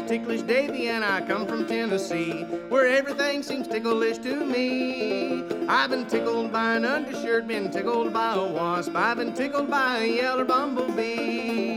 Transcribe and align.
Ticklish 0.00 0.42
Davy 0.42 0.88
and 0.88 1.04
I 1.04 1.20
come 1.20 1.46
from 1.46 1.66
Tennessee, 1.66 2.42
where 2.68 2.86
everything 2.86 3.42
seems 3.42 3.68
ticklish 3.68 4.18
to 4.18 4.44
me. 4.44 5.44
I've 5.68 5.90
been 5.90 6.06
tickled 6.06 6.52
by 6.52 6.74
an 6.76 6.84
undershirt, 6.84 7.46
been 7.46 7.70
tickled 7.70 8.12
by 8.12 8.34
a 8.34 8.44
wasp, 8.44 8.94
I've 8.96 9.16
been 9.18 9.32
tickled 9.32 9.70
by 9.70 9.98
a 9.98 10.06
yeller 10.06 10.44
bumblebee. 10.44 11.76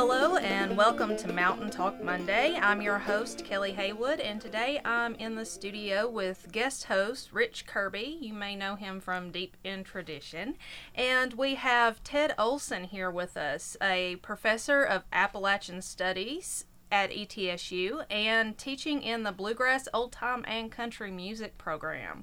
Hello 0.00 0.36
and 0.36 0.76
welcome 0.76 1.16
to 1.16 1.32
Mountain 1.32 1.70
Talk 1.70 2.00
Monday. 2.00 2.56
I'm 2.62 2.80
your 2.80 2.98
host, 2.98 3.44
Kelly 3.44 3.72
Haywood, 3.72 4.20
and 4.20 4.40
today 4.40 4.80
I'm 4.84 5.16
in 5.16 5.34
the 5.34 5.44
studio 5.44 6.08
with 6.08 6.52
guest 6.52 6.84
host 6.84 7.32
Rich 7.32 7.66
Kirby. 7.66 8.16
You 8.20 8.32
may 8.32 8.54
know 8.54 8.76
him 8.76 9.00
from 9.00 9.32
Deep 9.32 9.56
in 9.64 9.82
Tradition. 9.82 10.54
And 10.94 11.34
we 11.34 11.56
have 11.56 12.04
Ted 12.04 12.32
Olson 12.38 12.84
here 12.84 13.10
with 13.10 13.36
us, 13.36 13.76
a 13.82 14.16
professor 14.22 14.84
of 14.84 15.02
Appalachian 15.12 15.82
Studies 15.82 16.66
at 16.92 17.10
ETSU 17.10 18.04
and 18.08 18.56
teaching 18.56 19.02
in 19.02 19.24
the 19.24 19.32
Bluegrass, 19.32 19.88
Old 19.92 20.12
Time, 20.12 20.44
and 20.46 20.70
Country 20.70 21.10
Music 21.10 21.58
program. 21.58 22.22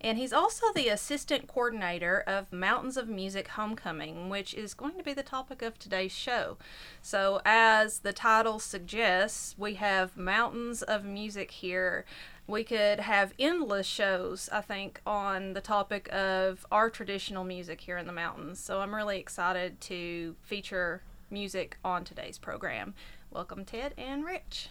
And 0.00 0.18
he's 0.18 0.32
also 0.32 0.66
the 0.74 0.88
assistant 0.88 1.48
coordinator 1.48 2.22
of 2.26 2.52
Mountains 2.52 2.96
of 2.96 3.08
Music 3.08 3.48
Homecoming, 3.48 4.28
which 4.28 4.54
is 4.54 4.74
going 4.74 4.96
to 4.96 5.02
be 5.02 5.14
the 5.14 5.22
topic 5.22 5.62
of 5.62 5.78
today's 5.78 6.12
show. 6.12 6.58
So, 7.02 7.40
as 7.44 8.00
the 8.00 8.12
title 8.12 8.58
suggests, 8.58 9.54
we 9.58 9.74
have 9.74 10.16
Mountains 10.16 10.82
of 10.82 11.04
Music 11.04 11.50
here. 11.50 12.04
We 12.46 12.62
could 12.62 13.00
have 13.00 13.32
endless 13.38 13.86
shows, 13.86 14.48
I 14.52 14.60
think, 14.60 15.00
on 15.06 15.54
the 15.54 15.60
topic 15.60 16.08
of 16.12 16.66
our 16.70 16.90
traditional 16.90 17.44
music 17.44 17.80
here 17.80 17.98
in 17.98 18.06
the 18.06 18.12
mountains. 18.12 18.60
So, 18.60 18.80
I'm 18.80 18.94
really 18.94 19.18
excited 19.18 19.80
to 19.82 20.36
feature 20.42 21.02
music 21.30 21.78
on 21.84 22.04
today's 22.04 22.38
program. 22.38 22.94
Welcome, 23.30 23.64
Ted 23.64 23.94
and 23.98 24.24
Rich. 24.24 24.68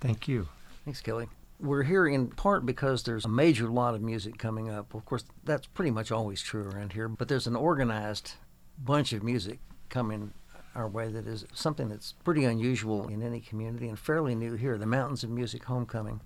Thank 0.00 0.26
you. 0.26 0.48
Thanks, 0.84 1.00
Kelly 1.00 1.28
we're 1.62 1.84
here 1.84 2.06
in 2.06 2.28
part 2.28 2.66
because 2.66 3.04
there's 3.04 3.24
a 3.24 3.28
major 3.28 3.68
lot 3.68 3.94
of 3.94 4.02
music 4.02 4.36
coming 4.36 4.68
up. 4.68 4.94
Of 4.94 5.04
course, 5.04 5.24
that's 5.44 5.66
pretty 5.68 5.92
much 5.92 6.10
always 6.10 6.42
true 6.42 6.68
around 6.68 6.92
here, 6.92 7.08
but 7.08 7.28
there's 7.28 7.46
an 7.46 7.56
organized 7.56 8.32
bunch 8.78 9.12
of 9.12 9.22
music 9.22 9.60
coming 9.88 10.32
our 10.74 10.88
way 10.88 11.08
that 11.08 11.26
is 11.26 11.46
something 11.52 11.88
that's 11.88 12.12
pretty 12.24 12.44
unusual 12.44 13.06
in 13.06 13.22
any 13.22 13.40
community 13.40 13.88
and 13.88 13.98
fairly 13.98 14.34
new 14.34 14.54
here 14.54 14.76
the 14.76 14.86
Mountains 14.86 15.22
of 15.22 15.30
Music 15.30 15.64
Homecoming. 15.64 16.20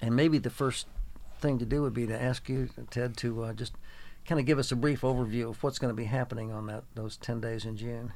And 0.00 0.14
maybe 0.14 0.38
the 0.38 0.50
first 0.50 0.86
thing 1.40 1.58
to 1.58 1.64
do 1.64 1.82
would 1.82 1.94
be 1.94 2.06
to 2.06 2.22
ask 2.22 2.48
you, 2.48 2.68
Ted, 2.90 3.16
to 3.18 3.44
uh, 3.44 3.52
just 3.54 3.74
kind 4.26 4.38
of 4.38 4.46
give 4.46 4.58
us 4.58 4.70
a 4.70 4.76
brief 4.76 5.00
overview 5.00 5.50
of 5.50 5.62
what's 5.62 5.78
going 5.78 5.90
to 5.90 5.96
be 5.96 6.04
happening 6.04 6.52
on 6.52 6.66
that 6.66 6.84
those 6.94 7.16
10 7.16 7.40
days 7.40 7.64
in 7.64 7.76
June. 7.76 8.12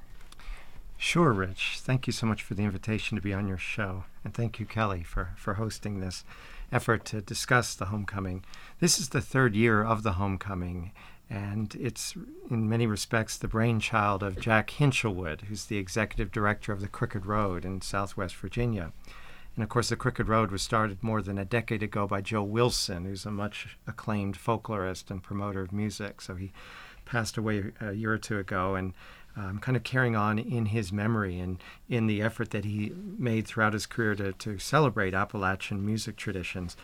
Sure, 1.01 1.33
Rich. 1.33 1.79
Thank 1.81 2.09
you 2.09 2.13
so 2.13 2.27
much 2.27 2.43
for 2.43 2.55
the 2.55 2.65
invitation 2.65 3.15
to 3.15 3.23
be 3.23 3.33
on 3.33 3.47
your 3.47 3.57
show. 3.57 4.05
And 4.25 4.35
thank 4.35 4.59
you, 4.59 4.67
Kelly, 4.67 5.05
for, 5.05 5.31
for 5.37 5.55
hosting 5.55 6.01
this 6.01 6.25
effort 6.73 7.05
to 7.07 7.23
discuss 7.23 7.77
the 7.77 7.87
homecoming. 7.87 8.45
This 8.81 8.99
is 8.99 9.11
the 9.11 9.21
third 9.21 9.55
year 9.55 9.85
of 9.85 10.03
the 10.03 10.15
homecoming, 10.15 10.91
and 11.31 11.73
it's 11.77 12.15
in 12.51 12.69
many 12.69 12.85
respects 12.89 13.39
the 13.39 13.47
brainchild 13.47 14.25
of 14.25 14.41
Jack 14.41 14.71
Hinshelwood, 14.71 15.43
who's 15.43 15.67
the 15.67 15.79
executive 15.79 16.33
director 16.33 16.73
of 16.73 16.81
the 16.81 16.89
Crooked 16.89 17.25
Road 17.25 17.65
in 17.65 17.81
Southwest 17.81 18.35
Virginia. 18.35 18.93
And 19.55 19.63
of 19.63 19.69
course, 19.69 19.91
the 19.91 19.97
Crooked 19.97 20.29
Road 20.29 20.51
was 20.51 20.63
started 20.63 21.03
more 21.03 21.23
than 21.23 21.39
a 21.39 21.45
decade 21.45 21.83
ago 21.83 22.09
by 22.09 22.23
Joe 22.23 22.43
Wilson, 22.43 23.05
who's 23.05 23.25
a 23.25 23.31
much 23.31 23.79
acclaimed 23.87 24.37
folklorist 24.37 25.13
and 25.13 25.23
promoter 25.23 25.63
of 25.63 25.73
music. 25.73 26.21
So 26.21 26.35
he 26.35 26.53
passed 27.05 27.37
away 27.39 27.73
a 27.81 27.93
year 27.93 28.13
or 28.13 28.19
two 28.19 28.39
ago, 28.39 28.75
and 28.75 28.93
um, 29.37 29.59
kind 29.59 29.77
of 29.77 29.85
carrying 29.85 30.17
on 30.17 30.39
in 30.39 30.67
his 30.67 30.93
memory 30.93 31.39
and 31.39 31.63
in 31.89 32.07
the 32.07 32.23
effort 32.23 32.51
that 32.51 32.65
he 32.65 32.93
made 33.19 33.47
throughout 33.47 33.73
his 33.73 33.87
career 33.87 34.15
to, 34.17 34.33
to 34.33 34.59
celebrate 34.59 35.15
Appalachian 35.15 35.85
music 35.85 36.17
traditions. 36.17 36.77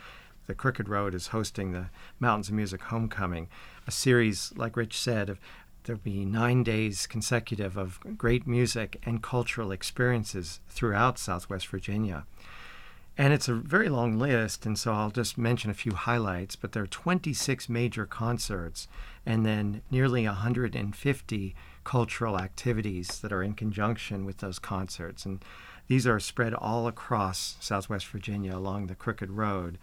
The 0.47 0.55
Crooked 0.55 0.89
Road 0.89 1.15
is 1.15 1.29
hosting 1.29 1.73
the 1.73 1.87
Mountains 2.21 2.49
of 2.49 2.55
Music 2.55 2.83
Homecoming, 2.83 3.49
a 3.87 3.91
series, 3.91 4.53
like 4.57 4.77
Rich 4.77 4.99
said, 4.99 5.29
of 5.31 5.41
there'll 5.85 6.01
be 6.01 6.25
nine 6.25 6.63
days 6.63 7.07
consecutive 7.07 7.77
of 7.77 7.99
great 8.17 8.47
music 8.47 9.01
and 9.05 9.23
cultural 9.23 9.71
experiences 9.71 10.61
throughout 10.69 11.19
Southwest 11.19 11.67
Virginia. 11.67 12.25
And 13.17 13.33
it's 13.33 13.49
a 13.49 13.55
very 13.55 13.89
long 13.89 14.19
list, 14.19 14.67
and 14.67 14.77
so 14.79 14.93
I'll 14.93 15.11
just 15.11 15.39
mention 15.39 15.71
a 15.71 15.75
few 15.75 15.93
highlights. 15.93 16.57
But 16.57 16.73
there 16.73 16.83
are 16.83 16.89
26 16.89 17.69
major 17.69 18.07
concerts 18.07 18.89
and 19.25 19.47
then 19.47 19.83
nearly 19.91 20.27
150 20.27 21.55
cultural 21.85 22.39
activities 22.39 23.21
that 23.21 23.33
are 23.33 23.43
in 23.43 23.55
conjunction 23.55 24.25
with 24.25 24.39
those 24.39 24.59
concerts. 24.59 25.25
And 25.25 25.45
these 25.87 26.07
are 26.07 26.19
spread 26.19 26.55
all 26.55 26.87
across 26.87 27.57
Southwest 27.61 28.07
Virginia 28.07 28.57
along 28.57 28.87
the 28.87 28.95
Crooked 28.95 29.31
Road, 29.31 29.79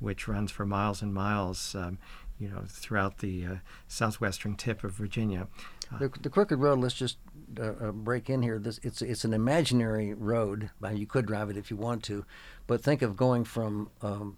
which 0.00 0.28
runs 0.28 0.50
for 0.50 0.66
miles 0.66 1.00
and 1.00 1.14
miles. 1.14 1.74
Um, 1.74 1.98
you 2.38 2.48
know, 2.48 2.64
throughout 2.68 3.18
the 3.18 3.46
uh, 3.46 3.54
southwestern 3.86 4.56
tip 4.56 4.82
of 4.82 4.90
Virginia. 4.90 5.46
Uh, 5.92 5.98
the, 5.98 6.08
the, 6.20 6.28
Crooked 6.28 6.58
Road. 6.58 6.80
Let's 6.80 6.94
just 6.94 7.16
uh, 7.60 7.62
uh, 7.80 7.92
break 7.92 8.28
in 8.28 8.42
here. 8.42 8.58
This 8.58 8.80
it's 8.82 9.02
it's 9.02 9.24
an 9.24 9.32
imaginary 9.32 10.14
road. 10.14 10.70
You 10.92 11.06
could 11.06 11.26
drive 11.26 11.48
it 11.50 11.56
if 11.56 11.70
you 11.70 11.76
want 11.76 12.02
to, 12.04 12.24
but 12.66 12.82
think 12.82 13.02
of 13.02 13.16
going 13.16 13.44
from 13.44 13.90
um, 14.02 14.36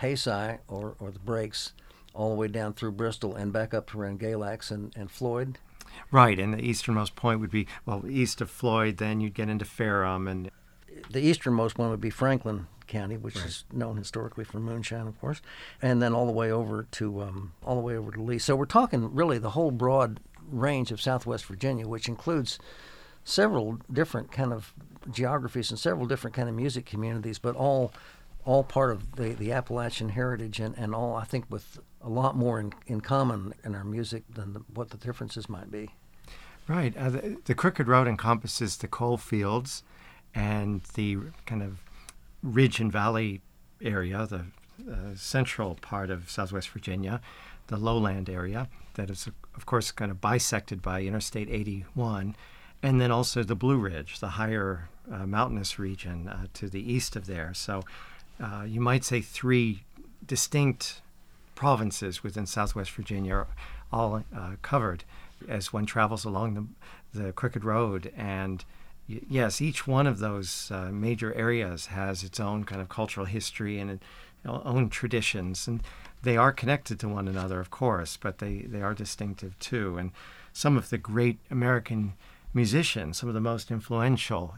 Haysi 0.00 0.58
or 0.68 0.94
or 1.00 1.10
the 1.10 1.18
Breaks 1.18 1.72
all 2.14 2.30
the 2.30 2.36
way 2.36 2.48
down 2.48 2.74
through 2.74 2.92
Bristol 2.92 3.34
and 3.34 3.52
back 3.52 3.72
up 3.72 3.90
to 3.90 4.00
around 4.00 4.20
Galax 4.20 4.70
and, 4.70 4.92
and 4.96 5.10
Floyd 5.10 5.58
Right, 6.10 6.38
and 6.38 6.54
the 6.54 6.62
easternmost 6.62 7.16
point 7.16 7.40
would 7.40 7.50
be 7.50 7.66
well 7.84 8.04
east 8.08 8.40
of 8.40 8.50
Floyd. 8.50 8.96
Then 8.96 9.20
you'd 9.20 9.34
get 9.34 9.48
into 9.48 9.64
Ferrum, 9.64 10.26
and 10.26 10.50
the 11.10 11.20
easternmost 11.20 11.78
one 11.78 11.90
would 11.90 12.00
be 12.00 12.10
Franklin 12.10 12.66
County, 12.86 13.16
which 13.16 13.36
right. 13.36 13.46
is 13.46 13.64
known 13.72 13.96
historically 13.96 14.44
for 14.44 14.58
moonshine, 14.58 15.06
of 15.06 15.20
course, 15.20 15.40
and 15.80 16.00
then 16.02 16.14
all 16.14 16.26
the 16.26 16.32
way 16.32 16.50
over 16.50 16.84
to 16.92 17.22
um, 17.22 17.52
all 17.64 17.76
the 17.76 17.82
way 17.82 17.96
over 17.96 18.10
to 18.10 18.22
Lee. 18.22 18.38
So 18.38 18.56
we're 18.56 18.64
talking 18.64 19.14
really 19.14 19.38
the 19.38 19.50
whole 19.50 19.70
broad 19.70 20.20
range 20.50 20.90
of 20.90 21.00
Southwest 21.00 21.44
Virginia, 21.44 21.86
which 21.86 22.08
includes 22.08 22.58
several 23.24 23.78
different 23.92 24.32
kind 24.32 24.52
of 24.52 24.72
geographies 25.10 25.70
and 25.70 25.78
several 25.78 26.06
different 26.06 26.34
kind 26.34 26.48
of 26.48 26.54
music 26.54 26.86
communities, 26.86 27.38
but 27.38 27.54
all 27.54 27.92
all 28.48 28.64
part 28.64 28.90
of 28.90 29.16
the, 29.16 29.34
the 29.34 29.52
Appalachian 29.52 30.08
heritage 30.08 30.58
and, 30.58 30.74
and 30.78 30.94
all 30.94 31.14
I 31.14 31.24
think 31.24 31.44
with 31.50 31.78
a 32.00 32.08
lot 32.08 32.34
more 32.34 32.58
in, 32.58 32.72
in 32.86 33.02
common 33.02 33.52
in 33.62 33.74
our 33.74 33.84
music 33.84 34.22
than 34.32 34.54
the, 34.54 34.60
what 34.72 34.88
the 34.88 34.96
differences 34.96 35.50
might 35.50 35.70
be. 35.70 35.90
Right. 36.66 36.96
Uh, 36.96 37.10
the, 37.10 37.36
the, 37.44 37.54
Crooked 37.54 37.86
Road 37.86 38.08
encompasses 38.08 38.78
the 38.78 38.88
coal 38.88 39.18
fields 39.18 39.82
and 40.34 40.80
the 40.94 41.18
kind 41.44 41.62
of 41.62 41.80
ridge 42.42 42.80
and 42.80 42.90
valley 42.90 43.42
area, 43.82 44.26
the 44.26 44.46
uh, 44.90 45.14
central 45.14 45.74
part 45.74 46.08
of 46.08 46.30
Southwest 46.30 46.70
Virginia, 46.70 47.20
the 47.66 47.76
lowland 47.76 48.30
area 48.30 48.66
that 48.94 49.10
is, 49.10 49.28
of 49.56 49.66
course, 49.66 49.90
kind 49.90 50.10
of 50.10 50.22
bisected 50.22 50.80
by 50.80 51.02
Interstate 51.02 51.50
81, 51.50 52.34
and 52.82 52.98
then 52.98 53.10
also 53.10 53.42
the 53.42 53.54
Blue 53.54 53.76
Ridge, 53.76 54.20
the 54.20 54.28
higher 54.28 54.88
uh, 55.12 55.26
mountainous 55.26 55.78
region 55.78 56.28
uh, 56.28 56.46
to 56.54 56.70
the 56.70 56.90
east 56.90 57.14
of 57.14 57.26
there. 57.26 57.52
So 57.52 57.82
uh, 58.40 58.64
you 58.66 58.80
might 58.80 59.04
say 59.04 59.20
three 59.20 59.82
distinct 60.26 61.00
provinces 61.54 62.22
within 62.22 62.46
Southwest 62.46 62.90
Virginia 62.92 63.34
are 63.34 63.46
all 63.92 64.22
uh, 64.36 64.52
covered 64.62 65.04
as 65.48 65.72
one 65.72 65.86
travels 65.86 66.24
along 66.24 66.54
the, 67.12 67.20
the 67.20 67.32
Crooked 67.32 67.64
Road. 67.64 68.12
And 68.16 68.64
y- 69.08 69.20
yes, 69.28 69.60
each 69.60 69.86
one 69.86 70.06
of 70.06 70.18
those 70.18 70.70
uh, 70.70 70.90
major 70.92 71.34
areas 71.34 71.86
has 71.86 72.22
its 72.22 72.38
own 72.38 72.64
kind 72.64 72.80
of 72.80 72.88
cultural 72.88 73.26
history 73.26 73.78
and 73.78 73.98
uh, 74.46 74.60
own 74.64 74.88
traditions. 74.88 75.66
And 75.66 75.82
they 76.22 76.36
are 76.36 76.52
connected 76.52 77.00
to 77.00 77.08
one 77.08 77.28
another, 77.28 77.60
of 77.60 77.70
course, 77.70 78.16
but 78.16 78.38
they, 78.38 78.58
they 78.58 78.82
are 78.82 78.94
distinctive 78.94 79.58
too. 79.58 79.96
And 79.96 80.12
some 80.52 80.76
of 80.76 80.90
the 80.90 80.98
great 80.98 81.38
American 81.50 82.14
musicians, 82.54 83.18
some 83.18 83.28
of 83.28 83.34
the 83.34 83.40
most 83.40 83.70
influential, 83.70 84.54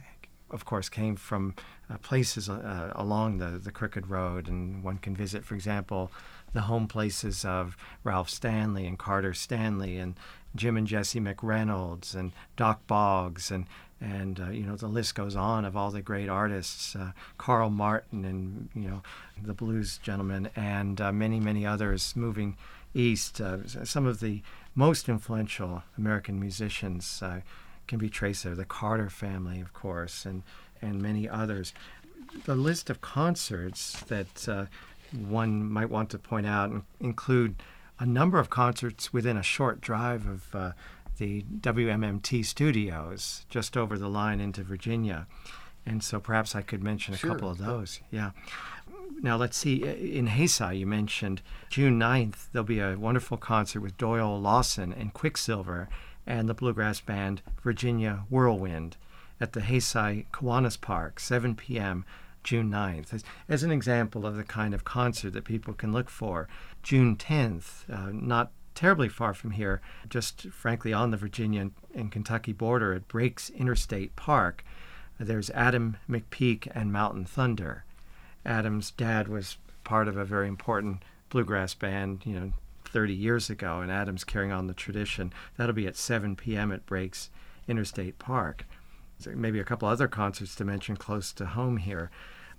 of 0.51 0.65
course, 0.65 0.89
came 0.89 1.17
from 1.17 1.55
uh, 1.91 1.99
places 1.99 2.49
uh, 2.49 2.93
along 2.95 3.39
the, 3.39 3.59
the 3.59 3.71
Crooked 3.71 4.09
Road. 4.09 4.49
And 4.49 4.83
one 4.83 4.99
can 4.99 5.17
visit, 5.17 5.45
for 5.45 5.55
example, 5.55 6.11
the 6.53 6.63
home 6.63 6.89
places 6.89 7.45
of 7.45 7.77
Ralph 8.05 8.31
Stanley 8.31 8.87
and 8.87 8.99
Carter 8.99 9.35
Stanley 9.35 9.97
and 9.97 10.15
Jim 10.55 10.77
and 10.77 10.87
Jesse 10.87 11.21
McReynolds 11.21 12.15
and 12.15 12.33
Dock 12.57 12.87
Boggs 12.87 13.51
and 13.51 13.67
and 14.01 14.41
uh, 14.41 14.51
you 14.51 14.65
know 14.65 14.77
the 14.77 14.89
list 14.89 15.15
goes 15.15 15.37
on 15.37 15.65
of 15.65 15.77
all 15.77 15.91
the 15.91 16.01
great 16.01 16.29
artists, 16.29 16.97
uh, 16.97 17.13
Carl 17.37 17.69
Martin 17.69 18.25
and 18.25 18.69
you 18.75 18.89
know 18.89 19.03
the 19.43 19.53
blues 19.53 19.99
gentleman 20.03 20.49
and 20.57 21.01
uh, 21.01 21.13
many 21.13 21.39
many 21.39 21.67
others 21.67 22.15
moving 22.17 22.57
east. 22.95 23.41
Uh, 23.41 23.59
some 23.85 24.07
of 24.07 24.21
the 24.21 24.43
most 24.75 25.09
influential 25.09 25.83
American 25.99 26.41
musicians 26.41 27.21
uh, 27.23 27.41
can 27.87 27.99
be 27.99 28.09
traced 28.09 28.45
there. 28.45 28.55
The 28.55 28.65
Carter 28.65 29.11
family, 29.11 29.61
of 29.61 29.73
course, 29.73 30.25
and 30.25 30.43
and 30.83 31.01
many 31.01 31.29
others 31.29 31.73
the 32.45 32.55
list 32.55 32.91
of 32.91 33.01
concerts 33.01 34.01
that 34.03 34.49
uh, 34.49 34.67
one 35.13 35.65
might 35.65 35.91
want 35.91 36.11
to 36.11 36.19
point 36.19 36.47
out 36.47 36.71
include 37.01 37.57
a 37.99 38.07
number 38.07 38.39
of 38.39 38.51
concerts 38.51 39.13
within 39.13 39.37
a 39.37 39.43
short 39.43 39.81
drive 39.81 40.27
of 40.27 40.55
uh, 40.55 40.73
the 41.19 41.45
WMMT 41.61 42.45
studios 42.45 43.45
just 43.51 43.77
over 43.77 43.99
the 43.99 44.09
line 44.09 44.41
into 44.41 44.63
Virginia. 44.63 45.27
And 45.85 46.03
so 46.03 46.21
perhaps 46.21 46.55
I 46.55 46.63
could 46.63 46.83
mention 46.83 47.15
a 47.15 47.17
sure. 47.17 47.31
couple 47.31 47.51
of 47.51 47.59
those. 47.59 48.01
Yeah. 48.11 48.31
Now, 49.21 49.37
let's 49.37 49.57
see. 49.57 49.83
In 49.83 50.29
Haysi, 50.29 50.79
you 50.79 50.87
mentioned 50.87 51.43
June 51.69 51.99
9th, 51.99 52.49
there'll 52.53 52.65
be 52.65 52.81
a 52.81 52.97
wonderful 52.97 53.37
concert 53.37 53.81
with 53.81 53.99
Doyle 53.99 54.41
Lawson 54.41 54.95
and 54.95 55.13
Quicksilver 55.13 55.89
and 56.27 56.49
the 56.49 56.55
bluegrass 56.55 57.01
band 57.01 57.43
Virginia 57.63 58.25
Whirlwind 58.31 58.97
at 59.41 59.53
the 59.53 59.61
Haysi 59.61 60.27
Kiwanis 60.33 60.81
Park, 60.81 61.19
7 61.19 61.55
p.m. 61.55 62.05
June 62.43 62.71
9th. 62.71 63.13
As, 63.13 63.25
as, 63.49 63.63
an 63.63 63.71
example 63.71 64.27
of 64.27 64.37
the 64.37 64.45
kind 64.45 64.75
of 64.75 64.85
concert 64.85 65.33
that 65.33 65.45
people 65.45 65.75
can 65.75 65.93
look 65.93 66.09
for, 66.09 66.49
June 66.83 67.17
10th, 67.17 67.91
uh, 67.91 68.11
not 68.13 68.51
terribly 68.75 69.09
far 69.09 69.35
from 69.35 69.53
here, 69.53 69.81
just 70.09 70.49
frankly 70.51 70.93
on 70.93 71.11
the 71.11 71.17
Virginia 71.17 71.71
and 71.95 72.13
Kentucky 72.13 72.53
border 72.53 72.95
at 72.95 73.09
Breaks 73.09 73.51
Interstate 73.51 74.17
Park, 74.17 74.65
there's 75.19 75.51
Adam 75.51 75.99
McPeak 76.09 76.67
and 76.75 76.93
Mountain 76.93 77.27
Thunder. 77.27 77.85
Adam's 78.47 78.91
dad 78.91 79.29
was 79.29 79.59
part 79.85 80.09
of 80.09 80.17
a 80.17 80.25
very 80.25 80.49
important 80.49 81.03
bluegrass 81.29 81.75
band, 81.75 82.23
you 82.25 82.33
know, 82.33 82.53
30 82.87 83.15
years 83.15 83.51
ago, 83.51 83.81
and 83.81 83.91
Adam's 83.91 84.25
carrying 84.25 84.51
on 84.51 84.67
the 84.67 84.75
tradition. 84.75 85.33
That'll 85.57 85.75
be 85.75 85.87
at 85.87 85.97
7 85.97 86.37
p.m. 86.37 86.73
at 86.73 86.87
Breaks 86.87 87.29
Interstate 87.69 88.19
Park. 88.19 88.65
Maybe 89.27 89.61
a 89.61 89.65
couple 89.65 89.89
other 89.89 90.09
concerts 90.09 90.55
to 90.57 90.65
mention 90.65 90.97
close 90.97 91.33
to 91.35 91.47
home 91.47 91.79
here 91.79 92.11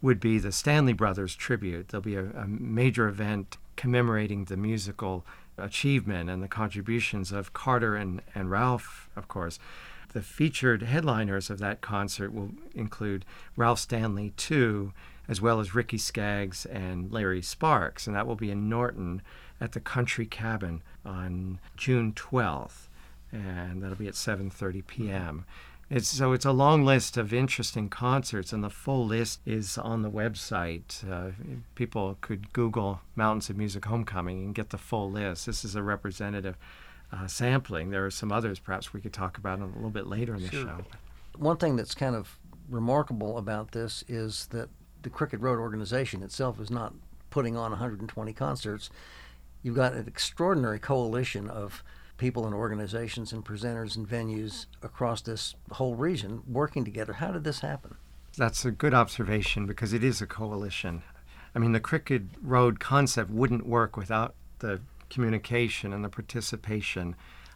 would 0.02 0.20
be 0.20 0.40
the 0.40 0.52
Stanley 0.52 0.94
Brothers 0.94 1.36
tribute. 1.36 1.90
There'll 1.90 2.02
be 2.02 2.16
a, 2.16 2.26
a 2.32 2.48
major 2.48 3.08
event 3.08 3.58
commemorating 3.76 4.46
the 4.46 4.58
musical 4.58 5.26
achievement 5.58 6.30
and 6.30 6.42
the 6.42 6.48
contributions 6.48 7.32
of 7.32 7.54
Carter 7.54 7.96
and, 7.96 8.22
and 8.34 8.50
Ralph, 8.50 9.10
of 9.16 9.28
course. 9.28 9.60
The 10.14 10.22
featured 10.22 10.84
headliners 10.84 11.50
of 11.50 11.60
that 11.60 11.82
concert 11.82 12.34
will 12.34 12.52
include 12.76 13.24
Ralph 13.56 13.80
Stanley 13.80 14.34
II, 14.52 14.92
as 15.28 15.40
well 15.40 15.60
as 15.60 15.74
Ricky 15.74 15.98
Skaggs 15.98 16.66
and 16.66 17.12
Larry 17.12 17.42
Sparks, 17.42 18.08
and 18.08 18.16
that 18.16 18.28
will 18.28 18.36
be 18.36 18.52
in 18.52 18.68
Norton 18.68 19.22
at 19.62 19.72
the 19.72 19.80
Country 19.80 20.26
Cabin 20.26 20.82
on 21.06 21.60
June 21.78 22.12
12th, 22.12 22.88
and 23.32 23.82
that'll 23.82 23.96
be 23.96 24.08
at 24.08 24.16
7:30 24.16 24.86
p.m. 24.86 25.46
It's, 25.94 26.08
so 26.08 26.32
it's 26.32 26.46
a 26.46 26.54
long 26.54 26.86
list 26.86 27.18
of 27.18 27.34
interesting 27.34 27.90
concerts, 27.90 28.54
and 28.54 28.64
the 28.64 28.70
full 28.70 29.06
list 29.06 29.42
is 29.46 29.78
on 29.78 30.04
the 30.04 30.10
website. 30.10 31.04
Uh, 31.10 31.32
people 31.76 32.18
could 32.22 32.54
Google 32.54 33.02
Mountains 33.18 33.50
of 33.50 33.58
Music 33.58 33.84
Homecoming 33.84 34.42
and 34.42 34.56
get 34.56 34.70
the 34.70 34.78
full 34.78 35.12
list. 35.12 35.46
This 35.46 35.66
is 35.66 35.76
a 35.76 35.84
representative 35.84 36.56
uh, 37.12 37.28
sampling. 37.28 37.90
There 37.90 38.06
are 38.06 38.12
some 38.12 38.32
others 38.32 38.58
perhaps 38.58 38.94
we 38.94 39.02
could 39.02 39.12
talk 39.12 39.38
about 39.38 39.60
a 39.60 39.66
little 39.66 39.90
bit 39.90 40.08
later 40.08 40.34
in 40.34 40.44
the 40.44 40.50
sure. 40.50 40.66
show. 40.66 40.86
One 41.36 41.58
thing 41.58 41.76
that's 41.76 41.94
kind 41.94 42.16
of 42.16 42.40
remarkable 42.70 43.38
about 43.38 43.74
this 43.74 44.06
is 44.08 44.48
that 44.52 44.70
the 45.02 45.10
Crooked 45.10 45.42
Road 45.42 45.60
organization 45.60 46.24
itself 46.24 46.58
is 46.62 46.72
not 46.72 46.94
putting 47.32 47.58
on 47.58 47.72
120 47.72 48.32
concerts. 48.32 48.90
You've 49.62 49.76
got 49.76 49.92
an 49.92 50.08
extraordinary 50.08 50.80
coalition 50.80 51.50
of 51.50 51.84
people 52.22 52.46
and 52.46 52.54
organizations 52.54 53.34
and 53.34 53.44
presenters 53.44 53.96
and 53.98 54.08
venues 54.08 54.68
across 54.84 55.22
this 55.22 55.56
whole 55.72 55.96
region 55.96 56.44
working 56.48 56.86
together. 56.86 57.14
How 57.14 57.32
did 57.32 57.44
this 57.44 57.62
happen? 57.62 57.96
That's 58.38 58.64
a 58.64 58.70
good 58.70 58.94
observation 58.94 59.66
because 59.66 59.92
it 59.92 60.04
is 60.04 60.22
a 60.22 60.28
coalition. 60.28 61.02
I 61.56 61.60
mean, 61.60 61.72
the 61.72 61.80
Crooked 61.80 62.30
Road 62.44 62.80
concept 62.80 63.32
wouldn't 63.32 63.66
work 63.66 63.98
without 63.98 64.36
the 64.60 64.82
communication 65.10 65.92
and 65.94 66.06
the 66.06 66.10
participation 66.10 67.16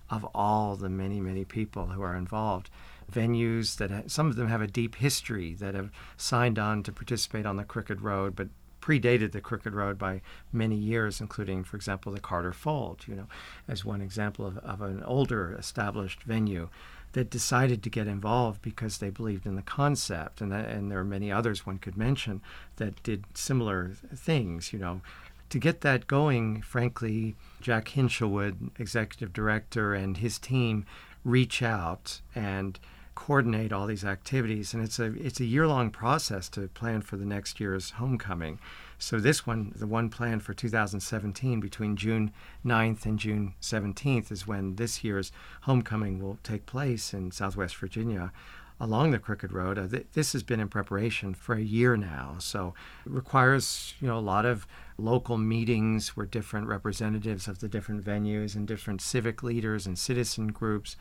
of 0.10 0.26
all 0.34 0.76
the 0.76 0.90
many, 0.90 1.22
many 1.22 1.46
people 1.46 1.86
who 1.88 2.02
are 2.02 2.16
involved. 2.16 2.72
Venues 3.12 3.78
that 3.78 3.92
ha- 3.92 4.02
some 4.08 4.32
of 4.32 4.36
them 4.36 4.48
have 4.48 4.64
a 4.64 4.68
deep 4.68 4.96
history 4.96 5.54
that 5.54 5.76
have 5.76 5.92
signed 6.18 6.58
on 6.58 6.82
to 6.82 6.92
participate 6.92 7.46
on 7.46 7.58
the 7.58 7.64
Crooked 7.64 8.02
Road, 8.02 8.36
but 8.36 8.48
predated 8.86 9.32
the 9.32 9.42
Crooked 9.42 9.74
Road 9.74 9.98
by 9.98 10.22
many 10.54 10.76
years, 10.76 11.20
including, 11.20 11.64
for 11.64 11.76
example, 11.76 12.12
the 12.12 12.20
Carter 12.20 12.54
Fold, 12.54 13.06
you 13.08 13.16
know, 13.16 13.28
as 13.68 13.84
one 13.84 14.02
example 14.02 14.46
of, 14.46 14.58
of 14.60 14.82
an 14.82 15.02
older 15.04 15.56
established 15.58 16.22
venue 16.22 16.70
that 17.14 17.30
decided 17.30 17.82
to 17.82 17.90
get 17.90 18.08
involved 18.08 18.62
because 18.62 18.98
they 18.98 19.10
believed 19.10 19.48
in 19.48 19.56
the 19.56 19.62
concept. 19.64 20.40
And, 20.40 20.52
that, 20.52 20.70
and 20.70 20.92
there 20.92 21.00
are 21.00 21.06
many 21.06 21.32
others 21.32 21.66
one 21.66 21.80
could 21.80 21.98
mention 21.98 22.42
that 22.76 23.02
did 23.02 23.24
similar 23.34 23.94
things, 24.16 24.72
you 24.72 24.78
know. 24.78 25.02
To 25.50 25.60
get 25.60 25.82
that 25.82 26.08
going, 26.08 26.62
frankly, 26.62 27.36
Jack 27.62 27.90
Hinshelwood, 27.90 28.72
executive 28.80 29.32
director, 29.32 29.94
and 29.94 30.18
his 30.18 30.38
team 30.38 30.86
reach 31.24 31.64
out 31.64 32.22
and 32.36 32.80
coordinate 33.16 33.72
all 33.72 33.88
these 33.88 34.04
activities 34.04 34.74
and 34.74 34.84
it's 34.84 35.00
a 35.00 35.06
it's 35.14 35.40
a 35.40 35.46
year 35.46 35.68
long 35.68 35.90
process 35.90 36.50
to 36.50 36.68
plan 36.70 37.02
for 37.02 37.16
the 37.16 37.26
next 37.26 37.60
year's 37.60 37.92
homecoming 37.92 38.60
so 38.98 39.20
this 39.20 39.48
one 39.48 39.74
the 39.76 39.88
one 39.88 40.10
planned 40.10 40.44
for 40.44 40.54
2017 40.54 41.60
between 41.60 41.96
June 41.96 42.32
9th 42.66 43.06
and 43.06 43.18
June 43.18 43.54
17th 43.62 44.32
is 44.32 44.46
when 44.46 44.76
this 44.76 45.04
year's 45.04 45.32
homecoming 45.62 46.22
will 46.22 46.38
take 46.44 46.66
place 46.66 47.14
in 47.14 47.32
Southwest 47.32 47.76
Virginia 47.78 48.32
along 48.80 49.12
the 49.12 49.20
Crooked 49.20 49.52
Road. 49.52 49.78
Uh, 49.78 49.88
th- 49.88 50.08
this 50.14 50.34
has 50.34 50.44
been 50.44 50.60
in 50.60 50.68
preparation 50.68 51.34
for 51.34 51.56
a 51.56 51.62
year 51.62 51.96
now, 51.96 52.36
so 52.40 52.74
it 53.06 53.12
requires 53.12 53.94
you 54.02 54.08
know 54.08 54.18
a 54.18 54.20
lot 54.20 54.46
of 54.46 54.68
local 54.98 55.38
meetings 55.38 56.16
where 56.16 56.26
different 56.26 56.68
representatives 56.68 57.48
of 57.48 57.60
the 57.60 57.68
different 57.68 58.04
venues 58.04 58.56
and 58.56 58.68
different 58.68 59.02
civic 59.02 59.44
leaders 59.44 59.86
and 59.86 59.98
citizen 59.98 60.48
groups 60.48 60.96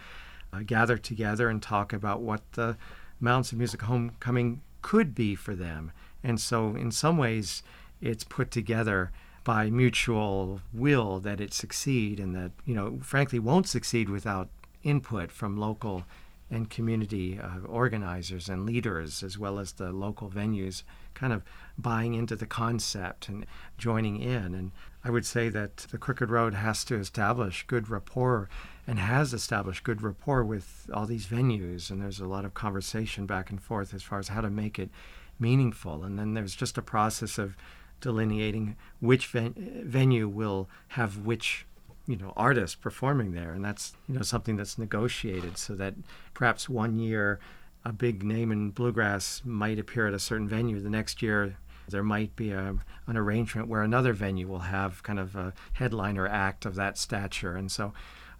uh, 0.55 0.63
gather 0.65 0.97
together 0.97 1.49
and 1.49 1.63
talk 1.63 1.93
about 1.93 2.21
what 2.21 2.41
the 2.53 2.77
Mountains 3.21 3.53
of 3.53 3.59
Music 3.59 3.83
Homecoming 3.83 4.61
could 4.83 5.15
be 5.15 5.35
for 5.35 5.55
them. 5.55 5.93
And 6.23 6.41
so, 6.41 6.75
in 6.75 6.91
some 6.91 7.17
ways, 7.19 7.63
it's 8.01 8.25
put 8.25 8.51
together 8.51 9.13
by 9.45 9.69
mutual 9.71 10.61
will 10.73 11.21
that 11.21 11.41
it 11.41 11.53
succeed 11.53 12.19
and 12.19 12.35
that, 12.35 12.53
you 12.65 12.75
know, 12.75 12.99
frankly, 13.03 13.39
won't 13.39 13.69
succeed 13.69 14.09
without 14.09 14.49
input 14.83 15.31
from 15.31 15.57
local 15.57 16.05
and 16.51 16.71
community 16.71 17.39
uh, 17.39 17.61
organizers 17.67 18.49
and 18.49 18.65
leaders, 18.67 19.23
as 19.23 19.39
well 19.39 19.59
as 19.59 19.73
the 19.73 19.93
local 19.93 20.31
venues, 20.31 20.83
kind 21.15 21.33
of 21.33 21.43
buying 21.79 22.15
into 22.15 22.37
the 22.37 22.47
concept 22.47 23.29
and 23.29 23.47
joining 23.79 24.21
in. 24.21 24.55
And 24.55 24.71
I 25.03 25.11
would 25.11 25.27
say 25.27 25.49
that 25.49 25.79
the 25.91 25.99
Crooked 25.99 26.31
Road 26.31 26.55
has 26.55 26.85
to 26.85 26.97
establish 26.97 27.67
good 27.67 27.89
rapport 27.89 28.49
and 28.87 28.99
has 28.99 29.33
established 29.33 29.85
good 29.85 30.03
rapport 30.03 30.45
with 30.45 30.89
all 30.93 31.07
these 31.07 31.27
venues. 31.27 31.91
And 31.91 32.03
there's 32.03 32.21
a 32.21 32.27
lot 32.27 32.45
of 32.45 32.55
conversation 32.55 33.27
back 33.27 33.51
and 33.51 33.63
forth 33.63 33.95
as 33.95 34.03
far 34.03 34.19
as 34.19 34.29
how 34.29 34.41
to 34.41 34.51
make 34.51 34.79
it 34.79 34.91
meaningful. 35.39 36.05
And 36.05 36.19
then 36.19 36.35
there's 36.35 36.55
just 36.55 36.79
a 36.79 36.83
process 36.83 37.39
of 37.39 37.57
delineating 38.01 38.77
which 39.01 39.27
ven- 39.29 39.83
venue 39.85 40.29
will 40.29 40.69
have 40.89 41.19
which 41.19 41.67
you 42.07 42.17
know 42.17 42.35
artist 42.37 42.83
performing 42.83 43.33
there 43.33 43.53
and 43.53 43.65
that's 43.65 43.95
you 44.09 44.15
know 44.15 44.23
something 44.23 44.57
that's 44.57 44.77
negotiated 44.77 45.57
so 45.57 45.75
that 45.75 45.95
perhaps 46.35 46.69
one 46.69 46.99
year 46.99 47.39
a 47.83 47.93
big 47.93 48.23
name 48.23 48.53
in 48.53 48.71
bluegrass 48.71 49.41
might 49.45 49.79
appear 49.79 50.07
at 50.07 50.13
a 50.13 50.19
certain 50.19 50.47
venue 50.47 50.79
the 50.81 50.91
next 50.91 51.23
year 51.23 51.57
there 51.89 52.03
might 52.03 52.35
be 52.37 52.51
a, 52.51 52.75
an 53.07 53.17
arrangement 53.17 53.69
where 53.69 53.83
another 53.83 54.13
venue 54.13 54.47
will 54.47 54.61
have 54.61 55.03
kind 55.03 55.19
of 55.19 55.35
a 55.35 55.55
headliner 55.75 56.27
act 56.27 56.67
of 56.67 56.75
that 56.75 56.99
stature 56.99 57.57
and 57.57 57.73
so 57.73 57.93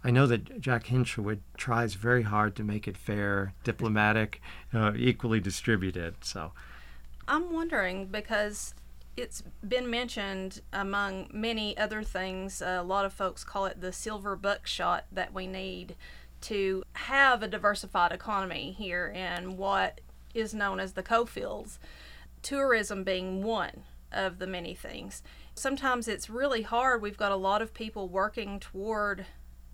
I 0.05 0.11
know 0.11 0.27
that 0.27 0.61
Jack 0.61 0.85
Hinshelwood 0.85 1.39
tries 1.57 1.95
very 1.95 2.21
hard 2.21 2.55
to 2.57 2.63
make 2.63 2.87
it 2.87 2.95
fair, 2.95 3.55
diplomatic, 3.63 4.39
uh, 4.71 4.91
equally 4.95 5.39
distributed. 5.39 6.23
So, 6.23 6.51
I'm 7.27 7.51
wondering 7.51 8.05
because 8.05 8.75
it's 9.17 9.41
been 9.67 9.89
mentioned 9.89 10.61
among 10.71 11.29
many 11.33 11.75
other 11.75 12.03
things. 12.03 12.61
a 12.61 12.83
lot 12.83 13.05
of 13.05 13.13
folks 13.13 13.43
call 13.43 13.65
it 13.65 13.81
the 13.81 13.91
silver 13.91 14.35
buckshot 14.35 15.05
that 15.11 15.33
we 15.33 15.47
need 15.47 15.95
to 16.41 16.83
have 16.93 17.41
a 17.41 17.47
diversified 17.47 18.11
economy 18.11 18.75
here 18.77 19.07
in 19.07 19.57
what 19.57 20.01
is 20.35 20.53
known 20.53 20.79
as 20.79 20.93
the 20.93 21.01
coalfields. 21.01 21.79
Tourism 22.43 23.03
being 23.03 23.41
one 23.41 23.81
of 24.11 24.37
the 24.37 24.45
many 24.45 24.75
things. 24.75 25.23
Sometimes 25.55 26.07
it's 26.07 26.29
really 26.29 26.61
hard. 26.61 27.01
We've 27.01 27.17
got 27.17 27.31
a 27.31 27.35
lot 27.35 27.63
of 27.63 27.73
people 27.73 28.07
working 28.07 28.59
toward 28.59 29.25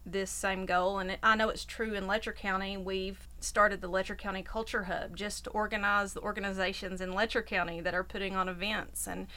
this 0.05 0.31
same 0.31 0.65
goal. 0.65 0.99
And 0.99 1.17
I 1.21 1.35
know 1.35 1.49
it's 1.49 1.65
true 1.65 1.93
in 1.93 2.07
Letcher 2.07 2.33
County. 2.33 2.77
We've 2.77 3.27
started 3.39 3.81
the 3.81 3.87
Letcher 3.87 4.15
County 4.15 4.43
Culture 4.43 4.83
Hub 4.83 5.15
just 5.15 5.43
to 5.45 5.49
organize 5.51 6.13
the 6.13 6.21
organizations 6.21 7.01
in 7.01 7.13
Letcher 7.13 7.41
County 7.41 7.81
that 7.81 7.93
are 7.93 8.03
putting 8.03 8.35
on 8.35 8.49
events 8.49 9.07
and 9.07 9.27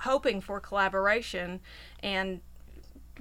hoping 0.00 0.40
for 0.40 0.60
collaboration 0.60 1.60
and 2.02 2.40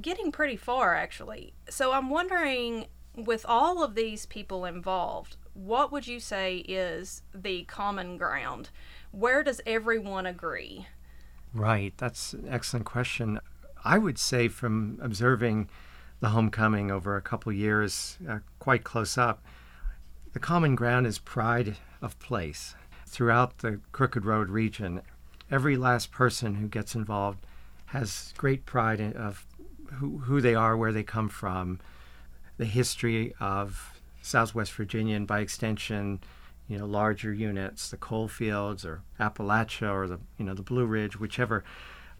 getting 0.01 0.31
pretty 0.31 0.55
far 0.55 0.95
actually. 0.95 1.53
So 1.69 1.91
I'm 1.91 2.09
wondering 2.09 2.88
with 3.15 3.45
all 3.47 3.83
of 3.83 3.93
these 3.95 4.25
people 4.25 4.65
involved, 4.65 5.35
what 5.53 5.91
would 5.91 6.07
you 6.07 6.19
say 6.19 6.57
is 6.57 7.21
the 7.33 7.63
common 7.65 8.17
ground? 8.17 8.69
Where 9.11 9.43
does 9.43 9.61
everyone 9.65 10.25
agree? 10.25 10.88
Right, 11.53 11.93
that's 11.97 12.33
an 12.33 12.47
excellent 12.50 12.85
question. 12.85 13.39
I 13.83 13.97
would 13.97 14.17
say 14.17 14.47
from 14.47 14.97
observing 15.01 15.69
the 16.21 16.29
homecoming 16.29 16.89
over 16.89 17.17
a 17.17 17.21
couple 17.21 17.51
years, 17.51 18.17
uh, 18.29 18.39
quite 18.59 18.83
close 18.83 19.17
up, 19.17 19.43
the 20.33 20.39
common 20.39 20.75
ground 20.75 21.05
is 21.05 21.19
pride 21.19 21.77
of 22.01 22.17
place. 22.19 22.75
Throughout 23.07 23.57
the 23.57 23.81
Crooked 23.91 24.23
Road 24.23 24.49
region, 24.49 25.01
every 25.49 25.75
last 25.75 26.11
person 26.11 26.55
who 26.55 26.67
gets 26.67 26.95
involved 26.95 27.45
has 27.87 28.33
great 28.37 28.65
pride 28.65 29.01
of 29.01 29.45
who, 29.95 30.19
who 30.19 30.39
they 30.39 30.55
are, 30.55 30.77
where 30.77 30.93
they 30.93 31.03
come 31.03 31.27
from, 31.27 31.79
the 32.57 32.65
history 32.65 33.33
of 33.39 33.99
Southwest 34.21 34.71
Virginia, 34.73 35.17
and 35.17 35.27
by 35.27 35.39
extension, 35.39 36.21
you 36.67 36.77
know, 36.77 36.85
larger 36.85 37.33
units, 37.33 37.89
the 37.89 37.97
coal 37.97 38.29
fields 38.29 38.85
or 38.85 39.01
Appalachia 39.19 39.91
or 39.91 40.07
the, 40.07 40.19
you 40.37 40.45
know, 40.45 40.53
the 40.53 40.61
Blue 40.61 40.85
Ridge, 40.85 41.19
whichever 41.19 41.65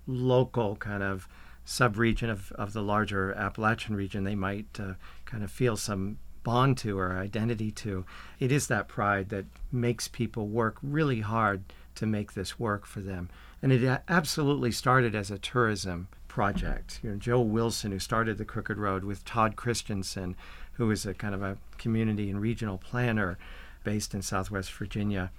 local 0.08 0.76
kind 0.76 1.04
of 1.04 1.30
subregion 1.66 2.30
of, 2.30 2.52
of 2.54 2.74
the 2.74 2.82
larger 2.82 3.34
Appalachian 3.34 3.96
region 3.96 4.24
they 4.24 4.36
might 4.36 4.80
uh, 4.80 4.94
kind 5.26 5.44
of 5.44 5.52
feel 5.52 5.78
some 5.78 6.18
bond 6.44 6.78
to 6.80 6.98
or 6.98 7.18
identity 7.18 7.72
to. 7.72 8.06
It 8.40 8.52
is 8.52 8.68
that 8.68 8.88
pride 8.88 9.30
that 9.30 9.46
makes 9.72 10.08
people 10.08 10.48
work 10.48 10.78
really 10.82 11.22
hard 11.22 11.64
to 11.96 12.06
make 12.06 12.34
this 12.34 12.60
work 12.60 12.86
for 12.86 13.02
them. 13.02 13.30
And 13.62 13.72
it 13.72 14.02
absolutely 14.08 14.72
started 14.72 15.14
as 15.14 15.30
a 15.30 15.38
tourism 15.38 16.08
project. 16.28 17.00
You 17.04 17.12
know, 17.12 17.18
Joe 17.18 17.42
Wilson, 17.42 17.92
who 17.92 18.00
started 18.00 18.38
the 18.38 18.46
Crooked 18.46 18.78
Road 18.78 19.04
with 19.04 19.26
Todd 19.26 19.56
Christensen, 19.56 20.36
who 20.74 20.90
is 20.90 21.06
a 21.06 21.14
kind 21.14 21.36
of 21.36 21.44
a 21.44 21.58
community 21.78 22.30
and 22.30 22.42
regional 22.42 22.78
planner 22.78 23.38
based 23.84 24.14
in 24.14 24.22
Southwest 24.22 24.72
Virginia, 24.72 25.32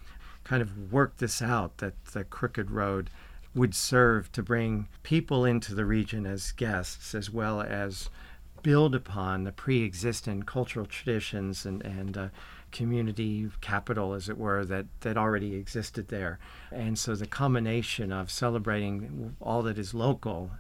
kind 0.45 0.63
of 0.63 0.93
worked 0.93 1.19
this 1.19 1.41
out 1.41 1.79
that 1.79 2.05
the 2.07 2.25
Crooked 2.25 2.71
Road 2.71 3.11
would 3.55 3.75
serve 3.75 4.33
to 4.33 4.43
bring 4.43 4.89
people 5.03 5.45
into 5.45 5.75
the 5.75 5.85
region 5.85 6.27
as 6.27 6.53
guests 6.53 7.15
as 7.15 7.31
well 7.31 7.61
as 7.61 8.09
build 8.63 8.95
upon 8.95 9.45
the 9.45 9.53
pre-existing 9.53 10.43
cultural 10.45 10.87
traditions 10.87 11.67
and, 11.67 11.83
and 11.83 12.17
uh, 12.17 12.29
community 12.71 13.51
capital, 13.61 14.15
as 14.15 14.29
it 14.29 14.39
were, 14.39 14.65
that, 14.65 14.87
that 15.01 15.19
already 15.19 15.55
existed 15.55 16.09
there. 16.09 16.39
And 16.71 16.99
so 16.99 17.15
the 17.15 17.27
combination 17.27 18.13
of 18.13 18.31
celebrating 18.31 19.37
all 19.41 19.63
that 19.63 19.79
is 19.79 19.93
local, 19.93 20.53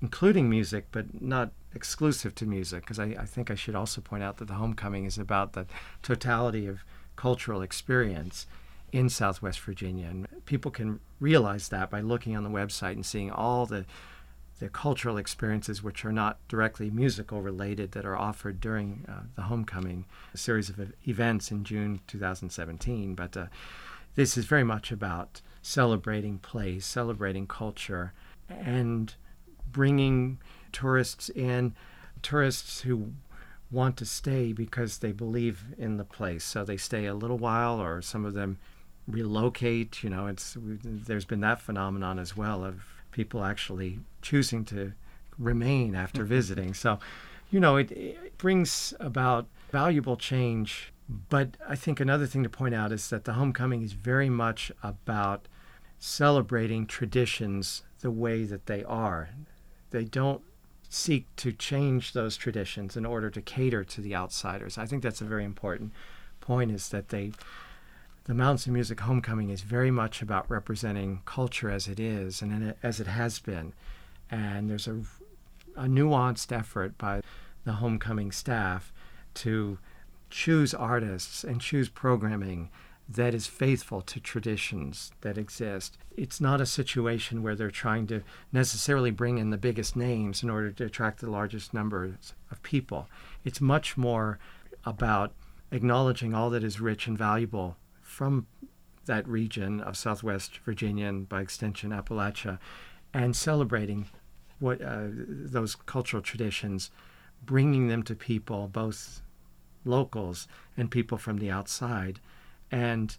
including 0.00 0.48
music, 0.48 0.86
but 0.90 1.20
not 1.20 1.50
exclusive 1.74 2.34
to 2.36 2.46
music, 2.46 2.82
because 2.82 2.98
I, 2.98 3.16
I 3.18 3.26
think 3.26 3.50
I 3.50 3.54
should 3.54 3.74
also 3.74 4.00
point 4.00 4.22
out 4.22 4.38
that 4.38 4.48
the 4.48 4.54
homecoming 4.54 5.04
is 5.04 5.18
about 5.18 5.52
the 5.52 5.66
totality 6.02 6.66
of 6.66 6.84
cultural 7.16 7.60
experience 7.60 8.46
in 8.92 9.08
Southwest 9.08 9.60
Virginia. 9.60 10.06
And 10.06 10.28
people 10.46 10.70
can 10.70 11.00
realize 11.18 11.68
that 11.68 11.90
by 11.90 12.00
looking 12.00 12.36
on 12.36 12.44
the 12.44 12.50
website 12.50 12.92
and 12.92 13.06
seeing 13.06 13.30
all 13.30 13.66
the 13.66 13.84
the 14.60 14.68
cultural 14.68 15.16
experiences 15.16 15.82
which 15.82 16.04
are 16.04 16.12
not 16.12 16.36
directly 16.46 16.90
musical 16.90 17.40
related 17.40 17.92
that 17.92 18.04
are 18.04 18.16
offered 18.16 18.60
during 18.60 19.06
uh, 19.08 19.22
the 19.34 19.42
homecoming 19.42 20.04
series 20.34 20.68
of 20.68 20.92
events 21.08 21.50
in 21.50 21.64
June 21.64 21.98
2017. 22.06 23.14
But 23.14 23.36
uh, 23.38 23.46
this 24.16 24.36
is 24.36 24.44
very 24.44 24.62
much 24.62 24.92
about 24.92 25.40
celebrating 25.62 26.38
place, 26.38 26.84
celebrating 26.84 27.46
culture, 27.46 28.12
and 28.50 29.14
bringing 29.72 30.38
tourists 30.72 31.30
in, 31.30 31.74
tourists 32.22 32.82
who 32.82 33.14
want 33.70 33.96
to 33.96 34.04
stay 34.04 34.52
because 34.52 34.98
they 34.98 35.12
believe 35.12 35.64
in 35.78 35.96
the 35.96 36.04
place. 36.04 36.44
So 36.44 36.64
they 36.64 36.76
stay 36.76 37.06
a 37.06 37.14
little 37.14 37.38
while, 37.38 37.80
or 37.80 38.02
some 38.02 38.24
of 38.24 38.34
them 38.34 38.58
relocate. 39.10 40.02
You 40.02 40.10
know, 40.10 40.26
it's 40.26 40.56
there's 40.60 41.24
been 41.24 41.40
that 41.40 41.60
phenomenon 41.60 42.18
as 42.18 42.36
well 42.36 42.64
of 42.64 42.82
people 43.12 43.44
actually 43.44 44.00
choosing 44.22 44.64
to 44.66 44.92
remain 45.38 45.94
after 45.94 46.22
mm-hmm. 46.22 46.28
visiting. 46.28 46.74
So, 46.74 46.98
you 47.50 47.60
know, 47.60 47.76
it, 47.76 47.90
it 47.90 48.38
brings 48.38 48.94
about 49.00 49.46
valuable 49.70 50.16
change. 50.16 50.92
But 51.28 51.56
I 51.68 51.74
think 51.74 51.98
another 51.98 52.26
thing 52.26 52.44
to 52.44 52.48
point 52.48 52.74
out 52.74 52.92
is 52.92 53.10
that 53.10 53.24
the 53.24 53.32
homecoming 53.32 53.82
is 53.82 53.92
very 53.92 54.30
much 54.30 54.70
about 54.82 55.48
celebrating 55.98 56.86
traditions 56.86 57.82
the 58.00 58.10
way 58.10 58.44
that 58.44 58.66
they 58.66 58.84
are. 58.84 59.30
They 59.90 60.04
don't 60.04 60.42
seek 60.88 61.24
to 61.36 61.52
change 61.52 62.12
those 62.12 62.36
traditions 62.36 62.96
in 62.96 63.04
order 63.04 63.30
to 63.30 63.40
cater 63.40 63.84
to 63.84 64.00
the 64.00 64.14
outsiders. 64.14 64.78
I 64.78 64.86
think 64.86 65.02
that's 65.02 65.20
a 65.20 65.24
very 65.24 65.44
important 65.44 65.92
point 66.40 66.70
is 66.70 66.88
that 66.88 67.08
they 67.08 67.32
the 68.30 68.36
Mountains 68.36 68.64
of 68.64 68.72
Music 68.72 69.00
Homecoming 69.00 69.50
is 69.50 69.62
very 69.62 69.90
much 69.90 70.22
about 70.22 70.48
representing 70.48 71.20
culture 71.24 71.68
as 71.68 71.88
it 71.88 71.98
is 71.98 72.40
and 72.40 72.76
as 72.80 73.00
it 73.00 73.08
has 73.08 73.40
been. 73.40 73.72
And 74.30 74.70
there's 74.70 74.86
a, 74.86 75.00
a 75.74 75.86
nuanced 75.86 76.56
effort 76.56 76.96
by 76.96 77.22
the 77.64 77.72
homecoming 77.72 78.30
staff 78.30 78.92
to 79.34 79.78
choose 80.30 80.72
artists 80.72 81.42
and 81.42 81.60
choose 81.60 81.88
programming 81.88 82.70
that 83.08 83.34
is 83.34 83.48
faithful 83.48 84.00
to 84.02 84.20
traditions 84.20 85.10
that 85.22 85.36
exist. 85.36 85.98
It's 86.16 86.40
not 86.40 86.60
a 86.60 86.66
situation 86.66 87.42
where 87.42 87.56
they're 87.56 87.68
trying 87.68 88.06
to 88.06 88.22
necessarily 88.52 89.10
bring 89.10 89.38
in 89.38 89.50
the 89.50 89.58
biggest 89.58 89.96
names 89.96 90.44
in 90.44 90.50
order 90.50 90.70
to 90.70 90.84
attract 90.84 91.18
the 91.18 91.28
largest 91.28 91.74
numbers 91.74 92.34
of 92.52 92.62
people. 92.62 93.08
It's 93.44 93.60
much 93.60 93.96
more 93.96 94.38
about 94.84 95.32
acknowledging 95.72 96.32
all 96.32 96.48
that 96.50 96.62
is 96.62 96.80
rich 96.80 97.08
and 97.08 97.18
valuable 97.18 97.76
from 98.10 98.46
that 99.06 99.26
region 99.26 99.80
of 99.80 99.96
Southwest 99.96 100.58
Virginia 100.64 101.06
and 101.06 101.28
by 101.28 101.40
extension 101.40 101.90
Appalachia, 101.90 102.58
and 103.14 103.34
celebrating 103.34 104.06
what 104.58 104.82
uh, 104.82 105.06
those 105.08 105.74
cultural 105.74 106.22
traditions, 106.22 106.90
bringing 107.44 107.88
them 107.88 108.02
to 108.02 108.14
people, 108.14 108.68
both 108.68 109.22
locals 109.84 110.46
and 110.76 110.90
people 110.90 111.16
from 111.16 111.38
the 111.38 111.50
outside, 111.50 112.20
and 112.70 113.16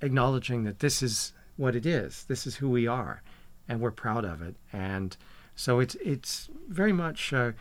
acknowledging 0.00 0.64
that 0.64 0.80
this 0.80 1.02
is 1.02 1.32
what 1.56 1.76
it 1.76 1.86
is. 1.86 2.24
This 2.24 2.46
is 2.46 2.56
who 2.56 2.68
we 2.68 2.86
are, 2.86 3.22
and 3.68 3.80
we're 3.80 3.92
proud 3.92 4.24
of 4.24 4.42
it. 4.42 4.56
And 4.72 5.16
so 5.54 5.80
it's 5.80 5.94
it's 5.96 6.48
very 6.68 6.92
much 6.92 7.32
uh, 7.32 7.52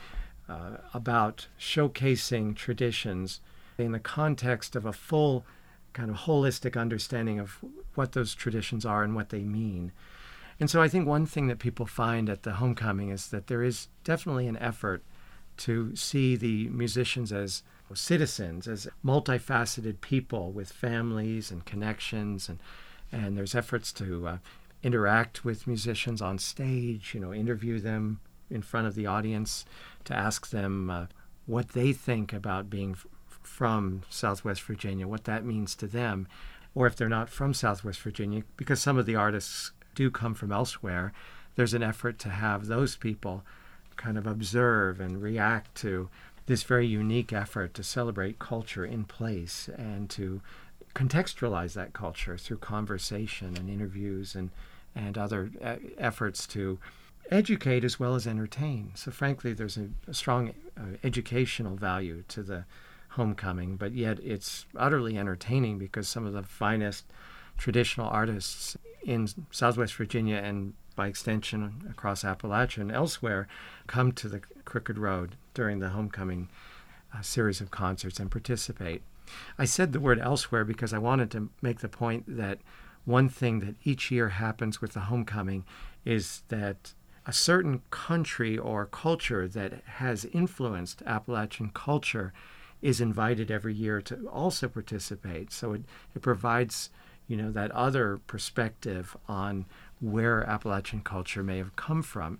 uh, 0.50 0.78
about 0.94 1.48
showcasing 1.60 2.56
traditions 2.56 3.42
in 3.78 3.92
the 3.92 4.00
context 4.00 4.76
of 4.76 4.86
a 4.86 4.94
full 4.94 5.46
kind 5.94 6.10
of 6.10 6.18
holistic 6.18 6.80
understanding 6.80 7.40
of 7.40 7.60
what 7.96 8.12
those 8.12 8.36
traditions 8.36 8.86
are 8.86 9.04
and 9.04 9.16
what 9.16 9.30
they 9.30 9.44
mean. 9.44 9.92
And 10.60 10.70
so 10.70 10.82
I 10.82 10.88
think 10.88 11.08
one 11.08 11.26
thing 11.26 11.48
that 11.48 11.60
people 11.60 11.86
find 11.86 12.30
at 12.30 12.44
the 12.44 12.54
homecoming 12.54 13.10
is 13.10 13.30
that 13.30 13.48
there 13.48 13.64
is 13.64 13.88
definitely 14.04 14.48
an 14.48 14.58
effort 14.58 15.04
to 15.58 15.96
see 15.96 16.36
the 16.36 16.68
musicians 16.70 17.32
as 17.32 17.64
citizens, 17.94 18.68
as 18.68 18.88
multifaceted 19.06 20.02
people 20.02 20.52
with 20.52 20.72
families 20.72 21.52
and 21.52 21.66
connections, 21.66 22.50
and 22.50 22.60
and 23.12 23.38
there's 23.38 23.54
efforts 23.54 23.94
to 23.94 24.28
uh, 24.28 24.38
interact 24.82 25.46
with 25.46 25.68
musicians 25.68 26.22
on 26.22 26.40
stage, 26.40 27.14
you 27.14 27.20
know, 27.20 27.32
interview 27.32 27.80
them 27.80 28.20
in 28.50 28.64
front 28.64 28.88
of 28.88 28.96
the 28.96 29.06
audience, 29.06 29.66
to 30.06 30.16
ask 30.16 30.50
them 30.50 30.90
uh, 30.90 31.06
what 31.46 31.70
they 31.70 31.94
think 31.94 32.34
about 32.34 32.70
being 32.70 32.96
from 33.44 34.04
Southwest 34.10 34.62
Virginia, 34.62 35.08
what 35.08 35.26
that 35.26 35.46
means 35.46 35.76
to 35.76 35.88
them, 35.88 36.28
or 36.76 36.88
if 36.88 36.96
they're 36.96 37.10
not 37.10 37.30
from 37.30 37.54
Southwest 37.54 38.00
Virginia, 38.02 38.44
because 38.58 38.82
some 38.82 38.98
of 38.98 39.06
the 39.06 39.16
artists 39.16 39.72
do 39.96 40.10
come 40.10 40.34
from 40.34 40.52
elsewhere, 40.52 41.14
there's 41.56 41.74
an 41.74 41.84
effort 41.84 42.18
to 42.20 42.30
have 42.30 42.66
those 42.66 42.96
people 42.96 43.44
kind 43.96 44.18
of 44.18 44.26
observe 44.26 45.00
and 45.00 45.22
react 45.22 45.76
to 45.76 46.10
this 46.46 46.64
very 46.64 46.88
unique 46.88 47.32
effort 47.32 47.74
to 47.74 47.84
celebrate 47.84 48.40
culture 48.40 48.86
in 48.86 49.04
place 49.06 49.70
and 49.78 50.10
to 50.10 50.42
contextualize 50.94 51.74
that 51.74 51.94
culture 51.94 52.38
through 52.38 52.58
conversation 52.58 53.56
and 53.58 53.70
interviews 53.70 54.36
and, 54.36 54.50
and 54.96 55.18
other 55.18 55.52
uh, 55.64 55.76
efforts 55.98 56.46
to 56.46 56.80
educate 57.32 57.84
as 57.84 58.00
well 58.00 58.16
as 58.16 58.28
entertain. 58.28 58.92
So, 58.96 59.12
frankly, 59.12 59.54
there's 59.54 59.78
a, 59.78 59.90
a 60.08 60.14
strong 60.14 60.54
uh, 60.78 60.98
educational 61.04 61.76
value 61.76 62.24
to 62.28 62.44
the 62.44 62.66
homecoming, 63.14 63.76
but 63.76 63.94
yet 63.94 64.20
it's 64.24 64.66
utterly 64.76 65.18
entertaining 65.18 65.78
because 65.78 66.08
some 66.08 66.26
of 66.26 66.34
the 66.34 66.44
finest 66.44 67.06
traditional 67.58 68.08
artists 68.08 68.78
in 69.04 69.28
Southwest 69.52 69.96
Virginia 69.96 70.38
and 70.38 70.74
by 70.96 71.08
extension 71.08 71.88
across 71.90 72.24
Appalachia 72.24 72.78
and 72.80 72.92
elsewhere 72.92 73.48
come 73.88 74.12
to 74.14 74.28
the 74.28 74.40
Crooked 74.66 74.98
Road 74.98 75.36
during 75.54 75.80
the 75.80 75.90
homecoming 75.90 76.50
uh, 77.16 77.22
series 77.22 77.62
of 77.62 77.72
concerts 77.72 78.20
and 78.20 78.32
participate. 78.32 79.02
I 79.58 79.66
said 79.66 79.94
the 79.94 80.00
word 80.00 80.20
elsewhere 80.20 80.66
because 80.66 80.94
I 80.94 80.98
wanted 80.98 81.32
to 81.32 81.50
make 81.62 81.80
the 81.80 81.90
point 81.90 82.26
that 82.28 82.60
one 83.06 83.30
thing 83.30 83.60
that 83.60 83.76
each 83.84 84.12
year 84.12 84.30
happens 84.30 84.82
with 84.82 84.94
the 84.94 85.02
homecoming 85.02 85.66
is 86.06 86.44
that 86.50 86.94
a 87.26 87.34
certain 87.34 87.82
country 87.90 88.58
or 88.58 88.86
culture 88.86 89.48
that 89.48 89.84
has 89.86 90.26
influenced 90.26 91.02
Appalachian 91.06 91.70
culture 91.70 92.34
is 92.84 93.00
invited 93.00 93.50
every 93.50 93.74
year 93.74 94.02
to 94.02 94.28
also 94.28 94.68
participate. 94.68 95.52
So 95.52 95.72
it, 95.72 95.84
it 96.14 96.22
provides, 96.22 96.90
you 97.28 97.38
know, 97.38 97.50
that 97.52 97.72
other 97.72 98.20
perspective 98.28 99.16
on 99.28 99.66
where 100.02 100.44
Appalachian 100.44 101.02
culture 101.02 101.42
may 101.42 101.58
have 101.58 101.78
come 101.78 102.04
from. 102.04 102.40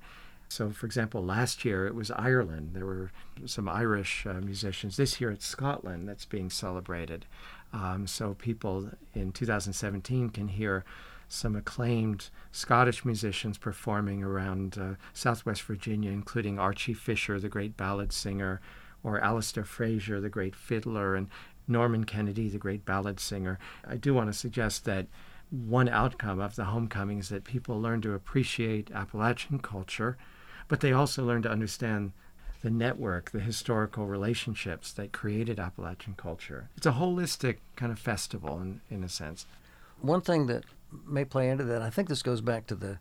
So, 0.50 0.70
for 0.70 0.86
example, 0.86 1.24
last 1.24 1.64
year 1.64 1.88
it 1.88 1.96
was 1.96 2.12
Ireland. 2.12 2.72
There 2.74 2.86
were 2.86 3.12
some 3.46 3.70
Irish 3.70 4.28
uh, 4.28 4.34
musicians. 4.34 4.98
This 4.98 5.22
year 5.22 5.32
it's 5.32 5.48
Scotland 5.48 6.10
that's 6.10 6.26
being 6.26 6.50
celebrated. 6.50 7.26
Um, 7.72 8.06
so 8.06 8.34
people 8.34 8.90
in 9.16 9.32
2017 9.32 10.30
can 10.30 10.50
hear 10.50 10.84
some 11.30 11.56
acclaimed 11.56 12.30
Scottish 12.52 13.06
musicians 13.06 13.58
performing 13.58 14.24
around 14.24 14.78
uh, 14.78 14.96
Southwest 15.14 15.64
Virginia, 15.64 16.12
including 16.12 16.60
Archie 16.60 16.94
Fisher, 16.94 17.40
the 17.40 17.50
great 17.50 17.78
ballad 17.78 18.12
singer, 18.12 18.60
or 19.04 19.20
Alasdair 19.20 19.66
Fraser, 19.66 20.22
the 20.22 20.30
great 20.30 20.56
fiddler, 20.56 21.16
and 21.16 21.28
Norman 21.68 22.04
Kennedy, 22.06 22.50
the 22.50 22.58
great 22.58 22.86
ballad 22.86 23.20
singer. 23.20 23.60
I 23.88 23.96
do 23.96 24.14
want 24.14 24.30
to 24.30 24.34
suggest 24.34 24.86
that 24.86 25.08
one 25.50 25.88
outcome 25.88 26.40
of 26.40 26.56
the 26.56 26.66
homecoming 26.66 27.20
is 27.20 27.30
that 27.30 27.44
people 27.44 27.80
learn 27.80 28.02
to 28.02 28.14
appreciate 28.14 28.92
Appalachian 28.92 29.60
culture, 29.60 30.18
but 30.68 30.80
they 30.80 30.92
also 30.92 31.24
learn 31.24 31.42
to 31.44 31.52
understand 31.52 32.12
the 32.64 32.72
network, 32.72 33.32
the 33.32 33.42
historical 33.42 34.08
relationships 34.08 34.94
that 34.94 35.12
created 35.12 35.60
Appalachian 35.60 36.16
culture. 36.16 36.70
It's 36.78 36.86
a 36.86 36.94
holistic 36.94 37.58
kind 37.76 37.92
of 37.92 38.00
festival 38.00 38.60
in, 38.60 38.82
in 38.90 39.04
a 39.04 39.10
sense. 39.10 39.46
One 40.02 40.22
thing 40.22 40.48
that 40.48 40.64
may 41.06 41.26
play 41.26 41.50
into 41.50 41.66
that, 41.66 41.82
I 41.82 41.90
think 41.90 42.08
this 42.08 42.24
goes 42.24 42.42
back 42.42 42.66
to 42.68 42.76
the 42.76 43.00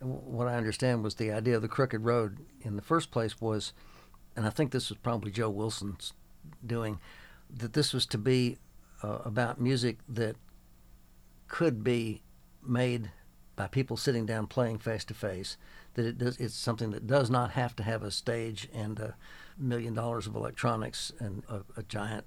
what 0.00 0.46
I 0.46 0.54
understand 0.54 1.02
was 1.02 1.16
the 1.16 1.32
idea 1.32 1.56
of 1.56 1.62
the 1.62 1.68
crooked 1.68 2.04
road 2.04 2.38
in 2.62 2.76
the 2.76 2.82
first 2.82 3.10
place 3.10 3.40
was, 3.40 3.72
and 4.38 4.46
I 4.46 4.50
think 4.50 4.70
this 4.70 4.88
was 4.88 4.98
probably 4.98 5.32
Joe 5.32 5.50
Wilson's 5.50 6.12
doing, 6.64 7.00
that 7.50 7.72
this 7.72 7.92
was 7.92 8.06
to 8.06 8.18
be 8.18 8.56
uh, 9.02 9.18
about 9.24 9.60
music 9.60 9.98
that 10.08 10.36
could 11.48 11.82
be 11.82 12.22
made 12.64 13.10
by 13.56 13.66
people 13.66 13.96
sitting 13.96 14.26
down 14.26 14.46
playing 14.46 14.78
face 14.78 15.04
to 15.06 15.14
face. 15.14 15.56
That 15.94 16.06
it 16.06 16.18
does, 16.18 16.36
it's 16.36 16.54
something 16.54 16.92
that 16.92 17.08
does 17.08 17.28
not 17.28 17.50
have 17.50 17.74
to 17.76 17.82
have 17.82 18.04
a 18.04 18.12
stage 18.12 18.68
and 18.72 19.00
a 19.00 19.16
million 19.58 19.92
dollars 19.92 20.28
of 20.28 20.36
electronics 20.36 21.10
and 21.18 21.42
a, 21.48 21.62
a 21.76 21.82
giant 21.82 22.24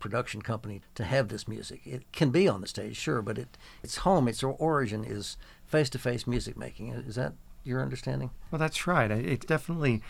production 0.00 0.42
company 0.42 0.80
to 0.96 1.04
have 1.04 1.28
this 1.28 1.46
music. 1.46 1.82
It 1.86 2.10
can 2.10 2.30
be 2.30 2.48
on 2.48 2.60
the 2.60 2.66
stage, 2.66 2.96
sure, 2.96 3.22
but 3.22 3.38
it 3.38 3.56
its 3.84 3.98
home, 3.98 4.26
its 4.26 4.42
origin 4.42 5.04
is 5.04 5.36
face 5.64 5.90
to 5.90 5.98
face 6.00 6.26
music 6.26 6.56
making. 6.56 6.88
Is 6.88 7.14
that 7.14 7.34
your 7.62 7.80
understanding? 7.80 8.32
Well, 8.50 8.58
that's 8.58 8.88
right. 8.88 9.12
It's 9.12 9.46
definitely 9.46 10.02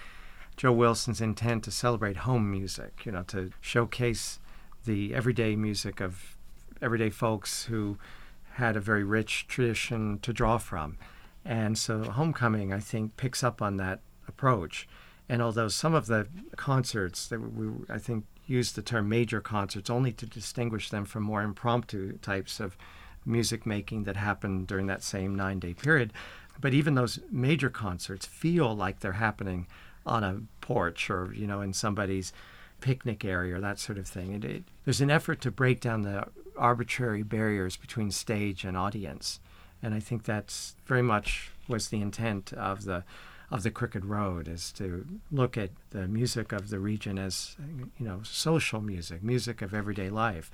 Joe 0.62 0.70
Wilson's 0.70 1.20
intent 1.20 1.64
to 1.64 1.72
celebrate 1.72 2.18
home 2.18 2.48
music. 2.48 3.04
You 3.04 3.10
know, 3.10 3.24
to 3.24 3.50
showcase 3.60 4.38
the 4.84 5.12
everyday 5.12 5.56
music 5.56 6.00
of 6.00 6.36
everyday 6.80 7.10
folks 7.10 7.64
who 7.64 7.98
had 8.52 8.76
a 8.76 8.80
very 8.80 9.02
rich 9.02 9.48
tradition 9.48 10.20
to 10.20 10.32
draw 10.32 10.58
from. 10.58 10.98
And 11.44 11.76
so 11.76 12.04
Homecoming, 12.04 12.72
I 12.72 12.78
think, 12.78 13.16
picks 13.16 13.42
up 13.42 13.60
on 13.60 13.76
that 13.78 14.02
approach. 14.28 14.86
And 15.28 15.42
although 15.42 15.66
some 15.66 15.94
of 15.94 16.06
the 16.06 16.28
concerts 16.54 17.26
that 17.26 17.40
we, 17.40 17.66
I 17.90 17.98
think, 17.98 18.24
use 18.46 18.70
the 18.70 18.82
term 18.82 19.08
major 19.08 19.40
concerts 19.40 19.90
only 19.90 20.12
to 20.12 20.26
distinguish 20.26 20.90
them 20.90 21.04
from 21.04 21.24
more 21.24 21.42
impromptu 21.42 22.18
types 22.18 22.60
of 22.60 22.76
music 23.26 23.66
making 23.66 24.04
that 24.04 24.16
happened 24.16 24.68
during 24.68 24.86
that 24.86 25.02
same 25.02 25.34
nine 25.34 25.58
day 25.58 25.74
period. 25.74 26.12
But 26.60 26.72
even 26.72 26.94
those 26.94 27.18
major 27.32 27.68
concerts 27.68 28.26
feel 28.26 28.76
like 28.76 29.00
they're 29.00 29.12
happening 29.14 29.66
on 30.06 30.24
a 30.24 30.40
porch 30.60 31.10
or, 31.10 31.32
you 31.34 31.46
know, 31.46 31.60
in 31.60 31.72
somebody's 31.72 32.32
picnic 32.80 33.24
area 33.24 33.56
or 33.56 33.60
that 33.60 33.78
sort 33.78 33.96
of 33.96 34.06
thing. 34.06 34.32
It, 34.32 34.44
it, 34.44 34.64
there's 34.84 35.00
an 35.00 35.10
effort 35.10 35.40
to 35.42 35.50
break 35.50 35.80
down 35.80 36.02
the 36.02 36.26
arbitrary 36.56 37.22
barriers 37.22 37.76
between 37.76 38.10
stage 38.10 38.64
and 38.64 38.76
audience. 38.76 39.40
And 39.82 39.94
I 39.94 40.00
think 40.00 40.24
that's 40.24 40.76
very 40.84 41.02
much 41.02 41.50
was 41.68 41.88
the 41.88 42.00
intent 42.00 42.52
of 42.52 42.84
the 42.84 43.04
of 43.50 43.62
the 43.62 43.70
Crooked 43.70 44.06
Road 44.06 44.48
is 44.48 44.72
to 44.72 45.04
look 45.30 45.58
at 45.58 45.70
the 45.90 46.08
music 46.08 46.52
of 46.52 46.70
the 46.70 46.78
region 46.78 47.18
as 47.18 47.54
you 47.98 48.04
know 48.04 48.20
social 48.22 48.80
music, 48.80 49.22
music 49.22 49.60
of 49.60 49.74
everyday 49.74 50.08
life. 50.08 50.50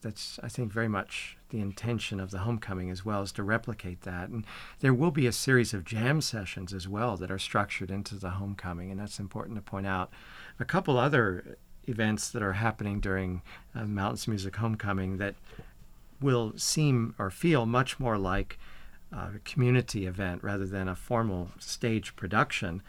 That's 0.00 0.38
I 0.42 0.48
think 0.48 0.72
very 0.72 0.88
much 0.88 1.37
the 1.50 1.60
intention 1.60 2.20
of 2.20 2.30
the 2.30 2.38
homecoming 2.38 2.90
as 2.90 3.04
well 3.04 3.22
is 3.22 3.32
to 3.32 3.42
replicate 3.42 4.02
that. 4.02 4.28
And 4.28 4.44
there 4.80 4.94
will 4.94 5.10
be 5.10 5.26
a 5.26 5.32
series 5.32 5.72
of 5.72 5.84
jam 5.84 6.20
sessions 6.20 6.72
as 6.72 6.88
well 6.88 7.16
that 7.16 7.30
are 7.30 7.38
structured 7.38 7.90
into 7.90 8.14
the 8.16 8.30
homecoming, 8.30 8.90
and 8.90 9.00
that's 9.00 9.18
important 9.18 9.56
to 9.56 9.62
point 9.62 9.86
out. 9.86 10.10
A 10.60 10.64
couple 10.64 10.98
other 10.98 11.58
events 11.86 12.30
that 12.30 12.42
are 12.42 12.54
happening 12.54 13.00
during 13.00 13.42
uh, 13.74 13.84
Mountains 13.84 14.28
Music 14.28 14.56
Homecoming 14.56 15.16
that 15.18 15.34
will 16.20 16.52
seem 16.56 17.14
or 17.18 17.30
feel 17.30 17.64
much 17.64 17.98
more 17.98 18.18
like 18.18 18.58
a 19.12 19.38
community 19.44 20.06
event 20.06 20.42
rather 20.42 20.66
than 20.66 20.88
a 20.88 20.94
formal 20.94 21.50
stage 21.58 22.14
production. 22.16 22.82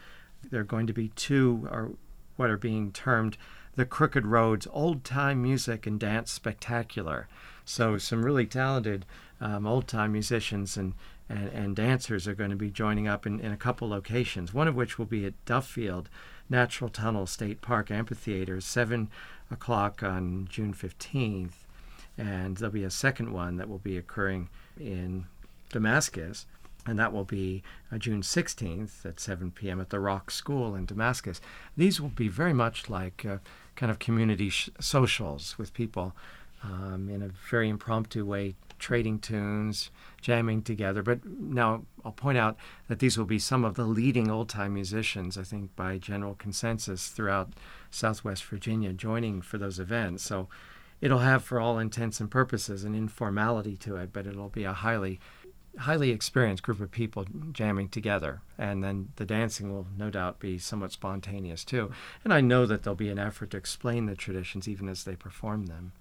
There 0.50 0.60
are 0.60 0.64
going 0.64 0.86
to 0.86 0.92
be 0.92 1.08
two, 1.08 1.68
or 1.70 1.92
what 2.36 2.50
are 2.50 2.58
being 2.58 2.92
termed 2.92 3.38
the 3.76 3.86
Crooked 3.86 4.26
Roads 4.26 4.66
Old 4.72 5.04
Time 5.04 5.42
Music 5.42 5.86
and 5.86 5.98
Dance 5.98 6.30
Spectacular. 6.30 7.28
So, 7.64 7.98
some 7.98 8.24
really 8.24 8.46
talented 8.46 9.04
um, 9.40 9.66
old 9.66 9.88
time 9.88 10.12
musicians 10.12 10.76
and, 10.76 10.94
and, 11.28 11.48
and, 11.48 11.76
dancers 11.76 12.28
are 12.28 12.34
going 12.34 12.50
to 12.50 12.56
be 12.56 12.70
joining 12.70 13.08
up 13.08 13.26
in, 13.26 13.40
in 13.40 13.52
a 13.52 13.56
couple 13.56 13.88
locations, 13.88 14.52
one 14.52 14.68
of 14.68 14.74
which 14.74 14.98
will 14.98 15.06
be 15.06 15.24
at 15.24 15.44
Duffield 15.44 16.08
Natural 16.48 16.90
Tunnel 16.90 17.26
State 17.26 17.62
Park 17.62 17.90
Amphitheater, 17.90 18.60
7 18.60 19.08
o'clock 19.50 20.02
on 20.02 20.48
June 20.50 20.74
15th. 20.74 21.64
And 22.18 22.56
there'll 22.56 22.72
be 22.72 22.84
a 22.84 22.90
second 22.90 23.32
one 23.32 23.56
that 23.56 23.68
will 23.68 23.78
be 23.78 23.96
occurring 23.96 24.48
in 24.78 25.26
Damascus, 25.70 26.46
and 26.86 26.98
that 26.98 27.12
will 27.12 27.24
be 27.24 27.62
uh, 27.92 27.98
June 27.98 28.22
16th 28.22 29.06
at 29.06 29.20
7 29.20 29.52
p.m. 29.52 29.80
at 29.80 29.90
the 29.90 30.00
Rock 30.00 30.30
School 30.30 30.74
in 30.74 30.84
Damascus. 30.84 31.40
These 31.76 32.00
will 32.00 32.08
be 32.08 32.28
very 32.28 32.52
much 32.52 32.90
like 32.90 33.24
uh, 33.24 33.38
kind 33.76 33.90
of 33.90 33.98
community 33.98 34.50
sh- 34.50 34.70
socials 34.80 35.56
with 35.56 35.72
people 35.72 36.14
um, 36.62 37.08
in 37.08 37.22
a 37.22 37.28
very 37.50 37.68
impromptu 37.68 38.24
way, 38.24 38.54
trading 38.78 39.18
tunes, 39.18 39.90
jamming 40.20 40.62
together. 40.62 41.02
But 41.02 41.24
now 41.24 41.82
I'll 42.04 42.12
point 42.12 42.38
out 42.38 42.56
that 42.88 42.98
these 42.98 43.16
will 43.16 43.26
be 43.26 43.38
some 43.38 43.64
of 43.64 43.74
the 43.74 43.84
leading 43.84 44.30
old 44.30 44.48
time 44.48 44.74
musicians, 44.74 45.38
I 45.38 45.42
think, 45.42 45.74
by 45.76 45.98
general 45.98 46.34
consensus 46.34 47.08
throughout 47.08 47.52
Southwest 47.90 48.44
Virginia, 48.44 48.92
joining 48.92 49.42
for 49.42 49.58
those 49.58 49.78
events. 49.78 50.22
So 50.22 50.48
it'll 51.00 51.18
have, 51.18 51.44
for 51.44 51.60
all 51.60 51.78
intents 51.78 52.20
and 52.20 52.30
purposes, 52.30 52.84
an 52.84 52.94
informality 52.94 53.76
to 53.78 53.96
it, 53.96 54.12
but 54.12 54.26
it'll 54.26 54.48
be 54.48 54.64
a 54.64 54.72
highly 54.72 55.20
highly 55.78 56.10
experienced 56.10 56.64
group 56.64 56.80
of 56.80 56.90
people 56.90 57.24
jamming 57.52 57.88
together 57.88 58.40
and 58.58 58.82
then 58.82 59.08
the 59.16 59.24
dancing 59.24 59.72
will 59.72 59.86
no 59.96 60.10
doubt 60.10 60.40
be 60.40 60.58
somewhat 60.58 60.90
spontaneous 60.90 61.64
too 61.64 61.92
and 62.24 62.34
i 62.34 62.40
know 62.40 62.66
that 62.66 62.82
there'll 62.82 62.96
be 62.96 63.08
an 63.08 63.20
effort 63.20 63.50
to 63.50 63.56
explain 63.56 64.06
the 64.06 64.16
traditions 64.16 64.66
even 64.66 64.88
as 64.88 65.04
they 65.04 65.14
perform 65.14 65.66
them 65.66 65.92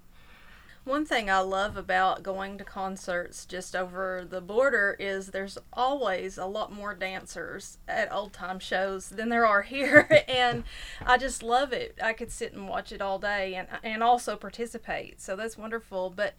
one 0.83 1.05
thing 1.05 1.29
I 1.29 1.39
love 1.39 1.77
about 1.77 2.23
going 2.23 2.57
to 2.57 2.63
concerts 2.63 3.45
just 3.45 3.75
over 3.75 4.25
the 4.27 4.41
border 4.41 4.95
is 4.99 5.27
there's 5.27 5.57
always 5.73 6.37
a 6.37 6.45
lot 6.45 6.71
more 6.71 6.93
dancers 6.93 7.77
at 7.87 8.11
old 8.11 8.33
time 8.33 8.59
shows 8.59 9.09
than 9.09 9.29
there 9.29 9.45
are 9.45 9.61
here 9.61 10.07
and 10.27 10.63
I 11.05 11.17
just 11.17 11.43
love 11.43 11.73
it. 11.73 11.97
I 12.01 12.13
could 12.13 12.31
sit 12.31 12.53
and 12.53 12.67
watch 12.67 12.91
it 12.91 13.01
all 13.01 13.19
day 13.19 13.55
and 13.55 13.67
and 13.83 14.01
also 14.01 14.35
participate. 14.35 15.21
So 15.21 15.35
that's 15.35 15.57
wonderful, 15.57 16.11
but 16.15 16.33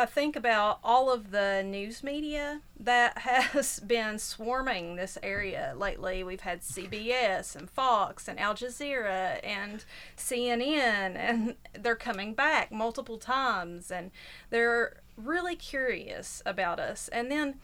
I 0.00 0.06
think 0.06 0.34
about 0.34 0.78
all 0.82 1.12
of 1.12 1.30
the 1.30 1.62
news 1.62 2.02
media 2.02 2.62
that 2.78 3.18
has 3.18 3.80
been 3.80 4.18
swarming 4.18 4.96
this 4.96 5.18
area 5.22 5.74
lately. 5.76 6.24
We've 6.24 6.40
had 6.40 6.62
CBS 6.62 7.54
and 7.54 7.68
Fox 7.68 8.26
and 8.26 8.40
Al 8.40 8.54
Jazeera 8.54 9.40
and 9.44 9.84
CNN, 10.16 11.16
and 11.16 11.54
they're 11.78 11.96
coming 11.96 12.32
back 12.32 12.72
multiple 12.72 13.18
times 13.18 13.90
and 13.90 14.10
they're 14.48 15.02
really 15.18 15.54
curious 15.54 16.42
about 16.46 16.80
us. 16.80 17.08
And 17.08 17.30
then 17.30 17.56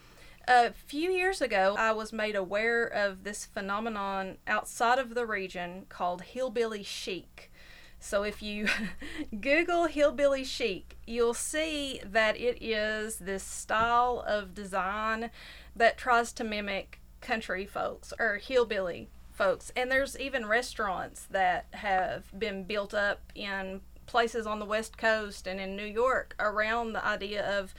a 0.47 0.73
few 0.73 1.09
years 1.09 1.41
ago, 1.41 1.75
I 1.75 1.91
was 1.91 2.13
made 2.13 2.35
aware 2.35 2.85
of 2.85 3.23
this 3.23 3.45
phenomenon 3.45 4.37
outside 4.45 4.99
of 4.99 5.15
the 5.15 5.25
region 5.25 5.87
called 5.89 6.21
hillbilly 6.21 6.83
chic. 6.83 7.51
So 7.99 8.23
if 8.23 8.41
you 8.41 8.67
Google 9.41 9.85
hillbilly 9.85 10.43
chic, 10.43 10.97
you'll 11.05 11.33
see 11.33 12.01
that 12.05 12.37
it 12.39 12.61
is 12.61 13.17
this 13.17 13.43
style 13.43 14.23
of 14.27 14.53
design 14.53 15.29
that 15.75 15.97
tries 15.97 16.31
to 16.33 16.43
mimic 16.43 16.99
country 17.21 17.65
folks 17.65 18.13
or 18.19 18.37
hillbilly 18.37 19.09
folks. 19.31 19.71
And 19.75 19.91
there's 19.91 20.19
even 20.19 20.45
restaurants 20.45 21.27
that 21.29 21.67
have 21.71 22.37
been 22.37 22.63
built 22.63 22.93
up 22.93 23.31
in 23.35 23.81
places 24.05 24.47
on 24.47 24.59
the 24.59 24.65
West 24.65 24.97
Coast 24.97 25.47
and 25.47 25.59
in 25.59 25.75
New 25.75 25.85
York 25.85 26.35
around 26.39 26.93
the 26.93 27.05
idea 27.05 27.45
of 27.45 27.75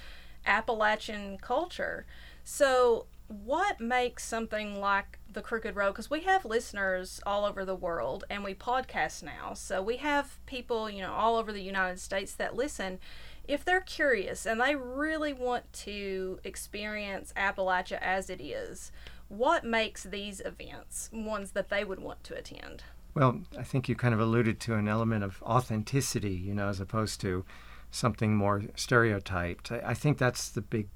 Appalachian 0.46 1.38
culture. 1.38 2.06
So, 2.44 3.06
what 3.28 3.80
makes 3.80 4.24
something 4.24 4.80
like 4.80 5.18
the 5.30 5.42
Crooked 5.42 5.76
Road? 5.76 5.92
Because 5.92 6.10
we 6.10 6.20
have 6.20 6.44
listeners 6.44 7.20
all 7.26 7.44
over 7.44 7.64
the 7.64 7.74
world 7.74 8.24
and 8.30 8.42
we 8.42 8.54
podcast 8.54 9.22
now. 9.22 9.54
So, 9.54 9.82
we 9.82 9.98
have 9.98 10.44
people, 10.46 10.88
you 10.90 11.02
know, 11.02 11.12
all 11.12 11.36
over 11.36 11.52
the 11.52 11.62
United 11.62 12.00
States 12.00 12.34
that 12.34 12.56
listen. 12.56 12.98
If 13.46 13.64
they're 13.64 13.80
curious 13.80 14.44
and 14.44 14.60
they 14.60 14.76
really 14.76 15.32
want 15.32 15.72
to 15.72 16.38
experience 16.44 17.32
Appalachia 17.34 17.98
as 18.02 18.28
it 18.28 18.42
is, 18.42 18.92
what 19.28 19.64
makes 19.64 20.02
these 20.02 20.40
events 20.44 21.08
ones 21.12 21.52
that 21.52 21.70
they 21.70 21.84
would 21.84 22.00
want 22.00 22.24
to 22.24 22.36
attend? 22.36 22.82
Well, 23.14 23.40
I 23.58 23.62
think 23.62 23.88
you 23.88 23.94
kind 23.94 24.14
of 24.14 24.20
alluded 24.20 24.60
to 24.60 24.74
an 24.74 24.86
element 24.86 25.24
of 25.24 25.42
authenticity, 25.42 26.34
you 26.34 26.54
know, 26.54 26.68
as 26.68 26.78
opposed 26.78 27.20
to 27.22 27.44
something 27.90 28.36
more 28.36 28.64
stereotyped. 28.74 29.72
I, 29.72 29.82
I 29.86 29.94
think 29.94 30.18
that's 30.18 30.48
the 30.50 30.60
big 30.60 30.88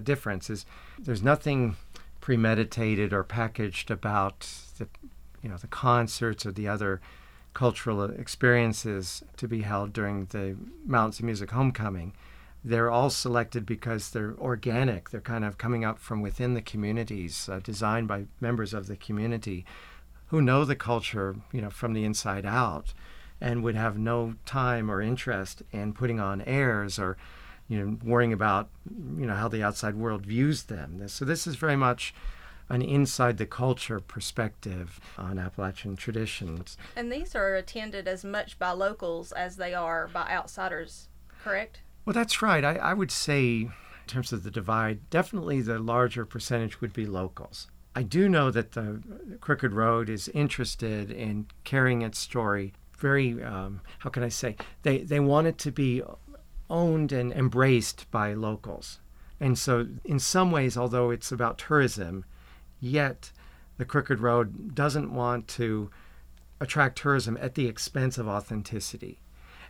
difference. 0.00 0.50
Is 0.50 0.66
there's 0.98 1.22
nothing 1.22 1.76
premeditated 2.20 3.12
or 3.12 3.22
packaged 3.22 3.90
about 3.90 4.48
the, 4.78 4.88
you 5.42 5.48
know, 5.48 5.56
the 5.56 5.66
concerts 5.66 6.46
or 6.46 6.52
the 6.52 6.66
other 6.68 7.00
cultural 7.52 8.02
experiences 8.04 9.22
to 9.36 9.46
be 9.46 9.62
held 9.62 9.92
during 9.92 10.24
the 10.26 10.56
Mountains 10.86 11.20
of 11.20 11.24
Music 11.26 11.50
Homecoming. 11.50 12.12
They're 12.64 12.90
all 12.90 13.10
selected 13.10 13.66
because 13.66 14.10
they're 14.10 14.34
organic. 14.38 15.10
They're 15.10 15.20
kind 15.20 15.44
of 15.44 15.58
coming 15.58 15.84
up 15.84 15.98
from 15.98 16.22
within 16.22 16.54
the 16.54 16.62
communities, 16.62 17.48
uh, 17.48 17.60
designed 17.62 18.08
by 18.08 18.24
members 18.40 18.72
of 18.72 18.86
the 18.86 18.96
community 18.96 19.66
who 20.28 20.40
know 20.40 20.64
the 20.64 20.74
culture, 20.74 21.36
you 21.52 21.60
know, 21.60 21.70
from 21.70 21.92
the 21.92 22.04
inside 22.04 22.46
out, 22.46 22.94
and 23.40 23.62
would 23.62 23.76
have 23.76 23.98
no 23.98 24.34
time 24.46 24.90
or 24.90 25.02
interest 25.02 25.62
in 25.72 25.92
putting 25.92 26.18
on 26.18 26.40
airs 26.42 26.98
or, 26.98 27.18
you 27.68 27.78
know, 27.78 27.98
worrying 28.04 28.32
about, 28.32 28.68
you 29.18 29.26
know, 29.26 29.34
how 29.34 29.48
the 29.48 29.62
outside 29.62 29.94
world 29.94 30.26
views 30.26 30.64
them. 30.64 31.08
So 31.08 31.24
this 31.24 31.46
is 31.46 31.56
very 31.56 31.76
much 31.76 32.14
an 32.68 32.82
inside 32.82 33.36
the 33.36 33.46
culture 33.46 34.00
perspective 34.00 35.00
on 35.18 35.38
Appalachian 35.38 35.96
traditions. 35.96 36.76
And 36.96 37.12
these 37.12 37.34
are 37.34 37.54
attended 37.54 38.08
as 38.08 38.24
much 38.24 38.58
by 38.58 38.70
locals 38.70 39.32
as 39.32 39.56
they 39.56 39.74
are 39.74 40.08
by 40.08 40.30
outsiders, 40.30 41.08
correct? 41.42 41.80
Well, 42.04 42.14
that's 42.14 42.42
right. 42.42 42.64
I, 42.64 42.76
I 42.76 42.94
would 42.94 43.10
say, 43.10 43.60
in 43.60 43.70
terms 44.06 44.32
of 44.32 44.44
the 44.44 44.50
divide, 44.50 45.10
definitely 45.10 45.60
the 45.60 45.78
larger 45.78 46.24
percentage 46.24 46.80
would 46.80 46.92
be 46.92 47.06
locals. 47.06 47.68
I 47.94 48.02
do 48.02 48.28
know 48.28 48.50
that 48.50 48.72
the 48.72 49.00
Crooked 49.40 49.72
Road 49.72 50.08
is 50.08 50.28
interested 50.28 51.10
in 51.10 51.46
carrying 51.64 52.02
its 52.02 52.18
story 52.18 52.72
very, 52.96 53.42
um, 53.42 53.82
how 53.98 54.10
can 54.10 54.22
I 54.22 54.28
say, 54.28 54.56
they, 54.82 54.98
they 54.98 55.20
want 55.20 55.46
it 55.46 55.58
to 55.58 55.70
be 55.70 56.02
owned 56.70 57.12
and 57.12 57.32
embraced 57.32 58.10
by 58.10 58.34
locals. 58.34 58.98
And 59.40 59.58
so, 59.58 59.86
in 60.04 60.18
some 60.18 60.50
ways, 60.50 60.76
although 60.76 61.10
it's 61.10 61.32
about 61.32 61.58
tourism, 61.58 62.24
yet 62.80 63.32
the 63.76 63.84
Crooked 63.84 64.20
Road 64.20 64.74
doesn't 64.74 65.12
want 65.12 65.48
to 65.48 65.90
attract 66.60 66.98
tourism 66.98 67.36
at 67.40 67.54
the 67.54 67.66
expense 67.66 68.16
of 68.16 68.28
authenticity. 68.28 69.18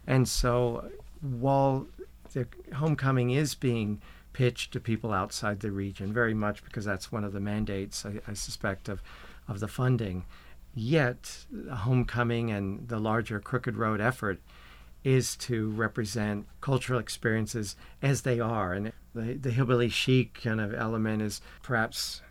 And 0.07 0.29
so, 0.29 0.91
while 1.21 1.87
the 2.33 2.47
homecoming 2.75 3.31
is 3.31 3.55
being 3.55 4.03
pitched 4.33 4.73
to 4.73 4.81
people 4.81 5.13
outside 5.13 5.61
the 5.61 5.71
region, 5.71 6.13
very 6.13 6.35
much 6.35 6.65
because 6.65 6.85
that's 6.85 7.11
one 7.11 7.25
of 7.25 7.33
the 7.33 7.41
mandates, 7.41 8.05
I, 8.05 8.21
I 8.29 8.35
suspect, 8.35 8.89
of, 8.89 9.03
of 9.49 9.61
the 9.61 9.69
funding. 9.69 10.25
Yet, 10.75 11.47
homecoming 11.73 12.51
and 12.51 12.89
the 12.89 12.99
larger 12.99 13.41
Crooked 13.41 13.77
Road 13.77 14.01
effort 14.01 14.41
is 15.05 15.37
to 15.37 15.71
represent 15.71 16.47
cultural 16.61 16.99
experiences 16.99 17.77
as 18.03 18.23
they 18.23 18.41
are. 18.41 18.73
And 18.73 18.93
the, 19.15 19.35
the 19.35 19.51
hillbilly 19.51 19.91
chic 19.91 20.41
kind 20.43 20.61
of 20.61 20.75
element 20.75 21.23
is 21.23 21.41
perhaps 21.63 22.23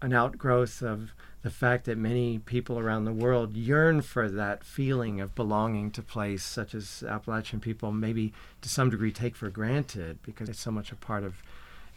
an 0.00 0.12
outgrowth 0.12 0.82
of 0.82 1.12
the 1.42 1.50
fact 1.50 1.84
that 1.84 1.98
many 1.98 2.38
people 2.38 2.78
around 2.78 3.04
the 3.04 3.12
world 3.12 3.54
yearn 3.54 4.00
for 4.00 4.30
that 4.30 4.64
feeling 4.64 5.20
of 5.20 5.34
belonging 5.34 5.90
to 5.90 6.02
place 6.02 6.42
such 6.42 6.74
as 6.74 7.04
Appalachian 7.06 7.60
people 7.60 7.92
maybe 7.92 8.32
to 8.62 8.68
some 8.68 8.88
degree 8.88 9.12
take 9.12 9.36
for 9.36 9.50
granted 9.50 10.18
because 10.22 10.48
it's 10.48 10.60
so 10.60 10.70
much 10.70 10.90
a 10.90 10.96
part 10.96 11.22
of 11.22 11.42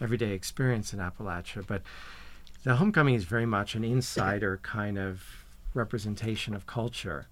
everyday 0.02 0.32
experience 0.34 0.92
in 0.92 1.00
Appalachia. 1.00 1.66
But 1.66 1.82
the 2.66 2.76
homecoming 2.76 3.16
is 3.16 3.24
very 3.24 3.46
much 3.46 3.76
an 3.76 3.86
insider 3.86 4.60
kind 4.62 4.98
of 4.98 5.24
representation 5.74 6.54
of 6.54 6.66
culture. 6.68 7.28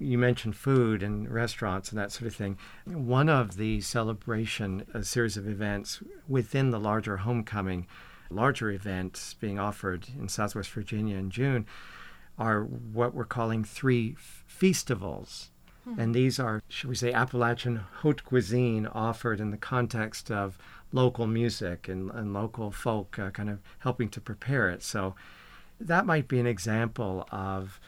You 0.00 0.18
mentioned 0.18 0.56
food 0.56 1.02
and 1.02 1.30
restaurants 1.30 1.90
and 1.90 1.98
that 1.98 2.10
sort 2.10 2.26
of 2.26 2.34
thing. 2.34 2.58
One 2.84 3.28
of 3.28 3.56
the 3.56 3.80
celebration, 3.80 4.86
a 4.94 5.04
series 5.04 5.36
of 5.36 5.46
events 5.46 6.02
within 6.26 6.70
the 6.70 6.80
larger 6.80 7.18
homecoming 7.18 7.86
larger 8.30 8.70
events 8.70 9.34
being 9.34 9.58
offered 9.58 10.06
in 10.18 10.28
Southwest 10.28 10.70
Virginia 10.70 11.16
in 11.16 11.30
June 11.30 11.66
are 12.38 12.62
what 12.62 13.14
we're 13.14 13.24
calling 13.24 13.64
three 13.64 14.14
f- 14.16 14.44
festivals. 14.46 15.50
Hmm. 15.84 16.00
And 16.00 16.14
these 16.14 16.38
are, 16.38 16.62
should 16.68 16.88
we 16.88 16.94
say, 16.94 17.12
Appalachian 17.12 17.80
haute 18.02 18.24
cuisine 18.24 18.86
offered 18.86 19.40
in 19.40 19.50
the 19.50 19.56
context 19.56 20.30
of 20.30 20.58
local 20.92 21.26
music 21.26 21.88
and, 21.88 22.10
and 22.12 22.32
local 22.32 22.70
folk 22.70 23.18
uh, 23.18 23.30
kind 23.30 23.50
of 23.50 23.60
helping 23.80 24.08
to 24.10 24.20
prepare 24.20 24.70
it. 24.70 24.82
So 24.82 25.14
that 25.78 26.06
might 26.06 26.28
be 26.28 26.40
an 26.40 26.46
example 26.46 27.26
of 27.30 27.80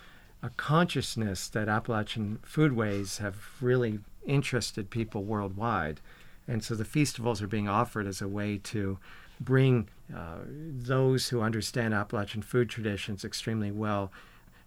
a 0.42 0.50
consciousness 0.50 1.48
that 1.48 1.68
Appalachian 1.68 2.38
foodways 2.44 3.18
have 3.18 3.37
really 3.61 4.00
interested 4.26 4.90
people 4.90 5.24
worldwide. 5.24 6.00
And 6.48 6.64
so 6.64 6.74
the 6.74 6.85
festivals 6.85 7.40
are 7.40 7.46
being 7.46 7.68
offered 7.68 8.07
as 8.07 8.20
a 8.20 8.28
way 8.28 8.59
to 8.64 8.98
bring 9.40 9.88
uh, 10.14 10.38
those 10.46 11.28
who 11.28 11.40
understand 11.40 11.94
Appalachian 11.94 12.42
food 12.42 12.68
traditions 12.68 13.24
extremely 13.24 13.70
well, 13.70 14.12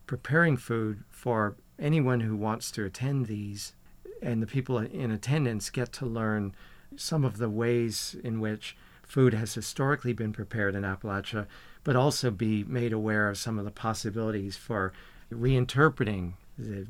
preparing 0.07 0.57
food 0.57 1.03
for 1.09 1.55
anyone 1.77 2.21
who 2.21 2.35
wants 2.35 2.71
to 2.71 2.85
attend 2.85 3.25
these, 3.25 3.73
and 4.21 4.41
the 4.41 4.47
people 4.47 4.77
in 4.77 5.11
attendance 5.11 5.69
get 5.69 5.91
to 5.93 6.05
learn 6.05 6.55
some 6.95 7.25
of 7.25 7.37
the 7.37 7.49
ways 7.49 8.15
in 8.23 8.39
which 8.39 8.77
food 9.03 9.33
has 9.33 9.53
historically 9.53 10.13
been 10.13 10.31
prepared 10.31 10.75
in 10.75 10.83
Appalachia, 10.83 11.45
but 11.83 11.95
also 11.95 12.31
be 12.31 12.63
made 12.63 12.93
aware 12.93 13.29
of 13.29 13.37
some 13.37 13.59
of 13.59 13.65
the 13.65 13.71
possibilities 13.71 14.55
for 14.55 14.93
reinterpreting 15.31 16.33
the 16.57 16.87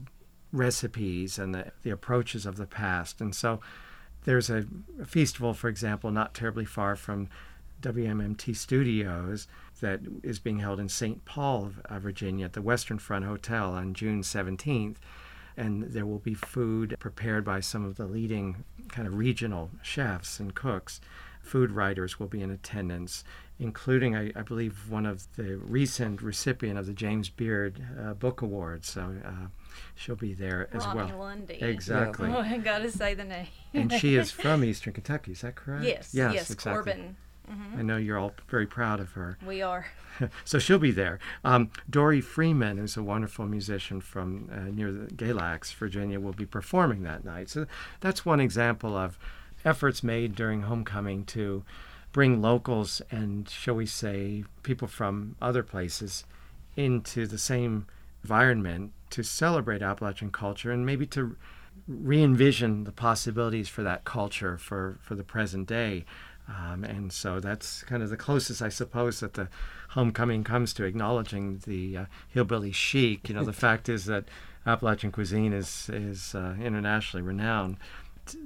recipes 0.52 1.38
and 1.38 1.54
the, 1.54 1.72
the 1.84 1.90
approaches 1.90 2.46
of 2.46 2.56
the 2.56 2.66
past. 2.66 3.22
And 3.22 3.36
so 3.36 3.60
there's 4.24 4.50
a, 4.50 4.66
festival, 5.06 5.54
for 5.54 5.68
example, 5.68 6.12
not 6.12 6.34
terribly 6.34 6.66
far 6.66 6.96
from 6.96 7.30
WMMT 7.82 8.56
Studios 8.56 9.48
that 9.82 10.02
is 10.24 10.40
being 10.40 10.60
held 10.60 10.80
in 10.80 10.90
St. 10.90 11.24
Paul, 11.26 11.72
uh, 11.86 12.00
Virginia, 12.00 12.46
at 12.46 12.54
the 12.54 12.62
Western 12.62 12.98
Front 12.98 13.26
Hotel 13.26 13.72
on 13.72 13.94
June 13.94 14.22
17th. 14.22 14.98
And 15.58 15.84
there 15.84 16.06
will 16.06 16.20
be 16.20 16.34
food 16.34 16.96
prepared 17.00 17.46
by 17.46 17.60
some 17.62 17.86
of 17.86 17.96
the 17.96 18.06
leading 18.06 18.66
kind 18.90 19.08
of 19.08 19.16
regional 19.16 19.72
chefs 19.82 20.40
and 20.40 20.54
cooks. 20.54 21.00
Food 21.46 21.72
writers 21.72 22.20
will 22.20 22.28
be 22.28 22.42
in 22.42 22.50
attendance, 22.50 23.24
including, 23.60 24.16
I, 24.16 24.32
I 24.36 24.42
believe, 24.42 24.90
one 24.90 25.06
of 25.06 25.28
the 25.36 25.58
recent 25.58 26.22
recipient 26.22 26.80
of 26.80 26.88
the 26.88 26.94
James 26.94 27.30
Beard 27.30 27.82
uh, 28.02 28.14
Book 28.14 28.42
Award. 28.42 28.84
So 28.84 29.14
uh, 29.24 29.48
she'll 29.94 30.16
be 30.16 30.34
there 30.34 30.68
as 30.74 30.84
Ronni 30.84 30.96
well. 30.96 31.20
Lundy. 31.20 31.62
Exactly. 31.62 32.30
Oh, 32.30 32.40
I 32.40 32.58
gotta 32.58 32.92
say 32.92 33.14
the 33.14 33.26
name. 33.26 33.48
and 33.74 33.92
she 33.94 34.16
is 34.16 34.32
from 34.44 34.64
Eastern 34.64 34.94
Kentucky. 34.94 35.34
Is 35.34 35.42
that 35.42 35.56
correct? 35.56 35.86
Yes. 35.86 36.10
Yes. 36.14 36.34
yes 36.34 36.50
exactly. 36.52 36.94
Corbin. 36.94 37.16
I 37.78 37.82
know 37.82 37.98
you're 37.98 38.18
all 38.18 38.34
very 38.48 38.66
proud 38.66 39.00
of 39.00 39.12
her. 39.12 39.38
We 39.46 39.62
are. 39.62 39.86
so 40.46 40.60
she'll 40.60 40.80
be 40.80 40.92
there. 40.92 41.20
Um, 41.44 41.70
Dori 41.90 42.22
Freeman, 42.22 42.78
who's 42.78 42.98
a 42.98 43.04
wonderful 43.04 43.46
musician 43.46 44.02
from 44.02 44.50
uh, 44.52 44.72
near 44.72 44.92
the 44.92 45.08
Galax, 45.14 45.74
Virginia, 45.74 46.20
will 46.20 46.34
be 46.34 46.46
performing 46.46 47.04
that 47.04 47.24
night. 47.24 47.50
So 47.50 47.68
that's 48.00 48.26
one 48.26 48.40
example 48.40 48.96
of 48.96 49.20
efforts 49.66 50.04
made 50.04 50.36
during 50.36 50.62
homecoming 50.62 51.26
to 51.26 51.64
bring 52.12 52.42
locals 52.42 53.02
and, 53.12 53.50
shall 53.50 53.74
we 53.74 53.86
say, 53.86 54.46
people 54.64 54.88
from 54.88 55.36
other 55.42 55.64
places 55.64 56.24
into 56.78 57.28
the 57.28 57.38
same 57.38 57.88
environment 58.24 58.92
to 59.10 59.24
celebrate 59.24 59.82
Appalachian 59.82 60.32
culture 60.32 60.72
and 60.72 60.86
maybe 60.86 61.06
to 61.06 61.36
re 61.88 62.24
envision 62.24 62.86
the 62.86 62.92
possibilities 62.92 63.68
for 63.68 63.84
that 63.84 64.06
culture 64.06 64.58
for, 64.58 64.98
for 65.02 65.16
the 65.16 65.24
present 65.24 65.68
day. 65.68 66.06
Um, 66.48 66.84
and 66.84 67.12
so 67.12 67.40
that's 67.40 67.84
kind 67.84 68.04
of 68.04 68.10
the 68.10 68.18
closest, 68.18 68.62
I 68.62 68.70
suppose, 68.70 69.20
that 69.20 69.34
the 69.34 69.50
homecoming 69.90 70.44
comes 70.44 70.74
to 70.76 70.84
acknowledging 70.84 71.62
the 71.66 71.98
uh, 71.98 72.06
hillbilly 72.30 72.72
chic. 72.72 73.28
You 73.28 73.36
know, 73.36 73.44
the 73.44 73.54
fact 73.68 73.90
is 73.90 74.06
that 74.06 74.26
Appalachian 74.66 75.12
cuisine 75.12 75.54
is 75.54 75.90
is 75.92 76.36
uh, 76.36 76.56
internationally 76.62 77.24
renowned. 77.24 77.78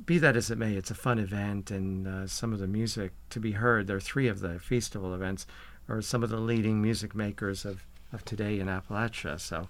Be 0.06 0.18
that 0.18 0.36
as 0.36 0.52
it 0.52 0.58
may, 0.58 0.74
it's 0.74 0.92
a 0.92 0.96
fun 0.96 1.20
event, 1.20 1.72
and 1.72 2.08
uh, 2.08 2.28
some 2.28 2.54
of 2.54 2.60
the 2.60 2.68
music 2.68 3.12
to 3.30 3.40
be 3.40 3.54
heard. 3.54 3.88
There 3.88 3.98
are 3.98 4.02
three 4.02 4.28
of 4.28 4.40
the 4.40 4.60
festival 4.60 5.14
events, 5.14 5.46
are 5.88 6.02
some 6.02 6.24
of 6.24 6.30
the 6.30 6.38
leading 6.38 6.82
music 6.82 7.16
makers 7.16 7.66
of, 7.66 7.86
of 8.12 8.26
today 8.26 8.60
in 8.60 8.68
Appalachia. 8.68 9.40
So, 9.40 9.70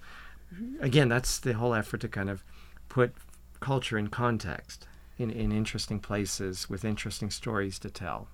again, 0.80 1.08
that's 1.08 1.38
the 1.38 1.54
whole 1.54 1.74
effort 1.74 2.00
to 2.00 2.08
kind 2.08 2.28
of 2.28 2.44
put 2.88 3.14
culture 3.60 3.96
in 3.98 4.08
context 4.08 4.86
in, 5.18 5.30
in 5.30 5.52
interesting 5.52 6.00
places 6.00 6.68
with 6.68 6.84
interesting 6.84 7.30
stories 7.30 7.78
to 7.78 7.90
tell. 7.90 8.28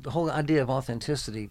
The 0.00 0.10
whole 0.10 0.30
idea 0.30 0.62
of 0.62 0.70
authenticity 0.70 1.50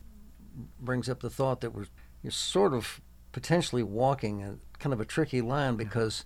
brings 0.80 1.10
up 1.10 1.22
the 1.22 1.30
thought 1.30 1.62
that 1.62 1.72
we're 1.72 1.88
you're 2.24 2.32
sort 2.32 2.74
of 2.74 3.02
potentially 3.34 3.84
walking 3.84 4.42
a 4.42 4.56
kind 4.80 4.94
of 4.94 5.02
a 5.02 5.06
tricky 5.06 5.42
line 5.42 5.76
because 5.76 6.26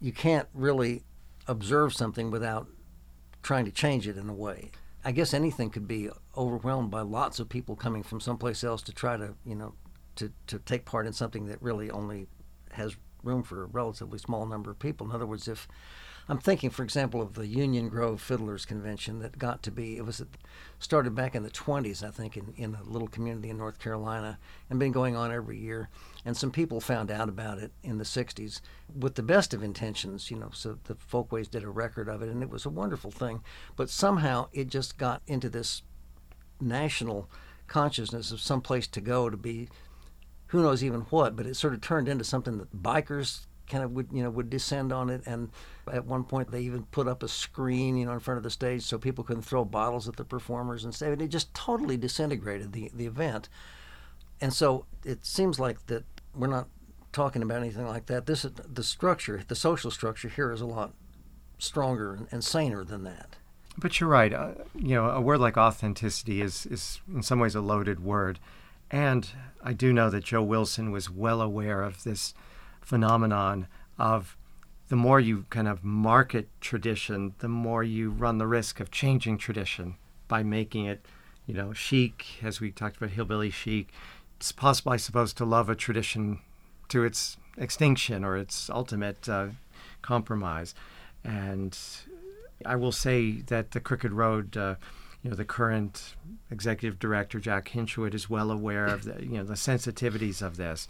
you 0.00 0.12
can't 0.12 0.48
really 0.54 1.02
observe 1.46 1.94
something 1.94 2.30
without 2.30 2.68
trying 3.42 3.64
to 3.64 3.70
change 3.70 4.08
it 4.08 4.16
in 4.16 4.28
a 4.28 4.34
way. 4.34 4.70
I 5.04 5.12
guess 5.12 5.34
anything 5.34 5.70
could 5.70 5.86
be 5.86 6.08
overwhelmed 6.36 6.90
by 6.90 7.02
lots 7.02 7.38
of 7.38 7.48
people 7.48 7.76
coming 7.76 8.02
from 8.02 8.20
someplace 8.20 8.64
else 8.64 8.80
to 8.82 8.92
try 8.92 9.16
to, 9.16 9.34
you 9.44 9.54
know, 9.54 9.74
to, 10.16 10.32
to 10.46 10.58
take 10.60 10.84
part 10.84 11.06
in 11.06 11.12
something 11.12 11.46
that 11.46 11.60
really 11.60 11.90
only 11.90 12.26
has 12.72 12.96
room 13.22 13.42
for 13.42 13.64
a 13.64 13.66
relatively 13.66 14.18
small 14.18 14.46
number 14.46 14.70
of 14.70 14.78
people. 14.78 15.06
In 15.06 15.14
other 15.14 15.26
words, 15.26 15.48
if 15.48 15.68
I'm 16.28 16.38
thinking, 16.38 16.70
for 16.70 16.82
example, 16.82 17.20
of 17.20 17.34
the 17.34 17.46
Union 17.46 17.88
Grove 17.88 18.20
Fiddlers 18.20 18.64
Convention 18.64 19.18
that 19.18 19.38
got 19.38 19.62
to 19.64 19.70
be, 19.70 19.98
it 19.98 20.06
was 20.06 20.22
started 20.78 21.14
back 21.14 21.34
in 21.34 21.42
the 21.42 21.50
20s, 21.50 22.02
I 22.02 22.10
think, 22.10 22.36
in, 22.36 22.54
in 22.56 22.74
a 22.74 22.82
little 22.82 23.08
community 23.08 23.50
in 23.50 23.58
North 23.58 23.78
Carolina 23.78 24.38
and 24.70 24.78
been 24.78 24.92
going 24.92 25.16
on 25.16 25.30
every 25.30 25.58
year. 25.58 25.90
And 26.24 26.34
some 26.34 26.50
people 26.50 26.80
found 26.80 27.10
out 27.10 27.28
about 27.28 27.58
it 27.58 27.72
in 27.82 27.98
the 27.98 28.04
60s 28.04 28.62
with 28.98 29.16
the 29.16 29.22
best 29.22 29.52
of 29.52 29.62
intentions, 29.62 30.30
you 30.30 30.38
know, 30.38 30.50
so 30.52 30.78
the 30.84 30.94
Folkways 30.94 31.48
did 31.48 31.62
a 31.62 31.68
record 31.68 32.08
of 32.08 32.22
it 32.22 32.30
and 32.30 32.42
it 32.42 32.48
was 32.48 32.64
a 32.64 32.70
wonderful 32.70 33.10
thing. 33.10 33.42
But 33.76 33.90
somehow 33.90 34.48
it 34.54 34.68
just 34.68 34.96
got 34.96 35.20
into 35.26 35.50
this 35.50 35.82
national 36.58 37.28
consciousness 37.66 38.30
of 38.30 38.40
some 38.40 38.62
place 38.62 38.86
to 38.86 39.00
go 39.00 39.28
to 39.28 39.36
be 39.36 39.68
who 40.48 40.62
knows 40.62 40.84
even 40.84 41.00
what, 41.02 41.34
but 41.34 41.46
it 41.46 41.56
sort 41.56 41.74
of 41.74 41.80
turned 41.80 42.08
into 42.08 42.22
something 42.22 42.58
that 42.58 42.82
bikers 42.82 43.46
kind 43.74 43.82
of 43.82 43.90
would 43.90 44.06
you 44.12 44.22
know 44.22 44.30
would 44.30 44.48
descend 44.48 44.92
on 44.92 45.10
it. 45.10 45.22
And 45.26 45.50
at 45.92 46.06
one 46.06 46.22
point 46.22 46.52
they 46.52 46.60
even 46.60 46.84
put 46.84 47.08
up 47.08 47.24
a 47.24 47.28
screen 47.28 47.96
you 47.96 48.06
know 48.06 48.12
in 48.12 48.20
front 48.20 48.38
of 48.38 48.44
the 48.44 48.50
stage 48.50 48.82
so 48.82 48.98
people 48.98 49.24
couldn't 49.24 49.42
throw 49.42 49.64
bottles 49.64 50.08
at 50.08 50.16
the 50.16 50.24
performers 50.24 50.84
and 50.84 50.94
say 50.94 51.10
it 51.10 51.26
just 51.26 51.52
totally 51.54 51.96
disintegrated 51.96 52.72
the 52.72 52.90
the 52.94 53.06
event. 53.06 53.48
And 54.40 54.52
so 54.52 54.86
it 55.04 55.26
seems 55.26 55.58
like 55.58 55.84
that 55.86 56.04
we're 56.36 56.46
not 56.46 56.68
talking 57.12 57.42
about 57.42 57.58
anything 57.58 57.86
like 57.88 58.06
that. 58.06 58.26
This 58.26 58.44
is 58.44 58.52
the 58.52 58.84
structure 58.84 59.42
the 59.46 59.56
social 59.56 59.90
structure 59.90 60.28
here 60.28 60.52
is 60.52 60.60
a 60.60 60.66
lot 60.66 60.92
stronger 61.58 62.14
and, 62.14 62.28
and 62.30 62.44
saner 62.44 62.84
than 62.84 63.02
that. 63.02 63.36
But 63.76 63.98
you're 63.98 64.08
right. 64.08 64.32
Uh, 64.32 64.52
you 64.76 64.94
know 64.94 65.10
a 65.10 65.20
word 65.20 65.40
like 65.40 65.56
authenticity 65.56 66.40
is 66.40 66.64
is 66.66 67.00
in 67.12 67.24
some 67.24 67.40
ways 67.40 67.56
a 67.56 67.60
loaded 67.60 68.04
word. 68.04 68.38
And 68.88 69.28
I 69.64 69.72
do 69.72 69.92
know 69.92 70.10
that 70.10 70.22
Joe 70.22 70.44
Wilson 70.44 70.92
was 70.92 71.10
well 71.10 71.40
aware 71.40 71.82
of 71.82 72.04
this 72.04 72.34
phenomenon 72.84 73.66
of 73.98 74.36
the 74.88 74.96
more 74.96 75.18
you 75.18 75.46
kind 75.50 75.66
of 75.66 75.82
market 75.82 76.48
tradition, 76.60 77.34
the 77.38 77.48
more 77.48 77.82
you 77.82 78.10
run 78.10 78.38
the 78.38 78.46
risk 78.46 78.80
of 78.80 78.90
changing 78.90 79.38
tradition 79.38 79.96
by 80.28 80.42
making 80.42 80.84
it, 80.84 81.04
you 81.46 81.54
know, 81.54 81.72
chic, 81.72 82.26
as 82.42 82.60
we 82.60 82.70
talked 82.70 82.98
about 82.98 83.10
hillbilly 83.10 83.50
chic. 83.50 83.88
It's 84.36 84.52
possible, 84.52 84.92
I 84.92 84.98
suppose, 84.98 85.32
to 85.34 85.44
love 85.44 85.68
a 85.68 85.74
tradition 85.74 86.40
to 86.88 87.04
its 87.04 87.38
extinction 87.56 88.24
or 88.24 88.36
its 88.36 88.68
ultimate 88.68 89.28
uh, 89.28 89.48
compromise. 90.02 90.74
And 91.24 91.76
I 92.66 92.76
will 92.76 92.92
say 92.92 93.40
that 93.46 93.70
the 93.70 93.80
Crooked 93.80 94.12
Road, 94.12 94.56
uh, 94.56 94.74
you 95.22 95.30
know, 95.30 95.36
the 95.36 95.44
current 95.44 96.14
executive 96.50 96.98
director, 96.98 97.40
Jack 97.40 97.70
Hinshelwood, 97.70 98.14
is 98.14 98.28
well 98.28 98.50
aware 98.50 98.86
of 98.86 99.04
the, 99.04 99.22
you 99.22 99.38
know, 99.38 99.44
the 99.44 99.54
sensitivities 99.54 100.42
of 100.42 100.58
this. 100.58 100.86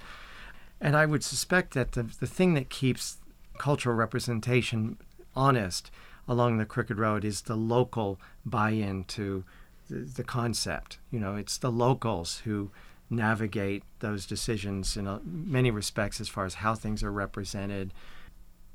And 0.84 0.98
I 0.98 1.06
would 1.06 1.24
suspect 1.24 1.72
that 1.72 1.92
the, 1.92 2.02
the 2.02 2.26
thing 2.26 2.52
that 2.54 2.68
keeps 2.68 3.16
cultural 3.56 3.96
representation 3.96 4.98
honest 5.34 5.90
along 6.28 6.58
the 6.58 6.66
Crooked 6.66 6.98
Road 6.98 7.24
is 7.24 7.40
the 7.40 7.56
local 7.56 8.20
buy 8.44 8.70
in 8.72 9.04
to 9.04 9.44
the, 9.88 10.00
the, 10.00 10.22
concept. 10.22 10.98
You 11.10 11.20
know, 11.20 11.36
it's 11.36 11.56
the 11.56 11.72
locals 11.72 12.40
who 12.40 12.70
navigate 13.08 13.82
those 14.00 14.26
decisions 14.26 14.94
in 14.94 15.06
a, 15.06 15.20
many 15.24 15.70
respects 15.70 16.20
as 16.20 16.28
far 16.28 16.44
as 16.44 16.54
how 16.56 16.74
things 16.74 17.02
are 17.02 17.12
represented, 17.12 17.94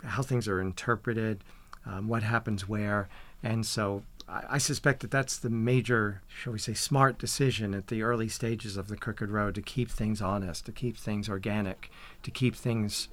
how 0.03 0.23
things 0.23 0.47
are 0.47 0.59
interpreted, 0.59 1.43
um, 1.85 2.07
what 2.07 2.23
happens 2.23 2.67
where. 2.67 3.07
And 3.43 3.67
so 3.67 4.01
I 4.31 4.59
suspect 4.59 4.99
that 5.01 5.11
that's 5.11 5.37
the 5.37 5.49
major, 5.49 6.21
shall 6.27 6.53
we 6.53 6.59
say, 6.59 6.73
smart 6.73 7.17
decision 7.17 7.73
at 7.73 7.87
the 7.87 8.03
early 8.03 8.29
stages 8.29 8.77
of 8.77 8.87
the 8.87 8.97
Crooked 8.97 9.29
Road 9.29 9.55
to 9.55 9.61
keep 9.61 9.89
things 9.89 10.21
honest, 10.21 10.65
to 10.67 10.71
keep 10.71 10.97
things 10.97 11.27
organic, 11.29 11.89
to 12.23 12.29
keep 12.29 12.55
things 12.55 13.07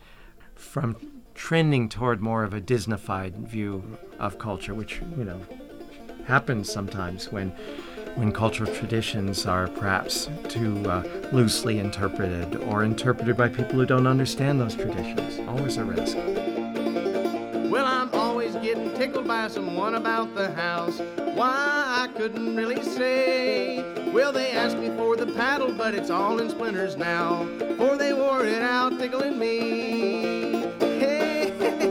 from 0.54 0.96
trending 1.34 1.88
toward 1.88 2.20
more 2.20 2.44
of 2.44 2.52
a 2.52 2.60
Disneyfied 2.60 3.46
view 3.46 3.98
of 4.18 4.38
culture, 4.38 4.74
which 4.74 5.00
you 5.16 5.24
know 5.24 5.40
happens 6.26 6.70
sometimes 6.70 7.30
when 7.32 7.50
when 8.16 8.32
cultural 8.32 8.72
traditions 8.74 9.46
are 9.46 9.68
perhaps 9.68 10.28
too 10.48 10.78
uh, 10.88 11.02
loosely 11.32 11.78
interpreted 11.78 12.56
or 12.56 12.82
interpreted 12.82 13.36
by 13.36 13.48
people 13.48 13.74
who 13.74 13.86
don't 13.86 14.06
understand 14.06 14.58
those 14.58 14.74
traditions. 14.74 15.38
Always 15.48 15.76
a 15.76 15.84
risk 15.84 16.16
tickled 19.36 19.48
by 19.48 19.48
someone 19.48 19.94
about 19.94 20.34
the 20.34 20.50
house. 20.52 21.00
Why, 21.34 22.06
I 22.06 22.08
couldn't 22.16 22.56
really 22.56 22.82
say. 22.82 23.82
Well, 24.12 24.32
they 24.32 24.50
asked 24.52 24.78
me 24.78 24.88
for 24.96 25.16
the 25.16 25.26
paddle, 25.26 25.72
but 25.72 25.94
it's 25.94 26.10
all 26.10 26.38
in 26.40 26.48
splinters 26.50 26.96
now. 26.96 27.46
For 27.76 27.96
they 27.96 28.12
wore 28.12 28.44
it 28.44 28.62
out, 28.62 28.98
tickling 28.98 29.38
me. 29.38 30.62
Hey. 30.80 31.52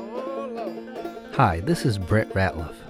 Oh, 0.00 0.72
Hi, 1.34 1.60
this 1.60 1.84
is 1.84 1.98
Brett 1.98 2.28
Ratliff. 2.30 2.87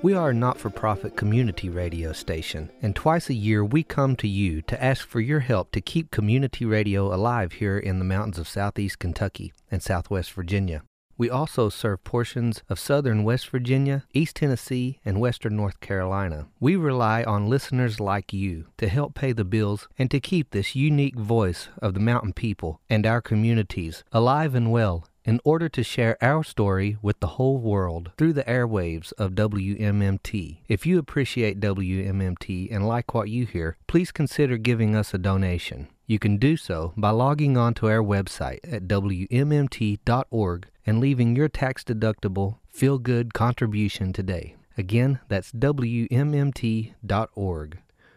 We 0.00 0.14
are 0.14 0.30
a 0.30 0.34
not 0.34 0.58
for 0.58 0.70
profit 0.70 1.16
community 1.16 1.68
radio 1.68 2.12
station, 2.12 2.70
and 2.80 2.94
twice 2.94 3.28
a 3.28 3.34
year 3.34 3.64
we 3.64 3.82
come 3.82 4.14
to 4.16 4.28
you 4.28 4.62
to 4.62 4.82
ask 4.82 5.04
for 5.04 5.20
your 5.20 5.40
help 5.40 5.72
to 5.72 5.80
keep 5.80 6.12
community 6.12 6.64
radio 6.64 7.12
alive 7.12 7.54
here 7.54 7.76
in 7.76 7.98
the 7.98 8.04
mountains 8.04 8.38
of 8.38 8.46
southeast 8.46 9.00
Kentucky 9.00 9.52
and 9.72 9.82
southwest 9.82 10.32
Virginia. 10.32 10.82
We 11.16 11.28
also 11.28 11.68
serve 11.68 12.04
portions 12.04 12.62
of 12.68 12.78
southern 12.78 13.24
West 13.24 13.48
Virginia, 13.48 14.04
East 14.14 14.36
Tennessee, 14.36 15.00
and 15.04 15.18
western 15.18 15.56
North 15.56 15.80
Carolina. 15.80 16.46
We 16.60 16.76
rely 16.76 17.24
on 17.24 17.48
listeners 17.48 17.98
like 17.98 18.32
you 18.32 18.66
to 18.76 18.88
help 18.88 19.14
pay 19.14 19.32
the 19.32 19.44
bills 19.44 19.88
and 19.98 20.12
to 20.12 20.20
keep 20.20 20.50
this 20.50 20.76
unique 20.76 21.18
voice 21.18 21.70
of 21.82 21.94
the 21.94 22.00
mountain 22.00 22.34
people 22.34 22.80
and 22.88 23.04
our 23.04 23.20
communities 23.20 24.04
alive 24.12 24.54
and 24.54 24.70
well 24.70 25.07
in 25.28 25.38
order 25.44 25.68
to 25.68 25.82
share 25.82 26.16
our 26.22 26.42
story 26.42 26.96
with 27.02 27.20
the 27.20 27.34
whole 27.36 27.58
world 27.58 28.10
through 28.16 28.32
the 28.32 28.44
airwaves 28.44 29.12
of 29.18 29.32
WMMT. 29.32 30.60
If 30.68 30.86
you 30.86 30.98
appreciate 30.98 31.60
WMMT 31.60 32.74
and 32.74 32.88
like 32.88 33.12
what 33.12 33.28
you 33.28 33.44
hear, 33.44 33.76
please 33.86 34.10
consider 34.10 34.56
giving 34.56 34.96
us 34.96 35.12
a 35.12 35.18
donation. 35.18 35.88
You 36.06 36.18
can 36.18 36.38
do 36.38 36.56
so 36.56 36.94
by 36.96 37.10
logging 37.10 37.58
on 37.58 37.74
to 37.74 37.88
our 37.88 38.02
website 38.02 38.60
at 38.72 38.88
WMMT.org 38.88 40.66
and 40.86 40.98
leaving 40.98 41.36
your 41.36 41.48
tax 41.48 41.84
deductible, 41.84 42.56
feel 42.66 42.98
good 42.98 43.34
contribution 43.34 44.14
today. 44.14 44.56
Again, 44.78 45.20
that's 45.28 45.52
WMMT.org. 45.52 46.08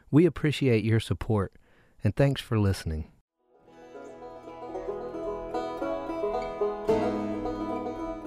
We 0.10 0.26
appreciate 0.26 0.86
your 0.86 1.02
support 1.02 1.52
and 2.06 2.16
thanks 2.16 2.40
for 2.40 2.58
listening. 2.58 3.12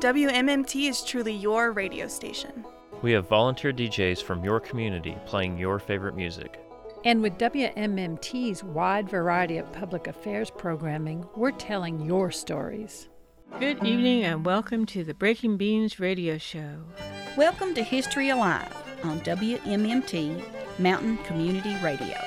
WMMT 0.05 0.91
is 0.91 1.03
truly 1.03 1.33
your 1.33 1.73
radio 1.73 2.07
station. 2.09 2.67
We 3.01 3.13
have 3.13 3.27
volunteer 3.27 3.73
DJs 3.73 4.23
from 4.23 4.45
your 4.45 4.61
community 4.61 5.17
playing 5.25 5.57
your 5.57 5.79
favorite 5.79 6.15
music. 6.15 6.61
And 7.07 7.23
with 7.23 7.39
WMMT's 7.39 8.63
wide 8.63 9.09
variety 9.09 9.57
of 9.57 9.73
public 9.73 10.07
affairs 10.07 10.51
programming, 10.51 11.27
we're 11.37 11.53
telling 11.53 12.05
your 12.05 12.31
stories. 12.31 13.09
Good 13.59 13.83
evening 13.83 14.25
and 14.25 14.45
welcome 14.45 14.85
to 14.85 15.05
the 15.05 15.15
Breaking 15.15 15.57
Beans 15.57 15.99
radio 15.99 16.37
show. 16.37 16.85
Welcome 17.39 17.73
to 17.73 17.83
History 17.83 18.29
Alive 18.29 18.77
on 19.05 19.21
WMMT 19.21 20.79
Mountain 20.81 21.17
Community 21.25 21.75
Radio. 21.83 22.19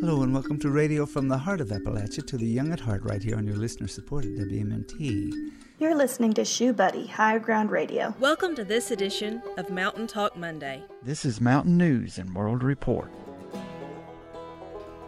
Hello 0.00 0.22
and 0.22 0.32
welcome 0.32 0.58
to 0.60 0.70
Radio 0.70 1.04
from 1.04 1.28
the 1.28 1.36
Heart 1.36 1.60
of 1.60 1.68
Appalachia 1.68 2.26
to 2.26 2.38
the 2.38 2.46
Young 2.46 2.72
at 2.72 2.80
Heart 2.80 3.02
right 3.04 3.22
here 3.22 3.36
on 3.36 3.46
your 3.46 3.56
listener 3.56 3.86
supported 3.86 4.38
WMMT. 4.38 5.65
You're 5.78 5.94
listening 5.94 6.32
to 6.34 6.44
Shoe 6.46 6.72
Buddy 6.72 7.06
Higher 7.06 7.38
Ground 7.38 7.70
Radio. 7.70 8.14
Welcome 8.18 8.54
to 8.54 8.64
this 8.64 8.90
edition 8.90 9.42
of 9.58 9.68
Mountain 9.68 10.06
Talk 10.06 10.34
Monday. 10.34 10.82
This 11.02 11.26
is 11.26 11.38
Mountain 11.38 11.76
News 11.76 12.16
and 12.16 12.34
World 12.34 12.62
Report. 12.62 13.12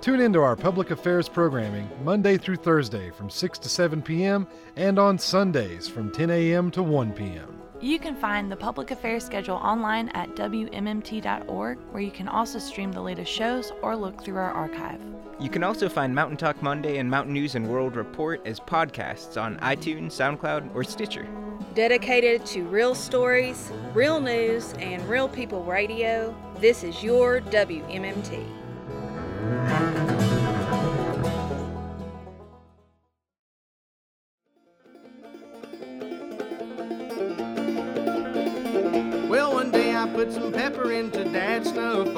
Tune 0.03 0.21
into 0.21 0.43
our 0.43 0.57
public 0.57 0.91
affairs 0.91 1.27
programming 1.27 1.89
Monday 2.05 2.37
through 2.37 2.57
Thursday 2.57 3.11
from 3.13 3.31
6 3.31 3.59
to 3.61 3.69
7 3.71 4.03
p.m. 4.03 4.47
and 4.77 4.99
on 4.99 5.19
Sundays 5.19 5.89
from 5.89 6.13
10 6.13 6.29
a.m. 6.29 6.71
to 6.73 6.83
1 6.83 7.13
p.m. 7.15 7.58
You 7.81 8.01
can 8.01 8.17
find 8.17 8.51
the 8.51 8.57
public 8.57 8.91
affairs 8.91 9.25
schedule 9.25 9.55
online 9.55 10.09
at 10.09 10.35
WMMT.org, 10.35 11.79
where 11.93 12.03
you 12.03 12.11
can 12.11 12.27
also 12.27 12.59
stream 12.59 12.91
the 12.91 13.01
latest 13.01 13.31
shows 13.31 13.71
or 13.83 13.95
look 13.95 14.25
through 14.25 14.39
our 14.39 14.51
archive. 14.51 15.01
You 15.39 15.49
can 15.49 15.63
also 15.63 15.89
find 15.89 16.13
Mountain 16.13 16.39
Talk 16.39 16.61
Monday 16.61 16.99
and 16.99 17.09
Mountain 17.09 17.35
News 17.35 17.55
and 17.55 17.69
World 17.69 17.95
Report 17.95 18.45
as 18.45 18.59
podcasts 18.59 19.41
on 19.41 19.59
iTunes, 19.59 20.07
SoundCloud, 20.07 20.75
or 20.75 20.83
Stitcher. 20.83 21.29
Dedicated 21.75 22.45
to 22.47 22.65
real 22.65 22.97
stories, 22.97 23.71
real 23.95 24.21
news, 24.21 24.73
and 24.81 25.09
real 25.09 25.29
people 25.29 25.63
radio, 25.63 26.35
this 26.59 26.83
is 26.83 27.05
your 27.05 27.41
WMMT. 27.43 30.18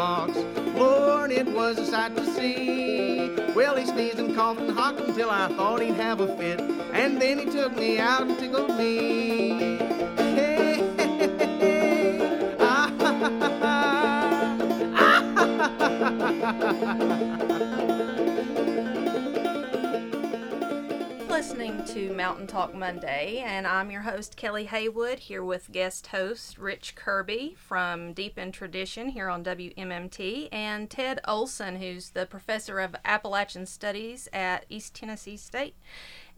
Fox. 0.00 0.32
Lord, 0.78 1.30
it 1.30 1.46
was 1.46 1.76
a 1.76 1.84
sight 1.84 2.16
to 2.16 2.24
see. 2.24 3.28
Well, 3.54 3.76
he 3.76 3.84
sneezed 3.84 4.18
and 4.18 4.34
coughed 4.34 4.62
and 4.62 4.70
hocked 4.70 5.00
until 5.00 5.28
I 5.28 5.48
thought 5.48 5.82
he'd 5.82 5.92
have 5.92 6.20
a 6.20 6.36
fit. 6.38 6.58
And 6.94 7.20
then 7.20 7.38
he 7.38 7.44
took 7.44 7.76
me 7.76 7.98
out 7.98 8.22
and 8.22 8.38
tickled 8.38 8.78
me. 8.78 9.76
Hey, 10.16 10.80
hey, 10.96 11.28
hey, 11.58 12.56
ah, 12.60 12.90
ha, 12.98 13.12
ha, 13.20 13.58
ha. 13.60 13.76
Ah, 17.82 17.86
listening 21.40 21.82
to 21.86 22.12
Mountain 22.12 22.46
Talk 22.46 22.74
Monday, 22.74 23.38
and 23.38 23.66
I'm 23.66 23.90
your 23.90 24.02
host, 24.02 24.36
Kelly 24.36 24.66
Haywood, 24.66 25.20
here 25.20 25.42
with 25.42 25.72
guest 25.72 26.08
host 26.08 26.58
Rich 26.58 26.94
Kirby 26.96 27.56
from 27.56 28.12
Deep 28.12 28.36
in 28.36 28.52
Tradition 28.52 29.08
here 29.08 29.30
on 29.30 29.42
WMMT, 29.42 30.50
and 30.52 30.90
Ted 30.90 31.18
Olson, 31.26 31.76
who's 31.76 32.10
the 32.10 32.26
professor 32.26 32.78
of 32.78 32.94
Appalachian 33.06 33.64
Studies 33.64 34.28
at 34.34 34.66
East 34.68 34.92
Tennessee 34.92 35.38
State 35.38 35.76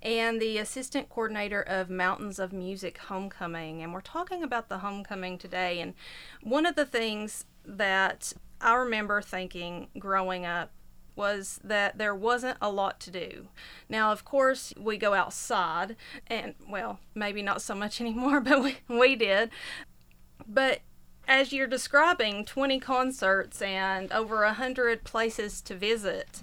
and 0.04 0.40
the 0.40 0.58
assistant 0.58 1.08
coordinator 1.08 1.62
of 1.62 1.90
Mountains 1.90 2.38
of 2.38 2.52
Music 2.52 2.98
Homecoming. 2.98 3.82
And 3.82 3.92
we're 3.92 4.02
talking 4.02 4.44
about 4.44 4.68
the 4.68 4.78
homecoming 4.78 5.36
today. 5.36 5.80
And 5.80 5.94
one 6.44 6.64
of 6.64 6.76
the 6.76 6.86
things 6.86 7.44
that 7.64 8.34
I 8.60 8.74
remember 8.74 9.20
thinking 9.20 9.88
growing 9.98 10.46
up 10.46 10.70
was 11.14 11.60
that 11.62 11.98
there 11.98 12.14
wasn't 12.14 12.58
a 12.60 12.70
lot 12.70 13.00
to 13.00 13.10
do. 13.10 13.48
Now, 13.88 14.12
of 14.12 14.24
course, 14.24 14.72
we 14.78 14.96
go 14.96 15.14
outside, 15.14 15.96
and 16.26 16.54
well, 16.68 17.00
maybe 17.14 17.42
not 17.42 17.62
so 17.62 17.74
much 17.74 18.00
anymore, 18.00 18.40
but 18.40 18.62
we, 18.62 18.76
we 18.88 19.16
did. 19.16 19.50
But 20.46 20.80
as 21.28 21.52
you're 21.52 21.66
describing 21.66 22.44
20 22.44 22.80
concerts 22.80 23.62
and 23.62 24.10
over 24.12 24.44
100 24.44 25.04
places 25.04 25.60
to 25.62 25.74
visit, 25.74 26.42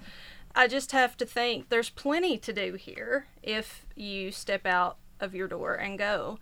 I 0.56 0.68
just 0.68 0.92
have 0.94 1.18
to 1.18 1.26
think 1.26 1.70
there's 1.70 1.90
plenty 1.90 2.38
to 2.38 2.54
do 2.54 2.74
here 2.74 3.28
if 3.44 3.86
you 3.96 4.32
step 4.32 4.66
out 4.66 4.98
of 5.20 5.36
your 5.36 5.48
door 5.48 5.76
and 5.76 5.98
go. 5.98 6.40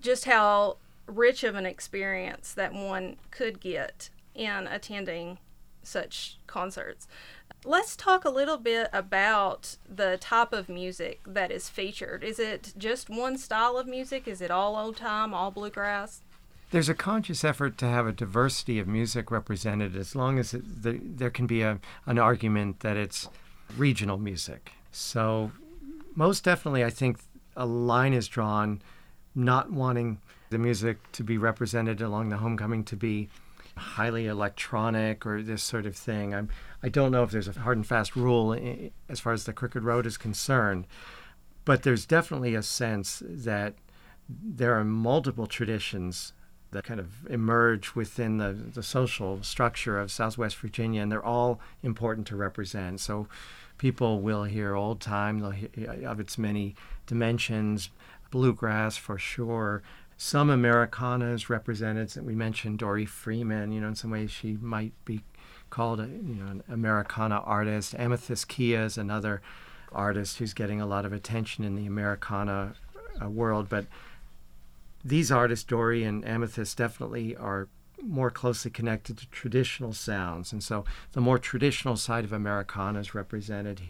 Just 0.00 0.26
how 0.26 0.76
rich 1.06 1.44
of 1.44 1.54
an 1.54 1.66
experience 1.66 2.52
that 2.52 2.72
one 2.72 3.16
could 3.30 3.60
get 3.60 4.10
in 4.34 4.66
attending 4.66 5.38
such 5.82 6.38
concerts. 6.46 7.06
Let's 7.66 7.96
talk 7.96 8.26
a 8.26 8.30
little 8.30 8.58
bit 8.58 8.90
about 8.92 9.78
the 9.88 10.18
type 10.18 10.52
of 10.52 10.68
music 10.68 11.20
that 11.26 11.50
is 11.50 11.70
featured. 11.70 12.22
Is 12.22 12.38
it 12.38 12.74
just 12.76 13.08
one 13.08 13.38
style 13.38 13.78
of 13.78 13.86
music? 13.86 14.28
Is 14.28 14.42
it 14.42 14.50
all 14.50 14.76
old 14.76 14.98
time, 14.98 15.32
all 15.32 15.50
bluegrass? 15.50 16.20
There's 16.72 16.90
a 16.90 16.94
conscious 16.94 17.42
effort 17.42 17.78
to 17.78 17.86
have 17.86 18.06
a 18.06 18.12
diversity 18.12 18.78
of 18.78 18.86
music 18.86 19.30
represented 19.30 19.96
as 19.96 20.14
long 20.14 20.38
as 20.38 20.52
it, 20.52 20.82
there, 20.82 20.98
there 21.00 21.30
can 21.30 21.46
be 21.46 21.62
a, 21.62 21.78
an 22.04 22.18
argument 22.18 22.80
that 22.80 22.98
it's 22.98 23.30
regional 23.78 24.18
music. 24.18 24.72
So, 24.92 25.52
most 26.14 26.44
definitely, 26.44 26.84
I 26.84 26.90
think 26.90 27.18
a 27.56 27.64
line 27.64 28.12
is 28.12 28.28
drawn 28.28 28.82
not 29.34 29.70
wanting 29.70 30.18
the 30.50 30.58
music 30.58 30.98
to 31.12 31.24
be 31.24 31.38
represented 31.38 32.02
along 32.02 32.28
the 32.28 32.36
homecoming 32.36 32.84
to 32.84 32.96
be 32.96 33.30
highly 33.76 34.26
electronic 34.26 35.26
or 35.26 35.42
this 35.42 35.62
sort 35.62 35.86
of 35.86 35.96
thing. 35.96 36.34
I'm, 36.34 36.48
I 36.84 36.90
don't 36.90 37.12
know 37.12 37.22
if 37.22 37.30
there's 37.30 37.48
a 37.48 37.52
hard 37.52 37.78
and 37.78 37.86
fast 37.86 38.14
rule 38.14 38.54
as 39.08 39.18
far 39.18 39.32
as 39.32 39.44
the 39.44 39.54
Crooked 39.54 39.82
Road 39.82 40.04
is 40.04 40.18
concerned, 40.18 40.86
but 41.64 41.82
there's 41.82 42.04
definitely 42.04 42.54
a 42.54 42.62
sense 42.62 43.22
that 43.26 43.72
there 44.28 44.74
are 44.78 44.84
multiple 44.84 45.46
traditions 45.46 46.34
that 46.72 46.84
kind 46.84 47.00
of 47.00 47.26
emerge 47.30 47.94
within 47.94 48.36
the, 48.36 48.52
the 48.52 48.82
social 48.82 49.42
structure 49.42 49.98
of 49.98 50.12
Southwest 50.12 50.56
Virginia, 50.56 51.00
and 51.00 51.10
they're 51.10 51.24
all 51.24 51.58
important 51.82 52.26
to 52.26 52.36
represent. 52.36 53.00
So 53.00 53.28
people 53.78 54.20
will 54.20 54.44
hear 54.44 54.74
old 54.74 55.00
time 55.00 55.38
they'll 55.38 55.52
hear, 55.52 55.70
of 56.04 56.20
its 56.20 56.36
many 56.36 56.74
dimensions, 57.06 57.88
bluegrass 58.30 58.98
for 58.98 59.16
sure, 59.16 59.82
some 60.18 60.50
Americanas 60.50 61.48
represented. 61.48 62.14
We 62.22 62.34
mentioned 62.34 62.78
Dori 62.78 63.06
Freeman. 63.06 63.72
You 63.72 63.80
know, 63.80 63.88
in 63.88 63.94
some 63.94 64.10
ways 64.10 64.30
she 64.30 64.58
might 64.60 64.92
be 65.06 65.22
called 65.74 65.98
a 65.98 66.06
you 66.06 66.36
know 66.36 66.46
an 66.46 66.62
Americana 66.68 67.40
artist. 67.44 67.94
Amythyst 67.94 68.46
Kiah 68.46 68.84
is 68.84 68.96
another 68.96 69.42
artist 69.90 70.38
who's 70.38 70.54
getting 70.54 70.80
a 70.80 70.86
lot 70.86 71.04
of 71.04 71.12
attention 71.12 71.64
in 71.64 71.74
the 71.74 71.84
Americana 71.84 72.74
uh, 73.20 73.28
world. 73.28 73.68
But 73.68 73.86
these 75.04 75.32
artists, 75.32 75.64
Dori 75.64 76.04
and 76.04 76.22
Amythyst, 76.24 76.76
definitely 76.76 77.34
are 77.34 77.66
more 78.00 78.30
closely 78.30 78.70
connected 78.70 79.18
to 79.18 79.26
traditional 79.30 79.92
sounds, 79.92 80.52
and 80.52 80.62
so 80.62 80.84
the 81.10 81.20
more 81.20 81.40
traditional 81.40 81.96
side 81.96 82.22
of 82.24 82.32
Americana 82.32 83.00
is 83.00 83.12
represented 83.12 83.80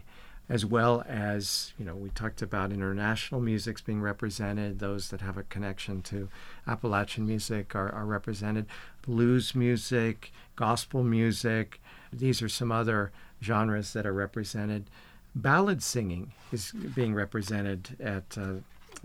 as 0.47 0.65
well 0.65 1.03
as 1.07 1.73
you 1.77 1.85
know 1.85 1.95
we 1.95 2.09
talked 2.09 2.41
about 2.41 2.71
international 2.71 3.41
musics 3.41 3.81
being 3.81 4.01
represented. 4.01 4.79
Those 4.79 5.09
that 5.09 5.21
have 5.21 5.37
a 5.37 5.43
connection 5.43 6.01
to 6.03 6.29
appalachian 6.67 7.25
music 7.25 7.75
are, 7.75 7.91
are 7.91 8.05
represented. 8.05 8.65
Blues 9.01 9.55
music 9.55 10.31
gospel 10.55 11.03
music 11.03 11.79
these 12.19 12.41
are 12.41 12.49
some 12.49 12.71
other 12.71 13.11
genres 13.43 13.93
that 13.93 14.05
are 14.05 14.13
represented. 14.13 14.89
Ballad 15.33 15.83
singing 15.83 16.31
is 16.51 16.71
being 16.71 17.13
represented 17.13 17.97
at 17.99 18.37
uh, 18.37 18.53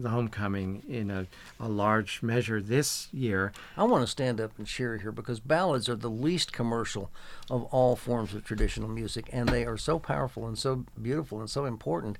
the 0.03 0.11
homecoming 0.11 0.83
in 0.89 1.11
a, 1.11 1.27
a 1.59 1.69
large 1.69 2.23
measure 2.23 2.61
this 2.61 3.09
year. 3.13 3.53
I 3.77 3.85
want 3.85 4.03
to 4.03 4.11
stand 4.11 4.41
up 4.41 4.53
and 4.59 4.67
cheer 4.67 4.97
here 4.99 5.13
because 5.13 5.41
ballads 5.41 5.89
are 5.89 5.97
the 5.97 6.11
least 6.11 6.53
commercial 6.53 7.11
of 7.51 7.65
all 7.65 7.97
forms 7.97 8.35
of 8.35 8.45
traditional 8.45 8.89
music, 8.89 9.29
and 9.33 9.49
they 9.49 9.65
are 9.65 9.77
so 9.77 9.99
powerful 9.99 10.47
and 10.47 10.59
so 10.59 10.85
beautiful 11.01 11.41
and 11.41 11.51
so 11.51 11.65
important, 11.65 12.19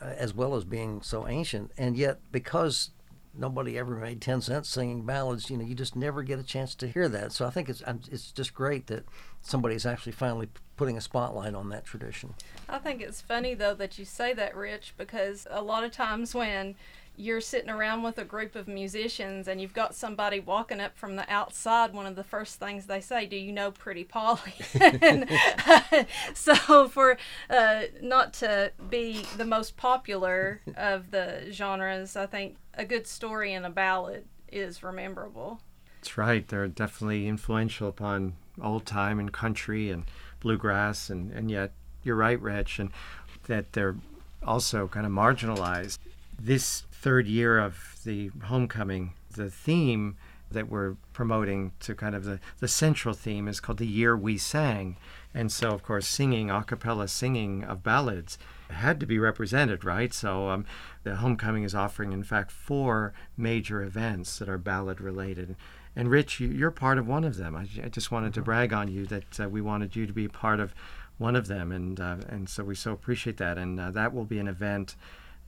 uh, 0.00 0.06
as 0.16 0.34
well 0.34 0.54
as 0.54 0.64
being 0.64 1.02
so 1.02 1.26
ancient. 1.26 1.70
And 1.76 1.96
yet, 1.96 2.20
because 2.30 2.90
nobody 3.34 3.78
ever 3.78 3.96
made 3.96 4.20
10 4.20 4.40
cents 4.42 4.68
singing 4.68 5.04
ballads 5.04 5.48
you 5.48 5.56
know 5.56 5.64
you 5.64 5.74
just 5.74 5.96
never 5.96 6.22
get 6.22 6.38
a 6.38 6.42
chance 6.42 6.74
to 6.74 6.86
hear 6.86 7.08
that 7.08 7.32
so 7.32 7.46
i 7.46 7.50
think 7.50 7.68
it's 7.68 7.82
it's 8.10 8.30
just 8.30 8.52
great 8.52 8.86
that 8.88 9.04
somebody's 9.40 9.86
actually 9.86 10.12
finally 10.12 10.48
putting 10.76 10.96
a 10.96 11.00
spotlight 11.00 11.54
on 11.54 11.68
that 11.70 11.84
tradition 11.84 12.34
i 12.68 12.78
think 12.78 13.00
it's 13.00 13.20
funny 13.20 13.54
though 13.54 13.74
that 13.74 13.98
you 13.98 14.04
say 14.04 14.32
that 14.34 14.54
rich 14.54 14.92
because 14.98 15.46
a 15.50 15.62
lot 15.62 15.82
of 15.82 15.90
times 15.90 16.34
when 16.34 16.74
you're 17.16 17.40
sitting 17.40 17.70
around 17.70 18.02
with 18.02 18.18
a 18.18 18.24
group 18.24 18.56
of 18.56 18.66
musicians 18.66 19.46
and 19.46 19.60
you've 19.60 19.74
got 19.74 19.94
somebody 19.94 20.40
walking 20.40 20.80
up 20.80 20.96
from 20.96 21.16
the 21.16 21.30
outside, 21.30 21.92
one 21.92 22.06
of 22.06 22.16
the 22.16 22.24
first 22.24 22.58
things 22.58 22.86
they 22.86 23.00
say, 23.00 23.26
"Do 23.26 23.36
you 23.36 23.52
know 23.52 23.70
Pretty 23.70 24.04
Polly?" 24.04 24.54
and, 24.80 25.28
uh, 25.66 26.04
so, 26.34 26.88
for 26.88 27.18
uh, 27.50 27.82
not 28.00 28.32
to 28.34 28.72
be 28.88 29.24
the 29.36 29.44
most 29.44 29.76
popular 29.76 30.60
of 30.76 31.10
the 31.10 31.48
genres, 31.50 32.16
I 32.16 32.26
think 32.26 32.56
a 32.74 32.84
good 32.84 33.06
story 33.06 33.52
and 33.52 33.66
a 33.66 33.70
ballad 33.70 34.24
is 34.50 34.82
rememberable. 34.82 35.60
That's 36.00 36.16
right. 36.18 36.46
They're 36.46 36.68
definitely 36.68 37.28
influential 37.28 37.88
upon 37.88 38.34
old 38.60 38.86
time 38.86 39.18
and 39.18 39.32
country 39.32 39.90
and 39.90 40.04
bluegrass, 40.40 41.10
and 41.10 41.30
and 41.30 41.50
yet 41.50 41.72
you're 42.02 42.16
right, 42.16 42.40
Rich, 42.40 42.78
and 42.78 42.90
that 43.46 43.72
they're 43.74 43.96
also 44.46 44.88
kind 44.88 45.06
of 45.06 45.12
marginalized. 45.12 45.98
This 46.38 46.84
third 47.02 47.26
year 47.26 47.58
of 47.58 47.96
the 48.04 48.30
homecoming, 48.44 49.12
the 49.32 49.50
theme 49.50 50.16
that 50.52 50.68
we're 50.68 50.94
promoting 51.12 51.72
to 51.80 51.94
kind 51.94 52.14
of 52.14 52.24
the, 52.24 52.38
the 52.60 52.68
central 52.68 53.14
theme 53.14 53.48
is 53.48 53.58
called 53.58 53.78
the 53.78 53.86
year 53.86 54.16
we 54.16 54.38
sang. 54.38 54.96
And 55.34 55.50
so 55.50 55.70
of 55.70 55.82
course 55.82 56.06
singing 56.06 56.50
a 56.50 56.62
cappella 56.62 57.08
singing 57.08 57.64
of 57.64 57.82
ballads 57.82 58.38
had 58.70 59.00
to 59.00 59.06
be 59.06 59.18
represented 59.18 59.84
right? 59.84 60.14
So 60.14 60.48
um, 60.48 60.64
the 61.02 61.16
homecoming 61.16 61.64
is 61.64 61.74
offering 61.74 62.12
in 62.12 62.22
fact 62.22 62.52
four 62.52 63.12
major 63.36 63.82
events 63.82 64.38
that 64.38 64.48
are 64.48 64.58
ballad 64.58 65.00
related. 65.00 65.56
And 65.96 66.08
rich 66.08 66.38
you, 66.38 66.64
are 66.66 66.70
part 66.70 66.98
of 66.98 67.08
one 67.08 67.24
of 67.24 67.36
them. 67.36 67.56
I, 67.56 67.66
I 67.82 67.88
just 67.88 68.12
wanted 68.12 68.32
to 68.34 68.40
mm-hmm. 68.40 68.44
brag 68.44 68.72
on 68.72 68.88
you 68.88 69.06
that 69.06 69.40
uh, 69.40 69.48
we 69.48 69.60
wanted 69.60 69.96
you 69.96 70.06
to 70.06 70.12
be 70.12 70.28
part 70.28 70.60
of 70.60 70.72
one 71.18 71.36
of 71.36 71.48
them. 71.48 71.72
And 71.72 72.00
uh, 72.00 72.16
and 72.28 72.48
so 72.48 72.64
we 72.64 72.74
so 72.74 72.92
appreciate 72.92 73.36
that. 73.38 73.58
And 73.58 73.78
uh, 73.78 73.90
that 73.90 74.14
will 74.14 74.24
be 74.24 74.38
an 74.38 74.48
event 74.48 74.96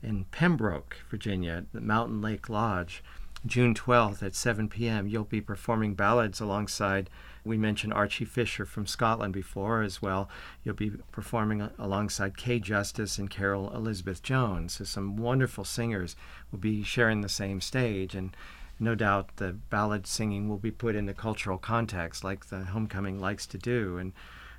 in 0.01 0.25
Pembroke, 0.25 0.97
Virginia, 1.09 1.53
at 1.53 1.73
the 1.73 1.81
Mountain 1.81 2.21
Lake 2.21 2.49
Lodge. 2.49 3.03
June 3.45 3.75
12th 3.75 4.23
at 4.23 4.33
7 4.33 4.69
p.m., 4.69 5.07
you'll 5.07 5.23
be 5.23 5.41
performing 5.41 5.93
ballads 5.93 6.39
alongside. 6.39 7.09
We 7.43 7.57
mentioned 7.57 7.93
Archie 7.93 8.25
Fisher 8.25 8.65
from 8.65 8.87
Scotland 8.87 9.33
before 9.33 9.83
as 9.83 10.01
well. 10.01 10.29
You'll 10.63 10.73
be 10.73 10.91
performing 11.11 11.69
alongside 11.77 12.37
Kay 12.37 12.59
Justice 12.59 13.19
and 13.19 13.29
Carol 13.29 13.71
Elizabeth 13.75 14.23
Jones. 14.23 14.73
So, 14.73 14.83
some 14.83 15.15
wonderful 15.15 15.63
singers 15.63 16.15
will 16.51 16.57
be 16.57 16.81
sharing 16.81 17.21
the 17.21 17.29
same 17.29 17.61
stage. 17.61 18.15
And 18.15 18.35
no 18.79 18.95
doubt 18.95 19.37
the 19.37 19.53
ballad 19.53 20.07
singing 20.07 20.49
will 20.49 20.57
be 20.57 20.71
put 20.71 20.95
into 20.95 21.13
cultural 21.13 21.59
context, 21.59 22.23
like 22.23 22.47
the 22.47 22.65
Homecoming 22.65 23.19
likes 23.19 23.45
to 23.47 23.59
do. 23.59 23.97
And 23.97 24.13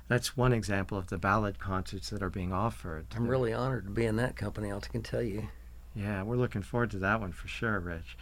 that's 0.07 0.37
one 0.37 0.53
example 0.53 0.97
of 0.97 1.07
the 1.07 1.17
ballad 1.17 1.59
concerts 1.59 2.09
that 2.09 2.23
are 2.23 2.29
being 2.29 2.53
offered. 2.53 3.07
I'm 3.15 3.27
really 3.27 3.53
honored 3.53 3.85
to 3.85 3.91
be 3.91 4.05
in 4.05 4.15
that 4.17 4.35
company, 4.35 4.71
I 4.71 4.79
can 4.79 5.03
tell 5.03 5.21
you. 5.21 5.49
Yeah, 5.95 6.23
we're 6.23 6.37
looking 6.37 6.61
forward 6.61 6.91
to 6.91 6.99
that 6.99 7.19
one 7.19 7.31
for 7.31 7.47
sure, 7.47 7.79
Rich. 7.79 8.17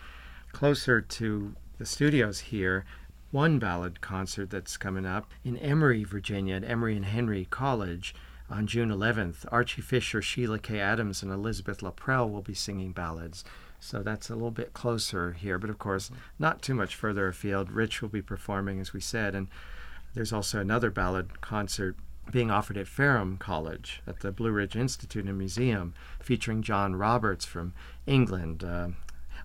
Closer 0.51 1.01
to 1.01 1.55
the 1.77 1.85
studios 1.85 2.39
here, 2.39 2.85
one 3.31 3.59
ballad 3.59 3.99
concert 3.99 4.49
that's 4.49 4.77
coming 4.77 5.05
up 5.05 5.29
in 5.43 5.57
Emory, 5.57 6.03
Virginia, 6.03 6.55
at 6.55 6.63
Emory 6.63 6.95
and 6.95 7.05
Henry 7.05 7.45
College 7.49 8.15
on 8.49 8.65
June 8.65 8.89
11th. 8.89 9.45
Archie 9.51 9.81
Fisher, 9.81 10.21
Sheila 10.21 10.59
Kay 10.59 10.79
Adams, 10.79 11.21
and 11.21 11.31
Elizabeth 11.31 11.79
LaPrelle 11.79 12.31
will 12.31 12.41
be 12.41 12.53
singing 12.53 12.93
ballads. 12.93 13.43
So 13.79 14.01
that's 14.01 14.29
a 14.29 14.35
little 14.35 14.51
bit 14.51 14.73
closer 14.73 15.33
here, 15.33 15.59
but 15.59 15.69
of 15.69 15.77
course, 15.77 16.09
not 16.39 16.61
too 16.61 16.73
much 16.73 16.95
further 16.95 17.27
afield. 17.27 17.71
Rich 17.71 18.01
will 18.01 18.09
be 18.09 18.21
performing, 18.21 18.79
as 18.79 18.93
we 18.93 19.01
said, 19.01 19.35
and 19.35 19.47
there's 20.15 20.33
also 20.33 20.59
another 20.59 20.89
ballad 20.89 21.41
concert 21.41 21.95
being 22.31 22.49
offered 22.49 22.77
at 22.77 22.87
Ferrum 22.87 23.37
College 23.37 24.01
at 24.07 24.21
the 24.21 24.31
Blue 24.31 24.49
Ridge 24.49 24.75
Institute 24.75 25.25
and 25.25 25.37
Museum, 25.37 25.93
featuring 26.19 26.63
John 26.63 26.95
Roberts 26.95 27.45
from 27.45 27.73
England, 28.07 28.63
uh, 28.63 28.87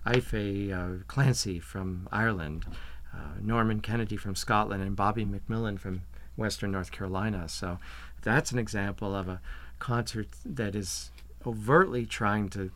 Aoife 0.07 0.71
uh, 0.73 1.03
Clancy 1.07 1.59
from 1.59 2.07
Ireland, 2.11 2.65
uh, 3.13 3.39
Norman 3.39 3.81
Kennedy 3.81 4.17
from 4.17 4.33
Scotland, 4.33 4.81
and 4.81 4.95
Bobby 4.95 5.25
McMillon 5.25 5.79
from 5.79 6.01
Western 6.35 6.71
North 6.71 6.91
Carolina. 6.91 7.47
So 7.47 7.77
that's 8.23 8.51
an 8.51 8.57
example 8.57 9.13
of 9.13 9.27
a 9.27 9.41
concert 9.77 10.29
that 10.45 10.75
is 10.75 11.11
overtly 11.45 12.05
trying 12.05 12.49
to 12.49 12.71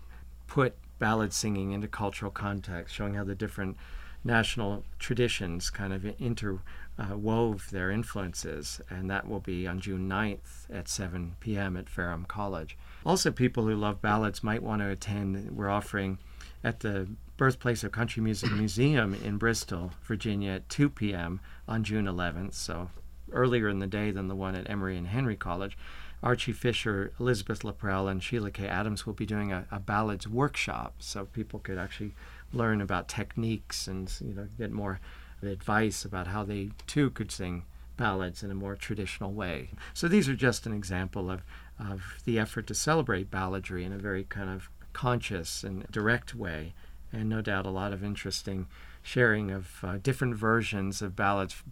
put 0.47 0.75
ballad 0.99 1.33
singing 1.33 1.71
into 1.71 1.87
cultural 1.87 2.31
context, 2.31 2.93
showing 2.93 3.15
how 3.15 3.23
the 3.23 3.35
different 3.35 3.77
national 4.23 4.83
traditions 4.99 5.69
kind 5.69 5.93
of 5.93 6.05
inter 6.19 6.59
uh, 6.97 7.17
wove 7.17 7.69
their 7.71 7.91
influences, 7.91 8.79
and 8.89 9.09
that 9.09 9.27
will 9.27 9.39
be 9.39 9.67
on 9.67 9.79
June 9.79 10.09
9th 10.09 10.69
at 10.73 10.87
7 10.87 11.35
p.m. 11.39 11.75
at 11.75 11.89
Ferrum 11.89 12.25
College. 12.25 12.77
Also, 13.05 13.31
people 13.31 13.65
who 13.65 13.75
love 13.75 14.01
ballads 14.01 14.43
might 14.43 14.63
want 14.63 14.81
to 14.81 14.89
attend. 14.89 15.51
We're 15.51 15.69
offering 15.69 16.17
at 16.63 16.79
the 16.79 17.07
Birthplace 17.37 17.83
of 17.83 17.91
Country 17.91 18.23
Music 18.23 18.51
Museum 18.51 19.13
in 19.13 19.37
Bristol, 19.37 19.91
Virginia 20.03 20.53
at 20.53 20.69
2 20.69 20.89
p.m. 20.89 21.41
on 21.67 21.83
June 21.83 22.05
11th, 22.05 22.53
so 22.53 22.89
earlier 23.31 23.67
in 23.67 23.79
the 23.79 23.87
day 23.87 24.11
than 24.11 24.27
the 24.27 24.35
one 24.35 24.55
at 24.55 24.69
Emory 24.69 24.97
and 24.97 25.07
Henry 25.07 25.35
College. 25.35 25.77
Archie 26.23 26.53
Fisher, 26.53 27.11
Elizabeth 27.19 27.61
LaPrelle, 27.61 28.09
and 28.09 28.23
Sheila 28.23 28.51
Kay 28.51 28.67
Adams 28.67 29.05
will 29.05 29.13
be 29.13 29.25
doing 29.25 29.51
a, 29.51 29.67
a 29.69 29.79
ballads 29.79 30.27
workshop, 30.27 30.95
so 30.99 31.25
people 31.25 31.59
could 31.59 31.77
actually 31.77 32.13
learn 32.53 32.81
about 32.81 33.07
techniques 33.07 33.87
and 33.87 34.11
you 34.21 34.33
know 34.33 34.47
get 34.57 34.71
more 34.71 34.99
advice 35.41 36.05
about 36.05 36.27
how 36.27 36.43
they 36.43 36.69
too 36.87 37.09
could 37.09 37.31
sing 37.31 37.63
ballads 37.97 38.43
in 38.43 38.51
a 38.51 38.55
more 38.55 38.75
traditional 38.75 39.31
way. 39.31 39.69
So 39.93 40.07
these 40.07 40.27
are 40.27 40.35
just 40.35 40.65
an 40.65 40.73
example 40.73 41.31
of, 41.31 41.41
of 41.79 42.01
the 42.25 42.39
effort 42.39 42.67
to 42.67 42.73
celebrate 42.75 43.31
balladry 43.31 43.85
in 43.85 43.93
a 43.93 43.97
very 43.97 44.23
kind 44.23 44.49
of 44.49 44.69
conscious 44.93 45.63
and 45.63 45.85
direct 45.91 46.35
way, 46.35 46.73
and 47.11 47.29
no 47.29 47.41
doubt 47.41 47.65
a 47.65 47.69
lot 47.69 47.93
of 47.93 48.03
interesting 48.03 48.67
sharing 49.01 49.51
of 49.51 49.83
uh, 49.83 49.97
different 50.01 50.35
versions 50.35 51.01
of 51.01 51.15
ballads 51.15 51.63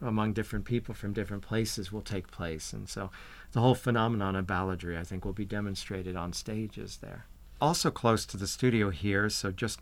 among 0.00 0.32
different 0.32 0.64
people 0.64 0.94
from 0.94 1.12
different 1.12 1.42
places 1.42 1.92
will 1.92 2.02
take 2.02 2.30
place. 2.30 2.72
And 2.72 2.88
so 2.88 3.10
the 3.52 3.60
whole 3.60 3.74
phenomenon 3.74 4.36
of 4.36 4.46
balladry, 4.46 4.98
I 4.98 5.04
think, 5.04 5.24
will 5.24 5.32
be 5.32 5.44
demonstrated 5.44 6.16
on 6.16 6.32
stages 6.32 6.98
there. 6.98 7.26
Also 7.60 7.90
close 7.90 8.24
to 8.26 8.36
the 8.36 8.46
studio 8.46 8.90
here, 8.90 9.28
so 9.28 9.50
just 9.50 9.80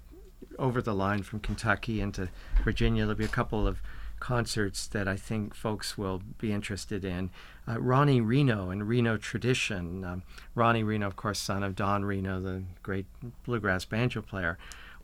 over 0.59 0.81
the 0.83 0.95
line 0.95 1.23
from 1.23 1.41
Kentucky 1.41 2.01
into 2.01 2.29
Virginia. 2.63 3.05
There'll 3.05 3.19
be 3.19 3.25
a 3.25 3.29
couple 3.29 3.67
of 3.67 3.81
concerts 4.21 4.87
that 4.87 5.07
I 5.07 5.17
think 5.17 5.55
folks 5.55 5.99
will 5.99 6.23
be 6.39 6.53
interested 6.53 7.05
in. 7.05 7.31
Uh, 7.69 7.79
Ronnie 7.81 8.21
Reno 8.21 8.71
and 8.71 8.89
Reno 8.89 9.17
Tradition. 9.17 10.05
Um, 10.05 10.23
Ronnie 10.55 10.83
Reno, 10.83 11.07
of 11.07 11.17
course, 11.17 11.39
son 11.39 11.63
of 11.63 11.77
Don 11.77 12.05
Reno, 12.05 12.41
the 12.41 12.63
great 12.83 13.07
bluegrass 13.45 13.85
banjo 13.85 14.23
player, 14.23 14.57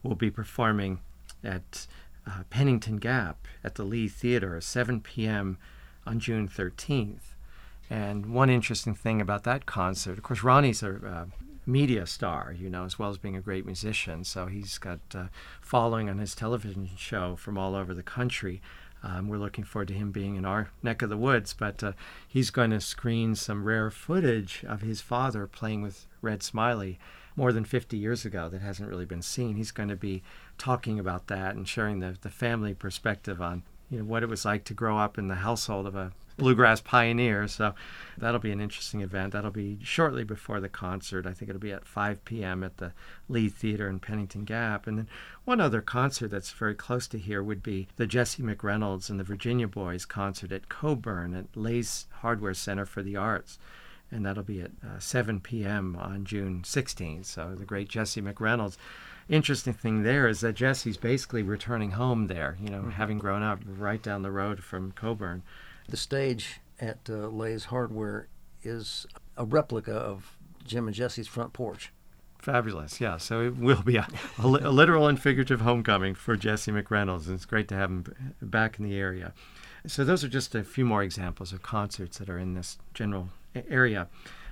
will 0.03 0.15
be 0.15 0.31
performing 0.31 1.01
at 1.45 1.87
uh, 2.27 2.45
Pennington 2.49 2.97
Gap 2.97 3.47
at 3.63 3.75
the 3.75 3.85
Lee 3.85 4.09
Theater, 4.09 4.57
at 4.57 4.63
7 4.63 5.01
p.m. 5.01 5.59
on 6.07 6.19
June 6.19 6.49
13th. 6.49 7.35
And 7.91 8.27
one 8.27 8.49
interesting 8.49 8.95
thing 8.95 9.21
about 9.21 9.45
that 9.45 9.67
concert, 9.67 10.17
of 10.17 10.23
course, 10.23 10.43
Ronnie's 10.43 10.83
a 10.83 10.95
uh, 10.95 11.25
media 11.71 12.07
star, 12.07 12.55
you 12.59 12.69
know, 12.69 12.85
as 12.85 12.99
well 12.99 13.11
as 13.11 13.19
being 13.19 13.37
a 13.37 13.41
great 13.41 13.65
musician. 13.65 14.25
So 14.25 14.47
he's 14.47 14.79
got 14.79 15.01
uh, 15.15 15.25
following 15.61 16.09
on 16.09 16.19
his 16.19 16.35
television 16.35 16.89
show 16.97 17.37
from 17.37 17.57
all 17.57 17.75
over 17.75 17.95
the 17.95 18.03
country. 18.03 18.61
Um, 19.03 19.29
we're 19.29 19.39
looking 19.39 19.65
forward 19.65 19.89
to 19.89 19.95
him 19.95 20.11
being 20.11 20.37
in 20.37 20.45
our 20.45 20.71
neck 20.83 21.01
of 21.01 21.09
the 21.09 21.17
woods, 21.17 21.55
but 21.55 21.83
uh, 21.83 21.93
he's 22.29 22.51
going 22.51 22.71
to 22.71 22.81
screen 22.81 23.35
some 23.35 23.65
rare 23.65 23.91
footage 23.91 24.65
of 24.69 24.83
his 24.83 25.01
father 25.01 25.47
playing 25.47 25.81
with 25.81 26.07
Red 26.21 26.43
Smiley 26.43 26.99
more 27.35 27.53
than 27.53 27.65
50 27.65 27.97
years 27.97 28.27
ago 28.27 28.49
that 28.51 28.61
hasn't 28.61 28.89
really 28.89 29.07
been 29.07 29.23
seen. 29.23 29.57
He's 29.57 29.71
going 29.71 29.89
to 29.89 29.97
be 29.97 30.23
talking 30.59 30.99
about 30.99 31.29
that 31.29 31.55
and 31.55 31.67
sharing 31.67 32.01
the, 32.01 32.17
the 32.21 32.29
family 32.29 32.75
perspective 32.75 33.41
on 33.41 33.63
you 33.91 33.99
know 33.99 34.05
what 34.05 34.23
it 34.23 34.29
was 34.29 34.45
like 34.45 34.65
to 34.65 34.75
grow 34.75 34.99
up 34.99 35.19
in 35.19 35.29
the 35.29 35.37
household 35.37 35.87
of 35.87 35.97
a 35.97 36.13
bluegrass 36.41 36.81
pioneer. 36.81 37.47
So 37.47 37.75
that'll 38.17 38.41
be 38.41 38.51
an 38.51 38.61
interesting 38.61 39.03
event. 39.03 39.33
That'll 39.33 39.51
be 39.51 39.79
shortly 39.83 40.25
before 40.25 40.59
the 40.59 40.69
concert. 40.69 41.27
I 41.27 41.33
think 41.33 41.51
it'll 41.51 41.61
be 41.61 41.73
at 41.73 41.87
5 41.87 42.25
p.m. 42.25 42.65
at 42.65 42.79
the 42.79 42.93
Lee 43.29 43.49
Theater 43.49 43.89
in 43.89 44.01
Pennington 44.01 44.45
Gap. 44.45 44.87
And 44.87 44.99
then 44.99 45.09
one 45.45 45.61
other 45.61 45.83
concert 45.83 46.29
that's 46.29 46.51
very 46.51 46.75
close 46.75 47.07
to 47.09 47.19
here 47.19 47.43
would 47.43 47.63
be 47.63 47.89
the 47.97 48.07
Jesse 48.07 48.43
McReynolds 48.43 49.11
and 49.11 49.21
the 49.21 49.25
Virginia 49.25 49.69
Boys 49.69 50.05
concert 50.07 50.51
at 50.51 50.69
Coeburn 50.69 51.39
at 51.39 51.55
Lay's 51.55 52.07
Hardware 52.21 52.55
Center 52.55 52.87
for 52.87 53.03
the 53.03 53.17
Arts. 53.17 53.59
And 54.11 54.27
that'll 54.27 54.43
be 54.43 54.63
at 54.63 54.73
uh, 54.85 54.99
7 54.99 55.41
p.m. 55.41 55.95
on 55.97 56.25
June 56.25 56.63
16th. 56.63 57.27
So 57.27 57.55
the 57.55 57.65
great 57.65 57.89
Jesse 57.89 58.23
McReynolds 58.23 58.77
interesting 59.29 59.73
thing 59.73 60.03
there 60.03 60.27
is 60.27 60.41
that 60.41 60.55
Jesse's 60.55 60.97
basically 60.97 61.43
returning 61.43 61.93
home 61.93 62.27
there, 62.27 62.57
you 62.61 62.69
know, 62.69 62.81
mm-hmm. 62.81 62.91
having 62.91 63.19
grown 63.19 63.43
up 63.43 63.61
right 63.65 64.03
down 64.03 64.23
the 64.23 64.31
road 64.31 64.65
from 64.65 64.93
Coeburn. 64.93 65.43
The 65.91 65.97
stage 65.97 66.61
at 66.79 66.99
uh, 67.11 67.27
Lay's 67.27 67.65
Hardware 67.65 68.29
is 68.63 69.07
a 69.37 69.45
replica 69.45 69.93
of 69.93 70.37
Jim 70.65 70.87
and 70.87 70.95
Jesse's 70.95 71.27
front 71.27 71.53
porch. 71.53 71.93
Fabulous, 72.39 73.01
yeah. 73.01 73.17
So 73.17 73.43
it 73.43 73.57
will 73.57 73.83
be 73.83 73.97
a, 73.97 74.07
a, 74.39 74.47
a 74.47 74.71
literal 74.71 75.09
and 75.09 75.21
figurative 75.21 75.63
homecoming 75.63 76.15
for 76.15 76.37
Jesse 76.37 76.71
McReynolds, 76.71 77.27
and 77.27 77.35
it's 77.35 77.45
great 77.45 77.67
to 77.69 77.75
have 77.75 77.91
him 77.91 78.33
back 78.41 78.79
in 78.79 78.85
the 78.85 78.97
area. 78.97 79.33
So 79.85 80.05
those 80.05 80.23
are 80.23 80.29
just 80.29 80.55
a 80.55 80.63
few 80.63 80.85
more 80.85 81.03
examples 81.03 81.53
of 81.53 81.63
concerts 81.63 82.19
that 82.19 82.31
are 82.31 82.39
in 82.39 82.55
this 82.55 82.79
general 82.95 83.31
area. 83.69 84.07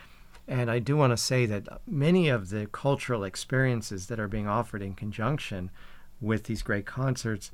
And 0.49 0.71
I 0.71 0.81
do 0.81 0.97
want 0.97 1.13
to 1.13 1.17
say 1.17 1.47
that 1.47 1.69
many 1.87 2.29
of 2.29 2.51
the 2.51 2.67
cultural 2.67 3.25
experiences 3.25 4.09
that 4.09 4.19
are 4.19 4.29
being 4.29 4.49
offered 4.49 4.83
in 4.83 4.95
conjunction 4.95 5.71
with 6.21 6.45
these 6.45 6.63
great 6.63 6.87
concerts 6.87 7.53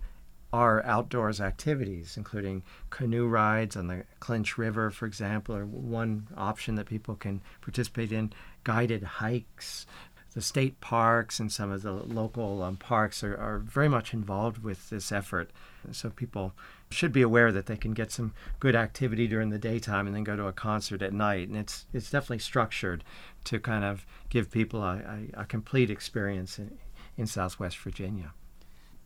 are 0.52 0.82
outdoors 0.84 1.40
activities, 1.40 2.16
including 2.16 2.62
canoe 2.88 3.26
rides 3.26 3.76
on 3.76 3.88
the 3.88 4.04
Clinch 4.20 4.57
River, 4.57 4.90
for 4.90 5.04
example, 5.04 5.54
or 5.54 5.66
one 5.66 6.28
option 6.36 6.76
that 6.76 6.86
people 6.86 7.16
can 7.16 7.42
participate 7.61 8.12
in, 8.12 8.32
guided 8.64 9.02
hikes. 9.02 9.86
The 10.34 10.40
state 10.40 10.80
parks 10.80 11.40
and 11.40 11.50
some 11.50 11.70
of 11.70 11.82
the 11.82 11.92
local 11.92 12.62
um, 12.62 12.76
parks 12.76 13.22
are, 13.22 13.36
are 13.36 13.59
very 13.59 13.88
much 13.88 14.14
involved 14.14 14.62
with 14.62 14.88
this 14.88 15.11
effort. 15.12 15.50
So 15.92 16.11
people 16.11 16.54
should 16.91 17.12
be 17.12 17.22
aware 17.22 17.51
that 17.53 17.66
they 17.66 17.76
can 17.76 17.93
get 17.93 18.12
some 18.12 18.32
good 18.61 18.76
activity 18.76 19.26
during 19.26 19.51
the 19.51 19.59
daytime 19.59 20.07
and 20.07 20.14
then 20.14 20.24
go 20.24 20.37
to 20.37 20.47
a 20.47 20.53
concert 20.53 21.03
at 21.03 21.12
night. 21.12 21.49
And 21.49 21.57
it's 21.57 21.87
it's 21.93 22.11
definitely 22.11 22.39
structured 22.39 23.05
to 23.45 23.59
kind 23.59 23.84
of 23.84 24.07
give 24.28 24.51
people 24.51 24.82
a, 24.82 25.28
a, 25.34 25.43
a 25.43 25.45
complete 25.45 25.91
experience 25.91 26.59
in, 26.59 26.78
in 27.16 27.26
Southwest 27.26 27.78
Virginia. 27.78 28.32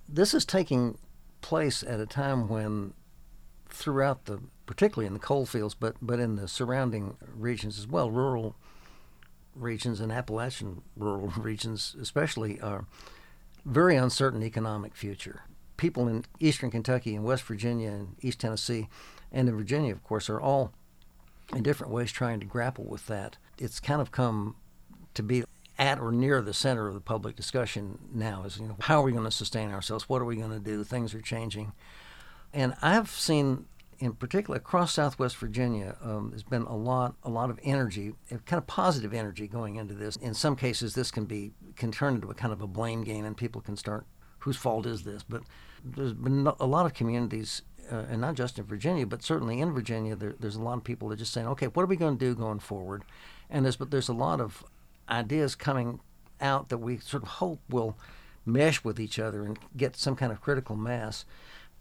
This 0.08 0.34
is 0.34 0.44
taking 0.44 0.98
place 1.40 1.82
at 1.82 2.00
a 2.00 2.06
time 2.06 2.48
when 2.48 2.92
throughout 3.68 4.26
the 4.26 4.40
particularly 4.66 5.06
in 5.06 5.14
the 5.14 5.20
coal 5.20 5.46
fields 5.46 5.74
but 5.74 5.94
but 6.02 6.20
in 6.20 6.36
the 6.36 6.48
surrounding 6.48 7.16
regions 7.34 7.78
as 7.78 7.86
well 7.86 8.10
rural 8.10 8.56
regions 9.54 10.00
and 10.00 10.12
Appalachian 10.12 10.82
rural 10.96 11.28
regions 11.38 11.96
especially 12.00 12.60
are 12.60 12.84
very 13.64 13.96
uncertain 13.96 14.42
economic 14.42 14.94
future 14.94 15.42
people 15.80 16.06
in 16.06 16.24
eastern 16.38 16.70
Kentucky 16.70 17.16
and 17.16 17.24
West 17.24 17.42
Virginia 17.44 17.90
and 17.90 18.14
East 18.20 18.38
Tennessee 18.38 18.88
and 19.32 19.48
in 19.48 19.56
Virginia 19.56 19.92
of 19.92 20.04
course 20.04 20.28
are 20.28 20.40
all 20.40 20.72
in 21.54 21.62
different 21.62 21.92
ways 21.92 22.12
trying 22.12 22.38
to 22.38 22.46
grapple 22.46 22.84
with 22.84 23.06
that 23.06 23.38
it's 23.58 23.80
kind 23.80 24.00
of 24.00 24.12
come 24.12 24.56
to 25.14 25.22
be 25.22 25.42
at 25.78 25.98
or 25.98 26.12
near 26.12 26.42
the 26.42 26.52
center 26.52 26.86
of 26.86 26.92
the 26.92 27.00
public 27.00 27.34
discussion 27.34 27.98
now 28.12 28.44
is 28.44 28.58
you 28.58 28.68
know 28.68 28.76
how 28.80 29.00
are 29.00 29.04
we 29.04 29.12
going 29.12 29.24
to 29.24 29.30
sustain 29.30 29.70
ourselves 29.70 30.06
what 30.06 30.20
are 30.20 30.26
we 30.26 30.36
going 30.36 30.50
to 30.50 30.60
do 30.60 30.84
things 30.84 31.14
are 31.14 31.22
changing 31.22 31.72
and 32.52 32.74
I've 32.82 33.10
seen 33.10 33.64
in 34.00 34.14
particular 34.14 34.56
across 34.56 34.94
Southwest 34.94 35.36
Virginia, 35.36 35.94
um, 36.02 36.30
there's 36.30 36.42
been 36.42 36.62
a 36.62 36.74
lot, 36.74 37.14
a 37.22 37.28
lot 37.28 37.50
of 37.50 37.60
energy, 37.62 38.14
kind 38.30 38.58
of 38.58 38.66
positive 38.66 39.12
energy 39.12 39.46
going 39.46 39.76
into 39.76 39.92
this. 39.92 40.16
In 40.16 40.32
some 40.32 40.56
cases, 40.56 40.94
this 40.94 41.10
can 41.10 41.26
be 41.26 41.52
can 41.76 41.92
turn 41.92 42.14
into 42.14 42.30
a 42.30 42.34
kind 42.34 42.52
of 42.52 42.62
a 42.62 42.66
blame 42.66 43.04
game, 43.04 43.26
and 43.26 43.36
people 43.36 43.60
can 43.60 43.76
start, 43.76 44.06
whose 44.38 44.56
fault 44.56 44.86
is 44.86 45.02
this? 45.02 45.22
But 45.22 45.42
there's 45.84 46.12
been 46.12 46.46
a 46.58 46.66
lot 46.66 46.86
of 46.86 46.94
communities, 46.94 47.62
uh, 47.90 48.04
and 48.10 48.20
not 48.20 48.34
just 48.34 48.58
in 48.58 48.64
Virginia, 48.64 49.06
but 49.06 49.22
certainly 49.22 49.60
in 49.60 49.72
Virginia, 49.72 50.16
there, 50.16 50.34
there's 50.38 50.56
a 50.56 50.62
lot 50.62 50.78
of 50.78 50.84
people 50.84 51.08
that 51.08 51.14
are 51.14 51.18
just 51.18 51.32
saying, 51.32 51.46
okay, 51.48 51.66
what 51.66 51.82
are 51.82 51.86
we 51.86 51.96
going 51.96 52.18
to 52.18 52.24
do 52.24 52.34
going 52.34 52.58
forward? 52.58 53.04
And 53.48 53.64
there's 53.64 53.76
but 53.76 53.90
there's 53.90 54.08
a 54.08 54.14
lot 54.14 54.40
of 54.40 54.64
ideas 55.08 55.54
coming 55.54 56.00
out 56.40 56.68
that 56.68 56.78
we 56.78 56.98
sort 56.98 57.22
of 57.22 57.28
hope 57.28 57.60
will 57.68 57.96
mesh 58.46 58.82
with 58.84 58.98
each 58.98 59.18
other 59.18 59.44
and 59.44 59.58
get 59.76 59.96
some 59.96 60.16
kind 60.16 60.32
of 60.32 60.40
critical 60.40 60.76
mass. 60.76 61.24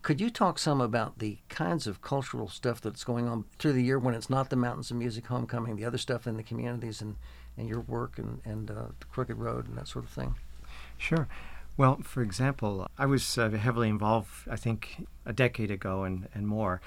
Could 0.02 0.22
you 0.22 0.30
talk 0.30 0.60
some 0.60 0.80
about 0.80 1.20
the 1.20 1.40
kinds 1.50 1.86
of 1.86 2.02
cultural 2.02 2.48
stuff 2.48 2.80
that's 2.80 3.04
going 3.04 3.28
on 3.28 3.46
through 3.58 3.74
the 3.74 3.84
year 3.84 4.00
when 4.00 4.14
it's 4.16 4.30
not 4.30 4.50
the 4.50 4.56
Mountains 4.56 4.92
of 4.92 4.98
Music 4.98 5.26
Homecoming, 5.26 5.76
the 5.76 5.86
other 5.86 5.98
stuff 5.98 6.26
in 6.26 6.38
the 6.38 6.44
communities 6.44 7.02
and, 7.02 7.18
and 7.58 7.68
your 7.68 7.82
work 7.82 8.18
and, 8.18 8.40
and 8.46 8.72
uh, 8.72 8.86
the 9.00 9.06
Crooked 9.12 9.38
Road 9.38 9.68
and 9.68 9.78
that 9.78 9.88
sort 9.88 10.06
of 10.06 10.12
thing? 10.12 10.36
Sure. 10.98 11.28
Well, 11.80 12.00
for 12.04 12.22
example, 12.22 12.88
I 12.98 13.06
was 13.06 13.38
uh, 13.38 13.50
heavily 13.52 13.88
involved, 13.88 14.50
I 14.50 14.58
think, 14.58 15.08
a 15.26 15.32
decade 15.32 15.72
ago 15.72 16.04
and, 16.04 16.28
and 16.36 16.46
more 16.46 16.82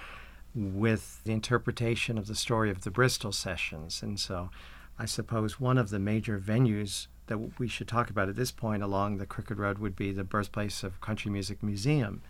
with 0.54 1.24
the 1.24 1.32
interpretation 1.32 2.18
of 2.18 2.26
the 2.26 2.34
story 2.34 2.70
of 2.70 2.82
the 2.82 2.90
Bristol 2.90 3.32
sessions. 3.32 4.02
And 4.02 4.20
so 4.20 4.50
I 4.98 5.06
suppose 5.06 5.58
one 5.58 5.78
of 5.78 5.88
the 5.88 5.98
major 5.98 6.38
venues 6.38 7.06
that 7.28 7.58
we 7.58 7.68
should 7.68 7.88
talk 7.88 8.10
about 8.10 8.28
at 8.28 8.36
this 8.36 8.50
point 8.50 8.82
along 8.82 9.16
the 9.16 9.24
Crooked 9.24 9.58
Road 9.58 9.78
would 9.78 9.96
be 9.96 10.12
the 10.12 10.24
birthplace 10.24 10.82
of 10.82 11.00
Country 11.00 11.30
Music 11.30 11.62
Museum 11.62 12.20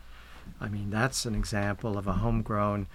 I 0.60 0.68
mean, 0.68 0.90
that's 0.90 1.24
an 1.24 1.34
example 1.34 1.98
of 1.98 2.06
a 2.06 2.14
homegrown 2.14 2.86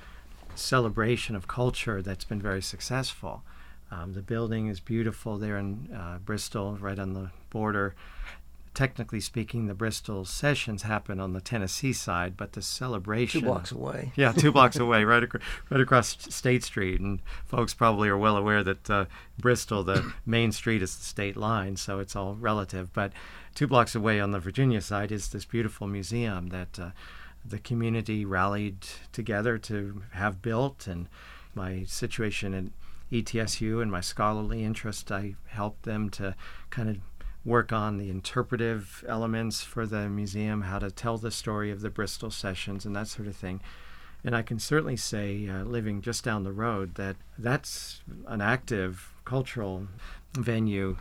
celebration 0.56 1.36
of 1.36 1.48
culture 1.48 2.02
that's 2.02 2.26
been 2.26 2.42
very 2.42 2.62
successful. 2.62 3.44
Um, 3.92 4.14
the 4.14 4.22
building 4.22 4.68
is 4.68 4.80
beautiful 4.80 5.38
there 5.38 5.58
in 5.58 5.90
uh, 5.94 6.20
Bristol, 6.24 6.78
right 6.80 7.00
on 7.00 7.14
the 7.14 7.32
border. 7.50 7.96
Technically 8.78 9.22
speaking, 9.22 9.66
the 9.66 9.74
Bristol 9.74 10.24
sessions 10.24 10.84
happen 10.84 11.20
on 11.20 11.34
the 11.34 11.42
Tennessee 11.42 11.94
side, 11.94 12.38
but 12.38 12.54
the 12.54 12.62
celebration 12.62 13.42
two 13.42 13.48
blocks 13.48 13.72
away. 13.72 14.12
Yeah, 14.16 14.34
two 14.34 14.52
blocks 14.52 14.78
away, 14.78 15.04
right, 15.04 15.24
ac- 15.24 15.44
right 15.72 15.82
across 15.82 16.16
State 16.30 16.64
Street. 16.64 17.02
And 17.02 17.20
folks 17.44 17.74
probably 17.74 18.08
are 18.08 18.18
well 18.20 18.38
aware 18.38 18.64
that 18.64 18.88
uh, 18.88 19.06
Bristol, 19.40 19.84
the 19.84 20.14
main 20.28 20.52
street, 20.52 20.84
is 20.84 20.96
the 20.96 21.04
state 21.04 21.36
line, 21.36 21.76
so 21.76 21.98
it's 21.98 22.16
all 22.16 22.36
relative. 22.36 22.94
But 22.94 23.14
two 23.56 23.66
blocks 23.66 23.96
away 23.96 24.20
on 24.20 24.30
the 24.30 24.40
Virginia 24.40 24.80
side 24.82 25.12
is 25.12 25.30
this 25.30 25.46
beautiful 25.46 25.88
museum 25.88 26.50
that. 26.50 26.78
Uh, 26.78 26.90
the 27.46 27.60
community 27.60 28.26
rallied 28.26 28.86
together 29.14 29.58
to 29.58 30.04
have 30.12 30.42
built, 30.42 30.86
and 30.86 31.08
my 31.56 31.86
situation 31.86 32.54
at 32.54 32.66
ETSU 33.10 33.82
and 33.82 33.90
my 33.90 34.02
scholarly 34.02 34.66
interest, 34.66 35.12
I 35.14 35.36
helped 35.48 35.84
them 35.84 36.10
to 36.10 36.36
kind 36.70 36.90
of 36.90 36.98
work 37.48 37.72
on 37.72 37.98
the 37.98 38.10
interpretive 38.10 39.06
elements 39.08 39.62
for 39.62 39.86
the 39.86 40.10
museum, 40.10 40.64
how 40.64 40.78
to 40.78 40.92
tell 40.92 41.18
the 41.18 41.32
story 41.32 41.72
of 41.72 41.80
the 41.80 41.90
Bristol 41.90 42.30
sessions, 42.30 42.86
and 42.86 42.94
that 42.94 43.08
sort 43.08 43.28
of 43.28 43.38
thing. 43.38 43.62
And 44.24 44.36
I 44.36 44.42
can 44.42 44.60
certainly 44.60 44.98
say, 44.98 45.48
uh, 45.48 45.64
living 45.64 46.02
just 46.02 46.26
down 46.26 46.44
the 46.44 46.52
road, 46.52 46.96
that 46.96 47.16
that's 47.38 48.02
an 48.28 48.42
active 48.42 49.14
cultural 49.24 49.88
venue 50.34 50.98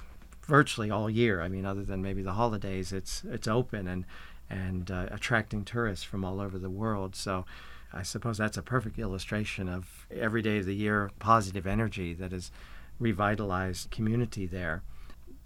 virtually 0.47 0.89
all 0.89 1.11
year. 1.11 1.43
I 1.43 1.49
mean, 1.49 1.67
other 1.67 1.83
than 1.83 2.01
maybe 2.01 2.23
the 2.23 2.35
holidays, 2.35 2.93
it's 2.93 3.25
it's 3.25 3.49
open 3.49 3.89
and 3.89 4.05
and 4.49 4.89
uh, 4.89 5.07
attracting 5.11 5.65
tourists 5.65 6.05
from 6.05 6.25
all 6.25 6.41
over 6.41 6.59
the 6.59 6.71
world. 6.71 7.17
So 7.17 7.45
I 7.93 8.05
suppose 8.05 8.39
that's 8.39 8.57
a 8.57 8.63
perfect 8.63 9.01
illustration 9.01 9.69
of 9.69 10.07
every 10.11 10.43
day 10.43 10.59
of 10.59 10.67
the 10.67 10.77
year 10.77 11.11
positive 11.19 11.67
energy 11.67 12.15
that 12.15 12.31
has 12.31 12.53
revitalized 13.01 13.91
community 13.91 14.47
there. 14.47 14.83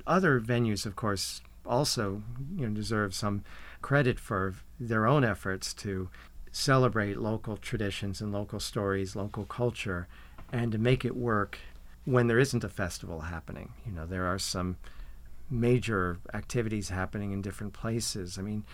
Other 0.07 0.41
venues, 0.41 0.87
of 0.87 0.97
course, 0.97 1.41
also 1.67 2.23
you 2.57 2.67
know, 2.67 2.75
deserve 2.75 3.15
some 3.15 3.45
credit 3.83 4.19
for 4.19 4.55
their 4.79 5.07
own 5.07 5.25
efforts 5.25 5.73
to 5.75 6.09
celebrate 6.53 7.19
local 7.19 7.57
traditions 7.57 8.21
and 8.21 8.33
local 8.33 8.61
stories, 8.61 9.15
local 9.15 9.45
culture, 9.45 10.09
and 10.53 10.73
to 10.73 10.79
make 10.79 11.05
it 11.05 11.17
work 11.17 11.59
when 12.05 12.27
there 12.27 12.39
isn't 12.39 12.65
a 12.65 12.69
festival 12.69 13.21
happening. 13.21 13.73
You 13.87 13.93
know, 13.93 14.07
there 14.07 14.27
are 14.27 14.39
some 14.39 14.77
major 15.49 16.19
activities 16.35 16.89
happening 16.89 17.33
in 17.33 17.43
different 17.43 17.73
places. 17.73 18.39
I 18.39 18.43
mean, 18.43 18.65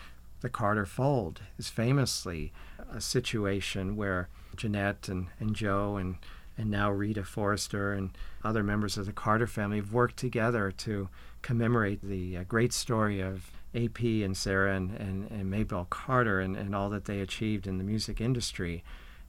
the 0.41 0.49
Carter 0.49 0.87
Fold 0.87 1.41
is 1.59 1.69
famously 1.69 2.53
a 2.93 3.01
situation 3.01 3.97
where 3.97 4.29
Janette 4.57 5.09
and, 5.09 5.29
and 5.39 5.55
Joe 5.55 5.97
and, 5.97 6.17
and 6.59 6.71
now 6.71 6.91
Rita 6.91 7.25
Forrester 7.25 7.93
and 7.93 8.11
other 8.43 8.63
members 8.63 8.97
of 8.97 9.07
the 9.07 9.13
Carter 9.13 9.47
family 9.47 9.77
have 9.77 9.93
worked 9.93 10.17
together 10.17 10.71
to 10.71 11.09
commemorate 11.43 12.01
the 12.03 12.39
uh, 12.39 12.45
great 12.45 12.73
story 12.73 13.21
of 13.21 13.51
AP 13.75 14.01
and 14.01 14.37
Sarah 14.37 14.75
and, 14.75 14.93
and, 14.93 15.31
and 15.31 15.51
Maybelle 15.51 15.87
Carter 15.91 16.41
and, 16.41 16.57
and 16.57 16.75
all 16.75 16.89
that 16.91 17.05
they 17.05 17.21
achieved 17.21 17.67
in 17.67 17.79
the 17.79 17.85
music 17.85 18.21
industry 18.21 18.83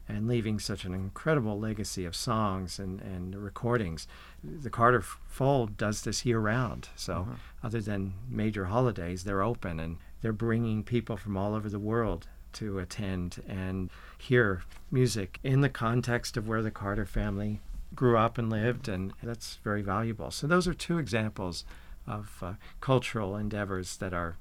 and 0.10 0.28
leaving 0.28 0.58
such 0.58 0.86
an 0.86 0.94
incredible 0.94 1.60
legacy 1.60 2.06
of 2.06 2.16
songs 2.16 2.80
and, 2.80 3.02
and 3.02 3.36
recordings. 3.36 4.08
The 4.42 4.70
Carter 4.70 5.02
Fold 5.02 5.76
does 5.76 6.02
this 6.02 6.26
year 6.26 6.40
round. 6.40 6.88
So, 6.96 7.14
uh-huh. 7.14 7.34
other 7.62 7.82
than 7.82 8.14
major 8.30 8.66
holidays, 8.66 9.26
they're 9.26 9.44
open 9.44 9.82
and 9.82 9.98
they're 10.22 10.32
bringing 10.32 10.84
people 10.84 11.18
from 11.18 11.36
all 11.36 11.54
over 11.54 11.70
the 11.70 11.80
world 11.80 12.28
to 12.54 12.80
attend 12.80 13.44
and 13.48 13.90
hear 14.18 14.64
music 14.92 15.40
in 15.44 15.62
the 15.62 15.70
context 15.70 16.38
of 16.38 16.48
where 16.48 16.62
the 16.62 16.72
Carter 16.72 17.06
family 17.06 17.62
grew 17.96 18.18
up 18.18 18.38
and 18.38 18.50
lived, 18.50 18.88
and 18.88 19.14
that's 19.24 19.60
very 19.64 19.82
valuable. 19.82 20.32
So, 20.32 20.48
those 20.48 20.68
are 20.68 20.74
two 20.74 20.98
examples 20.98 21.64
of 22.06 22.38
uh, 22.42 22.54
cultural 22.82 23.36
endeavors 23.36 23.98
that 23.98 24.14
are 24.14 24.38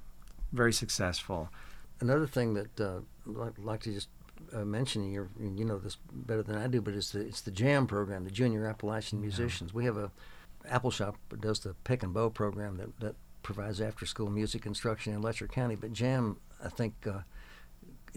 very 0.51 0.73
successful. 0.73 1.49
Another 1.99 2.27
thing 2.27 2.53
that 2.53 2.79
uh, 2.79 2.99
I'd 3.41 3.57
like 3.57 3.81
to 3.81 3.93
just 3.93 4.09
uh, 4.53 4.65
mention, 4.65 5.11
you 5.11 5.29
you 5.39 5.65
know 5.65 5.79
this 5.79 5.97
better 6.11 6.43
than 6.43 6.57
I 6.57 6.67
do, 6.67 6.81
but 6.81 6.93
it's 6.93 7.11
the 7.11 7.21
it's 7.21 7.41
the 7.41 7.51
Jam 7.51 7.87
program, 7.87 8.23
the 8.23 8.31
Junior 8.31 8.67
Appalachian 8.67 9.19
Musicians. 9.21 9.71
Yeah. 9.71 9.77
We 9.77 9.85
have 9.85 9.97
a 9.97 10.11
Appalshop 10.69 11.15
does 11.39 11.59
the 11.59 11.73
Pick 11.83 12.03
and 12.03 12.13
Bow 12.13 12.29
program 12.29 12.77
that, 12.77 12.99
that 12.99 13.15
provides 13.43 13.79
after 13.81 14.05
school 14.05 14.29
music 14.29 14.65
instruction 14.65 15.13
in 15.13 15.21
Letcher 15.21 15.47
County, 15.47 15.75
but 15.75 15.93
JAM, 15.93 16.37
I 16.63 16.69
think, 16.69 16.93
uh, 17.07 17.19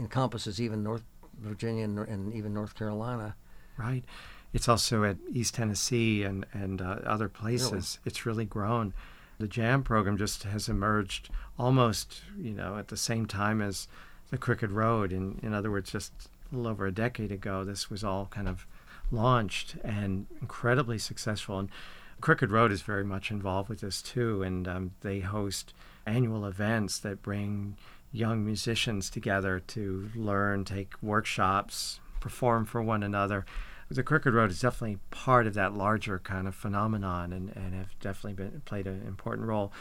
encompasses 0.00 0.60
even 0.60 0.82
North 0.82 1.04
Virginia 1.38 1.84
and, 1.84 1.98
and, 1.98 2.34
even 2.34 2.52
North 2.52 2.74
Carolina. 2.74 3.36
Right. 3.76 4.04
It's 4.52 4.68
also 4.68 5.04
at 5.04 5.16
East 5.32 5.54
Tennessee 5.54 6.24
and, 6.24 6.44
and 6.52 6.82
uh, 6.82 6.98
other 7.04 7.28
places. 7.28 7.70
Really? 7.72 8.06
It's 8.06 8.26
really 8.26 8.44
grown. 8.44 8.92
The 9.38 9.48
JAM 9.48 9.84
program 9.84 10.18
just 10.18 10.42
has 10.42 10.68
emerged 10.68 11.30
almost, 11.58 12.22
you 12.36 12.52
know, 12.52 12.76
at 12.76 12.88
the 12.88 12.96
same 12.96 13.26
time 13.26 13.62
as 13.62 13.88
the 14.30 14.38
Crooked 14.38 14.70
Road. 14.70 15.12
In, 15.12 15.38
in 15.42 15.54
other 15.54 15.70
words, 15.70 15.92
just 15.92 16.12
a 16.52 16.56
little 16.56 16.70
over 16.70 16.86
a 16.86 16.92
decade 16.92 17.32
ago, 17.32 17.64
this 17.64 17.88
was 17.88 18.04
all 18.04 18.26
kind 18.26 18.48
of 18.48 18.66
launched 19.10 19.76
and 19.82 20.26
incredibly 20.40 20.98
successful. 20.98 21.58
And 21.58 21.68
Crooked 22.20 22.50
Road 22.50 22.70
is 22.70 22.82
very 22.82 23.04
much 23.04 23.30
involved 23.30 23.68
with 23.68 23.80
this 23.80 24.02
too, 24.02 24.42
and 24.42 24.68
um, 24.68 24.90
they 25.00 25.20
host 25.20 25.72
annual 26.04 26.44
events 26.44 26.98
that 26.98 27.22
bring 27.22 27.76
young 28.12 28.44
musicians 28.44 29.10
together 29.10 29.60
to 29.60 30.10
learn, 30.14 30.64
take 30.64 30.94
workshops, 31.02 32.00
perform 32.20 32.64
for 32.64 32.82
one 32.82 33.02
another. 33.02 33.44
The 33.88 34.02
Crooked 34.02 34.32
Road 34.32 34.50
is 34.50 34.60
definitely 34.60 34.98
part 35.10 35.46
of 35.46 35.54
that 35.54 35.74
larger 35.74 36.20
kind 36.20 36.46
of 36.46 36.54
phenomenon 36.54 37.32
and, 37.32 37.50
and 37.56 37.74
have 37.74 37.98
definitely 37.98 38.34
been, 38.34 38.62
played 38.64 38.86
an 38.86 39.02
important 39.06 39.48
role. 39.48 39.72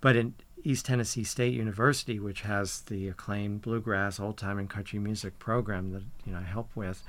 But 0.00 0.16
in 0.16 0.34
East 0.62 0.86
Tennessee 0.86 1.24
State 1.24 1.54
University, 1.54 2.18
which 2.18 2.42
has 2.42 2.82
the 2.82 3.08
acclaimed 3.08 3.62
bluegrass, 3.62 4.20
old 4.20 4.36
time, 4.36 4.58
and 4.58 4.68
country 4.68 4.98
music 4.98 5.38
program 5.38 5.92
that 5.92 6.02
you 6.24 6.32
know 6.32 6.38
I 6.38 6.42
help 6.42 6.68
with, 6.74 7.02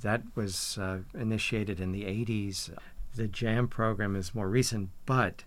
that 0.00 0.22
was 0.34 0.78
uh, 0.78 0.98
initiated 1.14 1.78
in 1.78 1.92
the 1.92 2.04
80s. 2.04 2.70
The 3.14 3.28
jam 3.28 3.68
program 3.68 4.16
is 4.16 4.34
more 4.34 4.48
recent, 4.48 4.90
but 5.06 5.44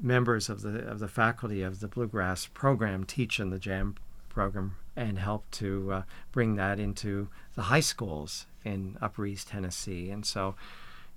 members 0.00 0.48
of 0.48 0.62
the 0.62 0.86
of 0.86 0.98
the 0.98 1.08
faculty 1.08 1.62
of 1.62 1.80
the 1.80 1.88
bluegrass 1.88 2.46
program 2.46 3.04
teach 3.04 3.38
in 3.38 3.50
the 3.50 3.58
jam 3.58 3.96
program 4.28 4.76
and 4.96 5.18
help 5.18 5.50
to 5.50 5.92
uh, 5.92 6.02
bring 6.32 6.56
that 6.56 6.78
into 6.78 7.28
the 7.54 7.62
high 7.62 7.80
schools 7.80 8.46
in 8.64 8.96
Upper 9.00 9.26
East 9.26 9.48
Tennessee. 9.48 10.10
And 10.10 10.24
so 10.24 10.54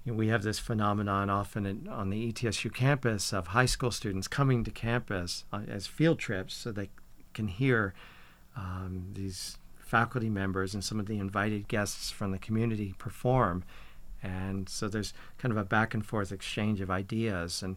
you 0.04 0.12
know, 0.12 0.18
we 0.18 0.28
have 0.28 0.44
this 0.44 0.60
phenomenon 0.60 1.30
often 1.30 1.66
in, 1.66 1.88
on 1.88 2.10
the 2.10 2.32
ETSU 2.32 2.74
campus 2.74 3.34
of 3.34 3.48
high 3.48 3.66
school 3.66 3.92
students 3.92 4.28
coming 4.28 4.64
to 4.64 4.72
campus 4.72 5.46
uh, 5.52 5.62
as 5.68 5.88
field 5.88 6.20
trips 6.20 6.54
so 6.54 6.72
they 6.72 6.90
can 7.34 7.48
hear 7.48 7.94
um, 8.56 9.08
these 9.14 9.58
faculty 9.78 10.30
members 10.30 10.74
and 10.74 10.84
some 10.84 11.00
of 11.00 11.06
the 11.08 11.20
invited 11.20 11.68
guests 11.68 12.12
from 12.12 12.32
the 12.32 12.40
community 12.40 12.94
perform. 12.98 13.64
And 14.22 14.68
so 14.70 14.88
there's 14.88 15.14
kind 15.38 15.52
of 15.52 15.58
a 15.58 15.64
back 15.64 15.94
and 15.94 16.06
forth 16.06 16.32
exchange 16.32 16.82
of 16.82 16.90
ideas. 16.90 17.62
And 17.62 17.76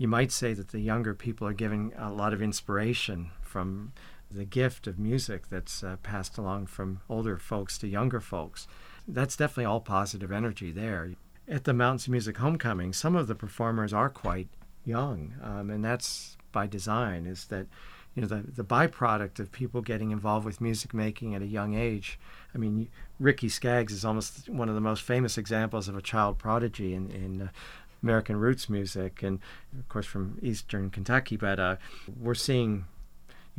you 0.00 0.08
might 0.08 0.32
say 0.32 0.54
that 0.54 0.68
the 0.68 0.80
younger 0.80 1.12
people 1.12 1.46
are 1.46 1.52
giving 1.52 1.92
a 1.94 2.10
lot 2.10 2.32
of 2.32 2.40
inspiration 2.40 3.30
from 3.42 3.92
the 4.30 4.46
gift 4.46 4.86
of 4.86 4.98
music 4.98 5.50
that's 5.50 5.84
uh, 5.84 5.96
passed 6.02 6.38
along 6.38 6.64
from 6.64 7.02
older 7.10 7.36
folks 7.36 7.76
to 7.76 7.86
younger 7.86 8.18
folks. 8.18 8.66
That's 9.06 9.36
definitely 9.36 9.66
all 9.66 9.80
positive 9.80 10.32
energy 10.32 10.72
there. 10.72 11.10
At 11.46 11.64
the 11.64 11.74
Mountains 11.74 12.06
of 12.06 12.12
Music 12.12 12.38
Homecoming, 12.38 12.94
some 12.94 13.14
of 13.14 13.26
the 13.26 13.34
performers 13.34 13.92
are 13.92 14.08
quite 14.08 14.48
young, 14.86 15.34
um, 15.42 15.68
and 15.68 15.84
that's 15.84 16.38
by 16.50 16.66
design. 16.66 17.26
Is 17.26 17.44
that 17.48 17.66
you 18.14 18.22
know 18.22 18.28
the 18.28 18.42
the 18.50 18.64
byproduct 18.64 19.38
of 19.38 19.52
people 19.52 19.82
getting 19.82 20.12
involved 20.12 20.46
with 20.46 20.60
music 20.60 20.94
making 20.94 21.34
at 21.34 21.42
a 21.42 21.46
young 21.46 21.74
age. 21.74 22.18
I 22.54 22.58
mean, 22.58 22.88
Ricky 23.18 23.48
Skaggs 23.48 23.92
is 23.92 24.04
almost 24.04 24.48
one 24.48 24.68
of 24.68 24.74
the 24.74 24.80
most 24.80 25.02
famous 25.02 25.36
examples 25.36 25.88
of 25.88 25.96
a 25.96 26.02
child 26.02 26.38
prodigy 26.38 26.94
in 26.94 27.10
in 27.10 27.42
uh, 27.42 27.48
American 28.02 28.36
roots 28.36 28.68
music, 28.68 29.22
and 29.22 29.40
of 29.78 29.88
course 29.88 30.06
from 30.06 30.38
Eastern 30.42 30.90
Kentucky. 30.90 31.36
But 31.36 31.58
uh, 31.58 31.76
we're 32.20 32.34
seeing 32.34 32.86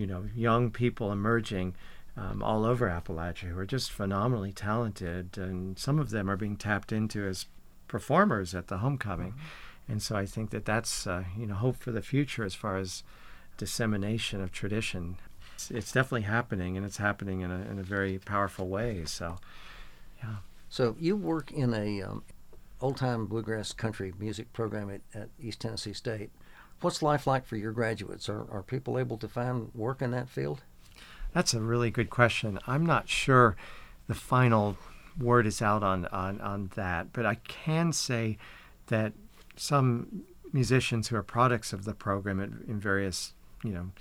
you 0.01 0.07
know, 0.07 0.25
young 0.35 0.71
people 0.71 1.11
emerging 1.11 1.75
um, 2.17 2.41
all 2.41 2.65
over 2.65 2.87
Appalachia 2.87 3.49
who 3.49 3.57
are 3.59 3.65
just 3.65 3.91
phenomenally 3.91 4.51
talented, 4.51 5.37
and 5.37 5.77
some 5.77 5.99
of 5.99 6.09
them 6.09 6.29
are 6.29 6.35
being 6.37 6.57
tapped 6.57 6.91
into 6.91 7.25
as 7.25 7.45
performers 7.87 8.55
at 8.55 8.67
the 8.67 8.79
homecoming. 8.79 9.33
Mm-hmm. 9.33 9.91
And 9.91 10.01
so 10.01 10.15
I 10.15 10.25
think 10.25 10.51
that 10.51 10.65
that's 10.65 11.05
uh, 11.05 11.25
you 11.37 11.45
know 11.45 11.55
hope 11.55 11.77
for 11.77 11.91
the 11.91 12.01
future 12.01 12.43
as 12.43 12.55
far 12.55 12.77
as 12.77 13.03
dissemination 13.57 14.41
of 14.41 14.51
tradition. 14.51 15.17
It's, 15.53 15.69
it's 15.69 15.91
definitely 15.91 16.21
happening, 16.21 16.77
and 16.77 16.85
it's 16.85 16.97
happening 16.97 17.41
in 17.41 17.51
a, 17.51 17.61
in 17.69 17.77
a 17.77 17.83
very 17.83 18.17
powerful 18.17 18.67
way. 18.67 19.03
So, 19.05 19.37
yeah. 20.23 20.37
So 20.69 20.95
you 20.99 21.15
work 21.15 21.51
in 21.51 21.73
a 21.73 22.01
um, 22.01 22.23
old 22.81 22.97
time 22.97 23.25
bluegrass 23.25 23.73
country 23.73 24.13
music 24.19 24.51
program 24.53 24.89
at, 24.89 25.01
at 25.13 25.29
East 25.39 25.61
Tennessee 25.61 25.93
State. 25.93 26.31
What's 26.81 27.03
life 27.03 27.27
like 27.27 27.45
for 27.45 27.55
your 27.55 27.71
graduates? 27.71 28.27
Are, 28.27 28.49
are 28.51 28.63
people 28.63 28.97
able 28.97 29.17
to 29.17 29.27
find 29.27 29.69
work 29.75 30.01
in 30.01 30.11
that 30.11 30.29
field? 30.29 30.63
That's 31.33 31.53
a 31.53 31.61
really 31.61 31.91
good 31.91 32.09
question. 32.09 32.59
I'm 32.67 32.85
not 32.85 33.07
sure 33.07 33.55
the 34.07 34.15
final 34.15 34.77
word 35.19 35.45
is 35.45 35.61
out 35.61 35.83
on, 35.83 36.07
on, 36.07 36.41
on 36.41 36.71
that, 36.75 37.13
but 37.13 37.25
I 37.25 37.35
can 37.35 37.93
say 37.93 38.37
that 38.87 39.13
some 39.55 40.23
musicians 40.51 41.07
who 41.07 41.15
are 41.15 41.23
products 41.23 41.71
of 41.71 41.85
the 41.85 41.93
program 41.93 42.39
in, 42.39 42.63
in 42.67 42.79
various, 42.79 43.33
you 43.63 43.71
know, 43.71 43.91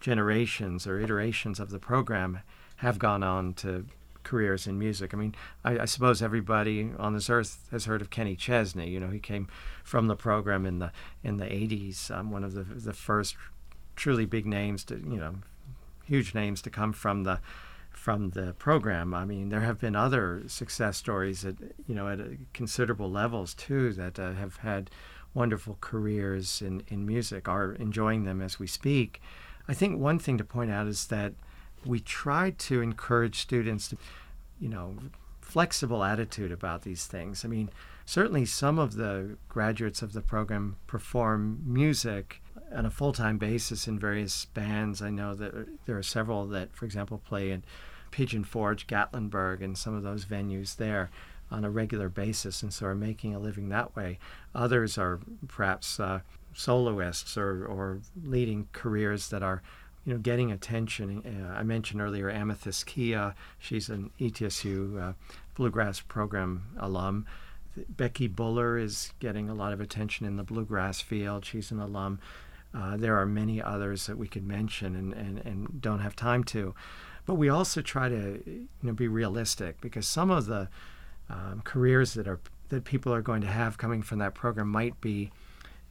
generations 0.00 0.86
or 0.86 0.98
iterations 0.98 1.60
of 1.60 1.70
the 1.70 1.78
program 1.78 2.40
have 2.76 2.98
gone 2.98 3.22
on 3.22 3.52
to 3.54 3.84
careers 4.22 4.66
in 4.66 4.78
music. 4.78 5.14
I 5.14 5.16
mean, 5.16 5.34
I, 5.64 5.80
I, 5.80 5.84
suppose 5.84 6.22
everybody 6.22 6.90
on 6.98 7.14
this 7.14 7.30
earth 7.30 7.68
has 7.70 7.84
heard 7.84 8.00
of 8.00 8.10
Kenny 8.10 8.36
Chesney. 8.36 8.88
You 8.88 9.00
know, 9.00 9.10
he 9.10 9.18
came 9.18 9.48
from 9.84 10.06
the 10.06 10.16
program 10.16 10.66
in 10.66 10.78
the 10.78 10.92
in 11.22 11.36
the 11.36 11.46
'80s. 11.46 12.10
Um, 12.10 12.30
one 12.30 12.44
of 12.44 12.54
the 12.54 12.62
the 12.62 12.92
first 12.92 13.36
truly 13.96 14.24
big 14.24 14.46
names 14.46 14.84
to 14.84 14.96
you 14.96 15.16
know, 15.16 15.36
huge 16.04 16.34
names 16.34 16.62
to 16.62 16.70
come 16.70 16.92
from 16.92 17.24
the 17.24 17.40
from 17.90 18.30
the 18.30 18.54
program. 18.54 19.12
I 19.12 19.24
mean, 19.24 19.50
there 19.50 19.60
have 19.60 19.78
been 19.80 19.96
other 19.96 20.42
success 20.46 20.96
stories 20.96 21.44
at 21.44 21.56
you 21.86 21.94
know 21.94 22.08
at 22.08 22.20
considerable 22.52 23.10
levels 23.10 23.54
too 23.54 23.92
that 23.94 24.18
uh, 24.18 24.32
have 24.32 24.56
had 24.56 24.90
wonderful 25.34 25.78
careers 25.80 26.62
in 26.62 26.82
in 26.88 27.06
music. 27.06 27.48
Are 27.48 27.72
enjoying 27.72 28.24
them 28.24 28.40
as 28.40 28.58
we 28.58 28.66
speak. 28.66 29.20
I 29.68 29.74
think 29.74 30.00
one 30.00 30.18
thing 30.18 30.38
to 30.38 30.44
point 30.44 30.70
out 30.70 30.86
is 30.86 31.06
that 31.08 31.34
we 31.84 32.00
try 32.00 32.50
to 32.50 32.80
encourage 32.80 33.38
students 33.40 33.88
to, 33.88 33.96
you 34.58 34.68
know, 34.68 34.94
flexible 35.40 36.04
attitude 36.04 36.52
about 36.52 36.82
these 36.82 37.06
things. 37.06 37.44
I 37.44 37.48
mean, 37.48 37.70
certainly 38.04 38.44
some 38.44 38.78
of 38.78 38.94
the 38.94 39.36
graduates 39.48 40.02
of 40.02 40.12
the 40.12 40.20
program 40.20 40.76
perform 40.86 41.60
music 41.64 42.42
on 42.72 42.86
a 42.86 42.90
full-time 42.90 43.38
basis 43.38 43.88
in 43.88 43.98
various 43.98 44.44
bands. 44.44 45.02
I 45.02 45.10
know 45.10 45.34
that 45.34 45.86
there 45.86 45.98
are 45.98 46.02
several 46.02 46.46
that, 46.48 46.74
for 46.74 46.84
example, 46.84 47.18
play 47.18 47.50
in 47.50 47.64
Pigeon 48.10 48.44
Forge, 48.44 48.86
Gatlinburg, 48.86 49.62
and 49.62 49.76
some 49.76 49.94
of 49.94 50.02
those 50.02 50.24
venues 50.24 50.76
there 50.76 51.10
on 51.50 51.64
a 51.64 51.70
regular 51.70 52.08
basis, 52.08 52.62
and 52.62 52.72
so 52.72 52.86
are 52.86 52.94
making 52.94 53.34
a 53.34 53.38
living 53.40 53.70
that 53.70 53.96
way. 53.96 54.18
Others 54.54 54.98
are 54.98 55.18
perhaps 55.48 55.98
uh, 55.98 56.20
soloists 56.54 57.36
or, 57.36 57.64
or 57.64 58.00
leading 58.22 58.68
careers 58.72 59.30
that 59.30 59.42
are 59.42 59.62
you 60.10 60.16
know, 60.16 60.20
getting 60.20 60.50
attention. 60.50 61.22
Uh, 61.24 61.52
I 61.52 61.62
mentioned 61.62 62.00
earlier 62.00 62.28
Amythyst 62.28 62.84
Kiah. 62.86 63.32
She's 63.60 63.88
an 63.88 64.10
ETSU 64.18 65.00
uh, 65.00 65.12
Bluegrass 65.54 66.00
Program 66.00 66.64
alum. 66.80 67.26
Becky 67.88 68.26
Buller 68.26 68.76
is 68.76 69.12
getting 69.20 69.48
a 69.48 69.54
lot 69.54 69.72
of 69.72 69.80
attention 69.80 70.26
in 70.26 70.34
the 70.34 70.42
bluegrass 70.42 71.00
field. 71.00 71.44
She's 71.44 71.70
an 71.70 71.78
alum. 71.78 72.18
Uh, 72.74 72.96
there 72.96 73.16
are 73.20 73.24
many 73.24 73.62
others 73.62 74.06
that 74.06 74.18
we 74.18 74.26
could 74.26 74.44
mention 74.44 74.96
and, 74.96 75.12
and, 75.12 75.38
and 75.46 75.80
don't 75.80 76.00
have 76.00 76.16
time 76.16 76.42
to. 76.42 76.74
But 77.24 77.36
we 77.36 77.48
also 77.48 77.80
try 77.80 78.08
to 78.08 78.42
you 78.44 78.68
know, 78.82 78.92
be 78.92 79.06
realistic 79.06 79.80
because 79.80 80.08
some 80.08 80.32
of 80.32 80.46
the 80.46 80.68
um, 81.28 81.62
careers 81.62 82.14
that 82.14 82.26
are 82.26 82.40
that 82.70 82.82
people 82.84 83.14
are 83.14 83.22
going 83.22 83.42
to 83.42 83.46
have 83.46 83.78
coming 83.78 84.02
from 84.02 84.18
that 84.18 84.34
program 84.34 84.68
might 84.68 85.00
be 85.00 85.30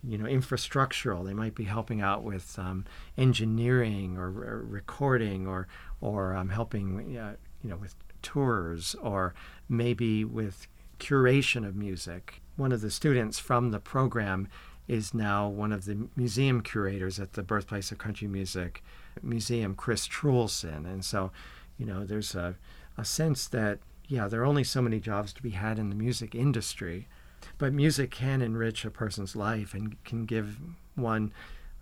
you 0.04 0.18
know 0.18 0.26
infrastructural. 0.26 1.26
They 1.26 1.34
might 1.34 1.56
be 1.56 1.66
helping 1.66 2.02
out 2.02 2.24
with 2.24 2.58
um, 2.58 2.86
engineering 3.18 4.18
or, 4.18 4.28
or, 4.28 4.66
recording 4.68 5.47
or 5.47 5.68
or 6.02 6.36
um, 6.36 6.50
helping 6.50 7.18
uh, 7.18 7.36
you 7.64 7.70
know 7.70 7.78
with 7.78 7.95
tours 8.22 8.95
or 9.02 9.34
maybe 9.68 10.24
with 10.24 10.68
curation 11.00 11.66
of 11.68 11.76
music. 11.76 12.41
One 12.56 12.72
of 12.72 12.82
the 12.82 12.91
students 12.91 13.39
from 13.39 13.72
the 13.72 13.80
program 13.80 14.50
is 14.89 15.14
now 15.14 15.47
one 15.47 15.72
of 15.72 15.86
the 15.86 16.08
museum 16.16 16.62
curators 16.62 17.20
at 17.20 17.34
the 17.34 17.43
birthplace 17.43 17.91
of 17.91 17.97
country 18.00 18.28
music 18.28 18.84
museum 19.22 19.76
chris 19.76 20.08
trulson 20.08 20.86
and 20.86 21.06
so 21.06 21.32
you 21.78 21.86
know 21.86 22.06
there's 22.06 22.34
a, 22.36 22.56
a 22.97 23.06
sense 23.06 23.47
that 23.47 23.80
yeah 24.08 24.28
there 24.28 24.41
are 24.41 24.45
only 24.45 24.64
so 24.64 24.82
many 24.82 25.00
jobs 25.00 25.32
to 25.32 25.43
be 25.43 25.52
had 25.52 25.78
in 25.78 25.89
the 25.89 25.95
music 25.95 26.34
industry 26.34 27.08
but 27.60 27.74
music 27.74 28.10
can 28.10 28.41
enrich 28.41 28.84
a 28.84 28.89
person's 28.89 29.36
life 29.36 29.76
and 29.76 30.03
can 30.03 30.26
give 30.26 30.57
one 30.95 31.32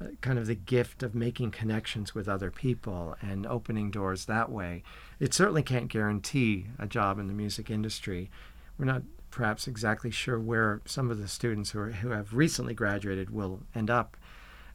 uh, 0.01 0.07
kind 0.21 0.37
of 0.37 0.47
the 0.47 0.55
gift 0.55 1.01
of 1.01 1.15
making 1.15 1.51
connections 1.51 2.13
with 2.13 2.27
other 2.27 2.51
people 2.51 3.15
and 3.21 3.47
opening 3.47 3.89
doors 3.89 4.25
that 4.25 4.51
way. 4.51 4.83
It 5.19 5.33
certainly 5.33 5.63
can't 5.63 5.87
guarantee 5.87 6.65
a 6.77 6.87
job 6.87 7.19
in 7.19 7.27
the 7.27 7.33
music 7.33 7.69
industry. 7.69 8.29
We're 8.77 8.85
not 8.85 9.03
perhaps 9.31 9.67
exactly 9.67 10.11
sure 10.11 10.39
where 10.39 10.81
some 10.85 11.11
of 11.11 11.19
the 11.19 11.27
students 11.27 11.71
who, 11.71 11.79
are, 11.79 11.91
who 11.91 12.09
have 12.09 12.33
recently 12.33 12.73
graduated 12.73 13.29
will 13.29 13.61
end 13.75 13.89
up, 13.89 14.17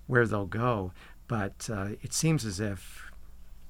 where 0.06 0.26
they'll 0.26 0.46
go, 0.46 0.92
but 1.26 1.68
uh, 1.72 1.88
it 2.02 2.12
seems 2.12 2.44
as 2.44 2.60
if 2.60 3.10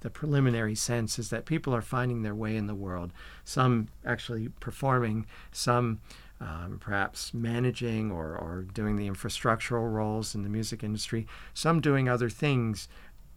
the 0.00 0.10
preliminary 0.10 0.74
sense 0.74 1.18
is 1.18 1.30
that 1.30 1.46
people 1.46 1.74
are 1.74 1.82
finding 1.82 2.22
their 2.22 2.34
way 2.34 2.56
in 2.56 2.66
the 2.66 2.74
world, 2.74 3.12
some 3.44 3.88
actually 4.04 4.48
performing, 4.60 5.24
some 5.52 6.00
um, 6.42 6.78
perhaps 6.80 7.32
managing 7.32 8.10
or, 8.10 8.36
or 8.36 8.66
doing 8.74 8.96
the 8.96 9.08
infrastructural 9.08 9.92
roles 9.92 10.34
in 10.34 10.42
the 10.42 10.48
music 10.48 10.82
industry, 10.82 11.26
some 11.54 11.80
doing 11.80 12.08
other 12.08 12.28
things, 12.28 12.88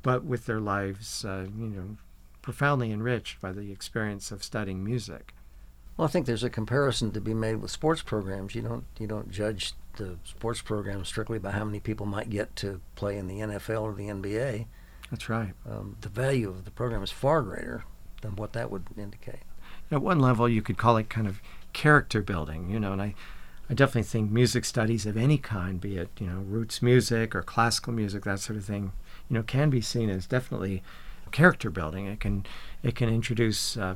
but 0.02 0.24
with 0.24 0.46
their 0.46 0.60
lives, 0.60 1.24
uh, 1.24 1.46
you 1.56 1.68
know, 1.68 1.98
profoundly 2.42 2.92
enriched 2.92 3.40
by 3.40 3.52
the 3.52 3.72
experience 3.72 4.32
of 4.32 4.44
studying 4.44 4.84
music. 4.84 5.34
Well, 5.98 6.08
I 6.08 6.12
think 6.12 6.26
there's 6.26 6.44
a 6.44 6.50
comparison 6.50 7.12
to 7.12 7.22
be 7.22 7.34
made 7.34 7.56
with 7.56 7.72
sports 7.72 8.02
programs. 8.02 8.54
You 8.54 8.64
don't 8.64 8.86
you 9.00 9.08
don't 9.08 9.32
judge 9.32 9.74
the 9.96 10.18
sports 10.26 10.62
program 10.62 11.06
strictly 11.06 11.40
by 11.40 11.52
how 11.52 11.64
many 11.64 11.80
people 11.80 12.06
might 12.06 12.30
get 12.30 12.56
to 12.58 12.82
play 12.96 13.18
in 13.18 13.28
the 13.28 13.40
NFL 13.40 13.82
or 13.82 13.94
the 13.94 14.08
NBA. 14.08 14.66
That's 15.10 15.30
right. 15.30 15.54
Um, 15.70 15.96
the 16.02 16.10
value 16.10 16.50
of 16.50 16.66
the 16.66 16.72
program 16.72 17.02
is 17.02 17.12
far 17.12 17.42
greater 17.44 17.86
than 18.22 18.36
what 18.36 18.54
that 18.54 18.70
would 18.72 18.88
indicate. 18.98 19.44
At 19.92 20.02
one 20.02 20.20
level, 20.20 20.50
you 20.50 20.62
could 20.62 20.78
call 20.78 20.98
it 20.98 21.10
kind 21.10 21.28
of 21.28 21.42
character 21.76 22.22
building, 22.22 22.72
you 22.72 22.80
know, 22.80 22.94
and 22.94 23.02
I, 23.02 23.14
I 23.70 23.76
definitely 23.76 24.04
think 24.04 24.32
music 24.32 24.66
studies 24.66 25.06
of 25.06 25.18
any 25.18 25.38
kind, 25.38 25.80
be 25.80 25.98
it 25.98 26.10
you 26.20 26.26
know 26.26 26.40
roots 26.40 26.82
music 26.82 27.36
or 27.36 27.44
classical 27.44 27.94
music, 27.94 28.24
that 28.24 28.40
sort 28.40 28.58
of 28.58 28.66
thing, 28.66 28.94
you 29.30 29.36
know, 29.36 29.44
can 29.44 29.70
be 29.70 29.82
seen 29.82 30.10
as 30.10 30.26
definitely 30.26 30.82
character 31.32 31.70
building. 31.70 32.08
It 32.08 32.20
can 32.20 32.46
it 32.82 32.96
can 32.96 33.10
introduce 33.10 33.78
uh, 33.78 33.96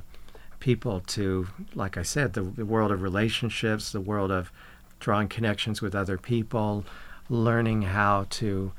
people 0.59 0.99
to, 1.07 1.47
like 1.73 1.97
I 1.97 2.03
said, 2.03 2.33
the, 2.33 2.41
the 2.41 2.65
world 2.65 2.91
of 2.91 3.01
relationships, 3.01 3.91
the 3.91 4.01
world 4.01 4.29
of 4.29 4.51
drawing 4.99 5.29
connections 5.29 5.81
with 5.81 5.95
other 5.95 6.17
people, 6.17 6.85
learning 7.29 7.83
how 7.83 8.25
to 8.41 8.73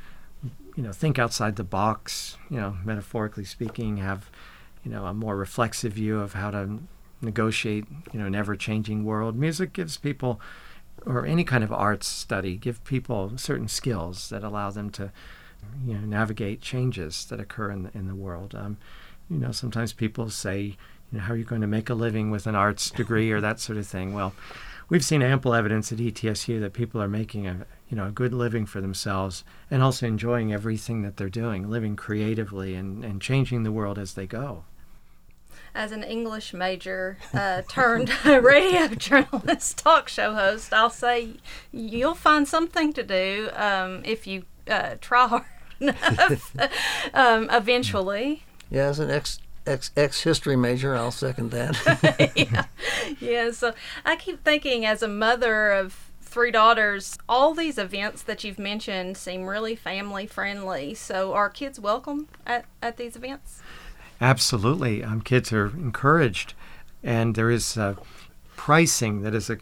you 0.76 0.82
know 0.82 0.92
think 0.92 1.18
outside 1.18 1.56
the 1.56 1.64
box 1.64 2.36
you 2.48 2.56
know 2.56 2.76
metaphorically 2.84 3.44
speaking 3.44 3.96
have 3.96 4.30
you 4.84 4.90
know 4.90 5.04
a 5.06 5.12
more 5.12 5.36
reflexive 5.36 5.94
view 5.94 6.20
of 6.20 6.34
how 6.34 6.50
to 6.50 6.78
negotiate 7.22 7.84
you 8.12 8.18
know 8.18 8.26
an 8.26 8.34
ever 8.34 8.56
changing 8.56 9.04
world. 9.04 9.36
Music 9.36 9.72
gives 9.72 9.96
people 9.96 10.40
or 11.06 11.26
any 11.26 11.44
kind 11.44 11.64
of 11.64 11.72
arts 11.72 12.06
study 12.06 12.56
give 12.56 12.82
people 12.84 13.32
certain 13.36 13.68
skills 13.68 14.28
that 14.28 14.44
allow 14.44 14.70
them 14.70 14.90
to 14.90 15.10
you 15.84 15.94
know 15.94 16.00
navigate 16.00 16.60
changes 16.60 17.24
that 17.26 17.40
occur 17.40 17.70
in 17.70 17.84
the, 17.84 17.90
in 17.94 18.06
the 18.06 18.14
world. 18.14 18.54
Um, 18.54 18.76
you 19.28 19.38
know 19.38 19.52
sometimes 19.52 19.92
people 19.92 20.30
say 20.30 20.60
you 20.60 20.76
know 21.12 21.20
how 21.20 21.34
are 21.34 21.36
you 21.36 21.44
going 21.44 21.60
to 21.62 21.66
make 21.66 21.90
a 21.90 21.94
living 21.94 22.30
with 22.30 22.46
an 22.46 22.54
arts 22.54 22.90
degree? 22.90 23.30
or 23.30 23.40
that 23.40 23.60
sort 23.60 23.78
of 23.78 23.86
thing. 23.86 24.12
Well 24.12 24.34
we've 24.88 25.04
seen 25.04 25.22
ample 25.22 25.54
evidence 25.54 25.92
at 25.92 25.98
ETSU 25.98 26.60
that 26.60 26.72
people 26.72 27.00
are 27.00 27.08
making 27.08 27.46
a 27.46 27.66
you 27.88 27.96
know 27.96 28.08
a 28.08 28.12
good 28.12 28.34
living 28.34 28.66
for 28.66 28.80
themselves 28.80 29.44
and 29.70 29.82
also 29.82 30.06
enjoying 30.06 30.52
everything 30.52 31.02
that 31.02 31.16
they're 31.16 31.28
doing, 31.30 31.70
living 31.70 31.96
creatively 31.96 32.74
and, 32.74 33.04
and 33.04 33.22
changing 33.22 33.62
the 33.62 33.72
world 33.72 33.98
as 33.98 34.14
they 34.14 34.26
go. 34.26 34.64
As 35.74 35.92
an 35.92 36.02
English 36.02 36.52
major 36.52 37.16
uh, 37.32 37.62
turned 37.68 38.12
radio 38.24 38.88
journalist, 38.88 39.78
talk 39.78 40.08
show 40.08 40.34
host, 40.34 40.72
I'll 40.72 40.90
say 40.90 41.34
you'll 41.72 42.14
find 42.14 42.46
something 42.46 42.92
to 42.94 43.02
do 43.02 43.50
um, 43.54 44.02
if 44.04 44.26
you 44.26 44.44
uh, 44.68 44.96
try 45.00 45.28
hard 45.28 45.44
enough. 45.80 46.56
um, 47.14 47.48
eventually. 47.50 48.44
Yeah, 48.70 48.86
as 48.86 48.98
an 48.98 49.10
ex 49.10 49.40
ex 49.66 49.90
ex 49.96 50.22
history 50.22 50.56
major, 50.56 50.96
I'll 50.96 51.10
second 51.10 51.50
that. 51.52 52.32
yeah. 52.36 52.64
yeah. 53.20 53.50
So 53.52 53.74
I 54.04 54.16
keep 54.16 54.44
thinking, 54.44 54.84
as 54.84 55.02
a 55.02 55.08
mother 55.08 55.70
of 55.70 56.10
three 56.30 56.52
daughters, 56.52 57.18
all 57.28 57.54
these 57.54 57.76
events 57.76 58.22
that 58.22 58.44
you've 58.44 58.58
mentioned 58.58 59.16
seem 59.16 59.46
really 59.46 59.74
family 59.74 60.26
friendly. 60.26 60.94
So 60.94 61.32
are 61.32 61.50
kids 61.50 61.80
welcome 61.80 62.28
at, 62.46 62.66
at 62.80 62.96
these 62.96 63.16
events? 63.16 63.60
Absolutely. 64.20 65.02
Um, 65.02 65.20
kids 65.20 65.52
are 65.52 65.66
encouraged. 65.66 66.54
And 67.02 67.34
there 67.34 67.50
is 67.50 67.78
uh, 67.78 67.94
pricing 68.56 69.22
that 69.22 69.34
is, 69.34 69.48
a, 69.48 69.58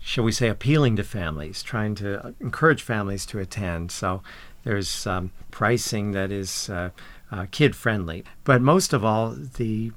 shall 0.00 0.24
we 0.24 0.32
say, 0.32 0.48
appealing 0.48 0.96
to 0.96 1.04
families, 1.04 1.62
trying 1.62 1.94
to 1.96 2.34
encourage 2.40 2.82
families 2.82 3.26
to 3.26 3.38
attend. 3.38 3.92
So 3.92 4.22
there's 4.64 5.06
um, 5.06 5.30
pricing 5.50 6.12
that 6.12 6.30
is 6.30 6.70
uh, 6.70 6.90
uh, 7.30 7.46
kid 7.50 7.76
friendly. 7.76 8.24
But 8.44 8.62
most 8.62 8.92
of 8.92 9.04
all, 9.04 9.30
the 9.30 9.92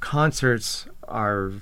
concerts 0.00 0.86
are 1.08 1.52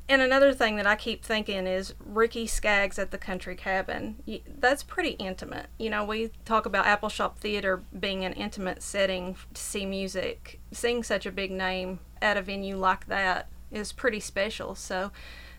And 0.10 0.24
another 0.24 0.54
thing 0.54 0.76
that 0.78 0.88
I 0.88 0.96
keep 0.96 1.24
thinking 1.24 1.68
is 1.68 1.94
Ricky 2.04 2.48
Skaggs 2.48 2.98
at 2.98 3.12
the 3.12 3.20
Country 3.20 3.56
Cabin. 3.56 4.16
That's 4.58 4.82
pretty 4.82 5.12
intimate. 5.12 5.68
You 5.78 5.92
know, 5.92 6.04
we 6.04 6.32
talk 6.46 6.66
about 6.66 6.86
Appalshop 6.86 7.36
Theater 7.36 7.84
being 8.00 8.26
an 8.26 8.34
intimate 8.34 8.82
setting 8.82 9.36
to 9.54 9.62
see 9.62 9.86
music. 9.86 10.60
Seeing 10.72 11.04
such 11.04 11.28
a 11.28 11.32
big 11.32 11.52
name 11.52 12.00
at 12.24 12.38
a 12.38 12.42
venue 12.42 12.76
like 12.76 13.06
that 13.06 13.50
is 13.72 13.92
pretty 13.92 14.20
special. 14.20 14.74
So, 14.74 15.12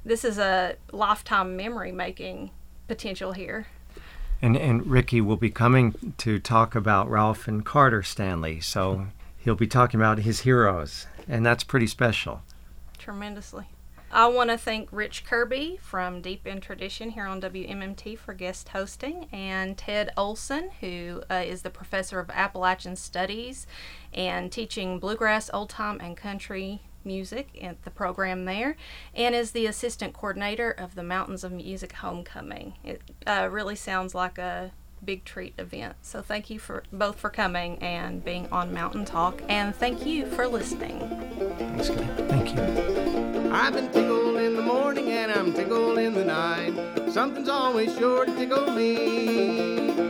this 0.04 0.24
is 0.24 0.36
a 0.36 0.74
lifetime 0.90 1.56
memory 1.56 1.92
making 1.92 2.50
potential 2.88 3.32
here. 3.32 3.68
And 4.42 4.56
and 4.56 4.86
Ricky 4.86 5.20
will 5.20 5.36
be 5.36 5.50
coming 5.50 6.14
to 6.18 6.38
talk 6.38 6.74
about 6.74 7.10
Ralph 7.10 7.46
and 7.46 7.64
Carter 7.64 8.02
Stanley. 8.02 8.60
So 8.60 9.08
he'll 9.38 9.54
be 9.54 9.66
talking 9.66 10.00
about 10.00 10.20
his 10.20 10.40
heroes, 10.40 11.06
and 11.28 11.44
that's 11.44 11.64
pretty 11.64 11.86
special. 11.86 12.42
Tremendously. 12.98 13.66
I 14.12 14.26
want 14.26 14.50
to 14.50 14.58
thank 14.58 14.88
Rich 14.90 15.24
Kirby 15.24 15.78
from 15.80 16.20
Deep 16.20 16.44
in 16.44 16.60
Tradition 16.60 17.10
here 17.10 17.26
on 17.26 17.40
WMMT 17.40 18.18
for 18.18 18.34
guest 18.34 18.70
hosting, 18.70 19.28
and 19.30 19.78
Ted 19.78 20.10
Olson, 20.16 20.70
who 20.80 21.22
uh, 21.30 21.44
is 21.46 21.62
the 21.62 21.70
professor 21.70 22.18
of 22.18 22.28
Appalachian 22.30 22.96
Studies 22.96 23.68
and 24.12 24.50
teaching 24.50 24.98
bluegrass, 24.98 25.48
old 25.54 25.70
time, 25.70 26.00
and 26.00 26.16
country 26.16 26.82
music 27.04 27.48
and 27.60 27.76
the 27.84 27.90
program 27.90 28.44
there 28.44 28.76
and 29.14 29.34
is 29.34 29.52
the 29.52 29.66
assistant 29.66 30.12
coordinator 30.12 30.70
of 30.70 30.94
the 30.94 31.02
Mountains 31.02 31.44
of 31.44 31.52
Music 31.52 31.92
Homecoming. 31.92 32.74
It 32.84 33.02
uh, 33.26 33.48
really 33.50 33.76
sounds 33.76 34.14
like 34.14 34.38
a 34.38 34.72
big 35.04 35.24
treat 35.24 35.54
event. 35.58 35.96
So 36.02 36.22
thank 36.22 36.50
you 36.50 36.58
for 36.58 36.84
both 36.92 37.18
for 37.18 37.30
coming 37.30 37.78
and 37.78 38.24
being 38.24 38.48
on 38.52 38.72
Mountain 38.72 39.04
Talk 39.06 39.42
and 39.48 39.74
thank 39.74 40.04
you 40.04 40.26
for 40.26 40.46
listening. 40.46 40.98
Thanks, 41.58 41.88
Thank 41.88 42.54
you. 42.54 43.50
I've 43.52 43.72
been 43.72 43.90
tickled 43.90 44.36
in 44.36 44.56
the 44.56 44.62
morning 44.62 45.10
and 45.10 45.32
I'm 45.32 45.52
tickled 45.52 45.98
in 45.98 46.14
the 46.14 46.24
night. 46.24 47.10
Something's 47.10 47.48
always 47.48 47.96
sure 47.96 48.24
to 48.24 48.34
tickle 48.36 48.70
me. 48.70 48.94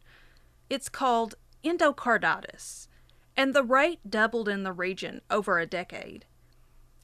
It's 0.69 0.87
called 0.87 1.33
endocarditis 1.63 2.88
and 3.39 3.53
the 3.53 3.63
rate 3.63 4.01
doubled 4.09 4.49
in 4.49 4.63
the 4.63 4.73
region 4.73 5.21
over 5.31 5.59
a 5.59 5.65
decade. 5.65 6.25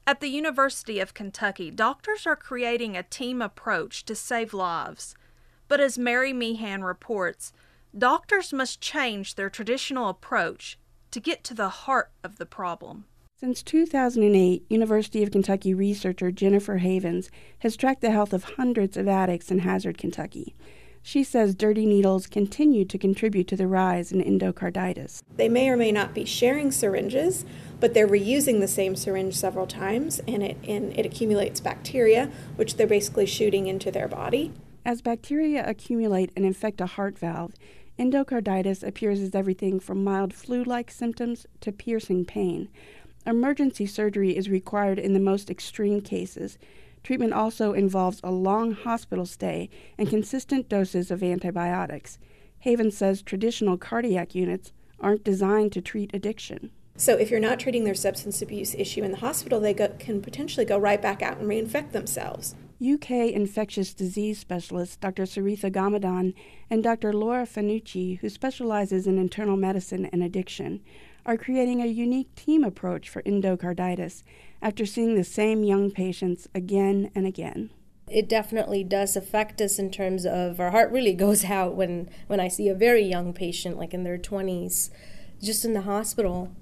At 0.06 0.20
the 0.20 0.28
University 0.28 1.00
of 1.00 1.14
Kentucky, 1.14 1.70
doctors 1.70 2.26
are 2.26 2.36
creating 2.36 2.94
a 2.94 3.02
team 3.02 3.40
approach 3.40 4.04
to 4.04 4.14
save 4.14 4.52
lives. 4.52 5.14
But 5.66 5.80
as 5.80 5.96
Mary 5.96 6.34
Meehan 6.34 6.84
reports, 6.84 7.54
doctors 7.96 8.52
must 8.52 8.82
change 8.82 9.36
their 9.36 9.48
traditional 9.48 10.10
approach 10.10 10.78
to 11.10 11.20
get 11.20 11.42
to 11.44 11.54
the 11.54 11.70
heart 11.70 12.10
of 12.22 12.36
the 12.36 12.44
problem. 12.44 13.06
Since 13.40 13.62
2008, 13.62 14.66
University 14.68 15.22
of 15.22 15.30
Kentucky 15.30 15.72
researcher 15.72 16.30
Jennifer 16.30 16.76
Havens 16.76 17.30
has 17.60 17.78
tracked 17.78 18.02
the 18.02 18.10
health 18.10 18.34
of 18.34 18.44
hundreds 18.44 18.98
of 18.98 19.08
addicts 19.08 19.50
in 19.50 19.60
Hazard, 19.60 19.96
Kentucky. 19.96 20.54
She 21.06 21.22
says 21.22 21.54
dirty 21.54 21.86
needles 21.86 22.26
continue 22.26 22.84
to 22.84 22.98
contribute 22.98 23.46
to 23.46 23.56
the 23.56 23.68
rise 23.68 24.10
in 24.10 24.20
endocarditis. 24.20 25.22
They 25.36 25.48
may 25.48 25.68
or 25.68 25.76
may 25.76 25.92
not 25.92 26.14
be 26.14 26.24
sharing 26.24 26.72
syringes, 26.72 27.44
but 27.78 27.94
they're 27.94 28.08
reusing 28.08 28.58
the 28.58 28.66
same 28.66 28.96
syringe 28.96 29.36
several 29.36 29.68
times 29.68 30.20
and 30.26 30.42
it, 30.42 30.56
and 30.66 30.92
it 30.98 31.06
accumulates 31.06 31.60
bacteria, 31.60 32.28
which 32.56 32.74
they're 32.74 32.88
basically 32.88 33.24
shooting 33.24 33.68
into 33.68 33.92
their 33.92 34.08
body. 34.08 34.52
As 34.84 35.00
bacteria 35.00 35.64
accumulate 35.64 36.32
and 36.34 36.44
infect 36.44 36.80
a 36.80 36.86
heart 36.86 37.16
valve, 37.16 37.52
endocarditis 37.96 38.82
appears 38.82 39.20
as 39.20 39.32
everything 39.32 39.78
from 39.78 40.02
mild 40.02 40.34
flu 40.34 40.64
like 40.64 40.90
symptoms 40.90 41.46
to 41.60 41.70
piercing 41.70 42.24
pain. 42.24 42.68
Emergency 43.24 43.86
surgery 43.86 44.36
is 44.36 44.50
required 44.50 44.98
in 44.98 45.12
the 45.12 45.20
most 45.20 45.50
extreme 45.50 46.00
cases, 46.00 46.58
Treatment 47.06 47.32
also 47.32 47.72
involves 47.72 48.20
a 48.24 48.32
long 48.32 48.72
hospital 48.72 49.26
stay 49.26 49.70
and 49.96 50.08
consistent 50.08 50.68
doses 50.68 51.12
of 51.12 51.22
antibiotics. 51.22 52.18
Haven 52.58 52.90
says 52.90 53.22
traditional 53.22 53.78
cardiac 53.78 54.34
units 54.34 54.72
aren't 54.98 55.22
designed 55.22 55.70
to 55.70 55.80
treat 55.80 56.12
addiction. 56.12 56.72
So, 56.96 57.14
if 57.14 57.30
you're 57.30 57.38
not 57.38 57.60
treating 57.60 57.84
their 57.84 57.94
substance 57.94 58.42
abuse 58.42 58.74
issue 58.74 59.04
in 59.04 59.12
the 59.12 59.18
hospital, 59.18 59.60
they 59.60 59.72
go, 59.72 59.86
can 60.00 60.20
potentially 60.20 60.66
go 60.66 60.78
right 60.78 61.00
back 61.00 61.22
out 61.22 61.38
and 61.38 61.48
reinfect 61.48 61.92
themselves. 61.92 62.56
UK 62.84 63.10
infectious 63.30 63.94
disease 63.94 64.40
specialist 64.40 65.00
Dr. 65.00 65.26
Saritha 65.26 65.70
Gamadan 65.70 66.34
and 66.68 66.82
Dr. 66.82 67.12
Laura 67.12 67.46
Fanucci, 67.46 68.18
who 68.18 68.28
specializes 68.28 69.06
in 69.06 69.16
internal 69.16 69.56
medicine 69.56 70.06
and 70.06 70.24
addiction, 70.24 70.82
are 71.26 71.36
creating 71.36 71.82
a 71.82 71.86
unique 71.86 72.34
team 72.36 72.64
approach 72.64 73.08
for 73.08 73.20
endocarditis 73.22 74.22
after 74.62 74.86
seeing 74.86 75.16
the 75.16 75.24
same 75.24 75.64
young 75.64 75.90
patients 75.90 76.48
again 76.54 77.10
and 77.14 77.26
again. 77.26 77.70
It 78.08 78.28
definitely 78.28 78.84
does 78.84 79.16
affect 79.16 79.60
us 79.60 79.80
in 79.80 79.90
terms 79.90 80.24
of 80.24 80.60
our 80.60 80.70
heart 80.70 80.92
really 80.92 81.12
goes 81.12 81.44
out 81.44 81.74
when, 81.74 82.08
when 82.28 82.38
I 82.38 82.46
see 82.46 82.68
a 82.68 82.74
very 82.74 83.02
young 83.02 83.32
patient, 83.32 83.76
like 83.76 83.92
in 83.92 84.04
their 84.04 84.16
20s, 84.16 84.90
just 85.42 85.64
in 85.64 85.74
the 85.74 85.82
hospital, 85.82 86.54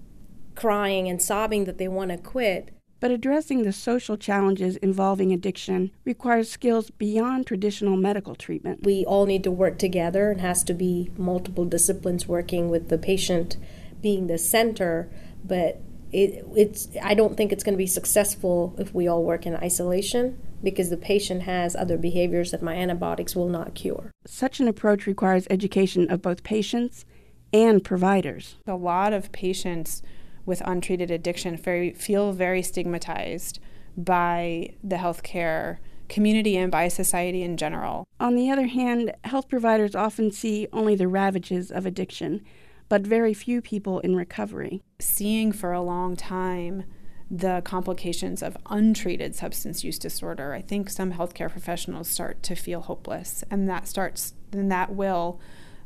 crying 0.54 1.08
and 1.08 1.20
sobbing 1.20 1.64
that 1.66 1.76
they 1.76 1.88
want 1.88 2.10
to 2.10 2.16
quit. 2.16 2.70
But 3.00 3.10
addressing 3.10 3.64
the 3.64 3.72
social 3.72 4.16
challenges 4.16 4.76
involving 4.76 5.30
addiction 5.30 5.90
requires 6.06 6.50
skills 6.50 6.88
beyond 6.88 7.46
traditional 7.46 7.98
medical 7.98 8.34
treatment. 8.34 8.84
We 8.84 9.04
all 9.04 9.26
need 9.26 9.44
to 9.44 9.50
work 9.50 9.78
together. 9.78 10.32
It 10.32 10.40
has 10.40 10.64
to 10.64 10.72
be 10.72 11.10
multiple 11.18 11.66
disciplines 11.66 12.26
working 12.26 12.70
with 12.70 12.88
the 12.88 12.96
patient 12.96 13.58
being 14.05 14.26
the 14.26 14.36
center, 14.36 15.11
but 15.42 15.80
it, 16.12 16.44
it's 16.55 16.88
I 17.02 17.14
don't 17.14 17.38
think 17.38 17.52
it's 17.52 17.64
going 17.64 17.72
to 17.72 17.78
be 17.78 17.86
successful 17.86 18.76
if 18.78 18.94
we 18.94 19.09
all 19.09 19.24
work 19.24 19.46
in 19.46 19.57
isolation 19.57 20.38
because 20.62 20.90
the 20.90 20.98
patient 20.98 21.42
has 21.42 21.74
other 21.74 21.96
behaviors 21.96 22.50
that 22.50 22.62
my 22.62 22.74
antibiotics 22.74 23.34
will 23.34 23.48
not 23.48 23.74
cure. 23.74 24.11
Such 24.26 24.61
an 24.61 24.68
approach 24.68 25.07
requires 25.07 25.46
education 25.48 26.11
of 26.11 26.20
both 26.20 26.42
patients 26.42 27.07
and 27.50 27.82
providers. 27.82 28.57
A 28.66 28.74
lot 28.74 29.14
of 29.14 29.32
patients 29.32 30.02
with 30.44 30.61
untreated 30.66 31.11
addiction 31.11 31.57
very, 31.57 31.94
feel 31.94 32.32
very 32.32 32.62
stigmatized 32.62 33.59
by 33.96 34.74
the 34.82 34.96
healthcare 34.96 35.78
community 36.11 36.59
and 36.59 36.70
by 36.70 36.88
society 36.88 37.42
in 37.42 37.57
general. 37.57 38.07
On 38.20 38.36
the 38.36 38.50
other 38.50 38.66
hand, 38.66 39.14
health 39.24 39.48
providers 39.48 39.94
often 39.94 40.30
see 40.30 40.68
only 40.74 40.94
the 40.94 41.09
ravages 41.09 41.70
of 41.70 41.86
addiction 41.86 42.42
but 42.89 43.03
very 43.03 43.35
few 43.35 43.61
people 43.61 44.01
in 44.01 44.16
recovery. 44.16 44.82
Seeing 44.99 45.53
for 45.53 45.72
a 45.72 45.80
long 45.80 46.16
time 46.16 46.85
the 47.30 47.62
complications 47.64 48.43
of 48.43 48.57
untreated 48.66 49.35
substance 49.35 49.82
use 49.82 49.99
disorder, 49.99 50.53
I 50.53 50.61
think 50.61 50.91
some 50.91 51.12
healthcare 51.12 51.51
professionals 51.51 52.09
start 52.09 52.43
to 52.45 52.55
feel 52.55 52.82
hopeless, 52.82 53.43
and 53.51 53.68
that 53.68 53.89
starts, 53.89 54.35
and 54.53 54.70
that 54.70 54.95
will 54.95 55.41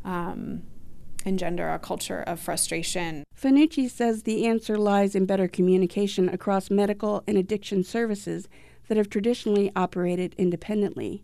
um, 0.04 0.62
engender 1.24 1.70
a 1.70 1.78
culture 1.78 2.22
of 2.22 2.40
frustration. 2.40 3.24
Fanucci 3.40 3.88
says 3.88 4.24
the 4.24 4.46
answer 4.46 4.76
lies 4.76 5.14
in 5.14 5.26
better 5.26 5.46
communication 5.48 6.28
across 6.28 6.70
medical 6.70 7.22
and 7.26 7.38
addiction 7.38 7.84
services 7.84 8.48
that 8.88 8.96
have 8.96 9.08
traditionally 9.08 9.70
operated 9.76 10.34
independently. 10.38 11.22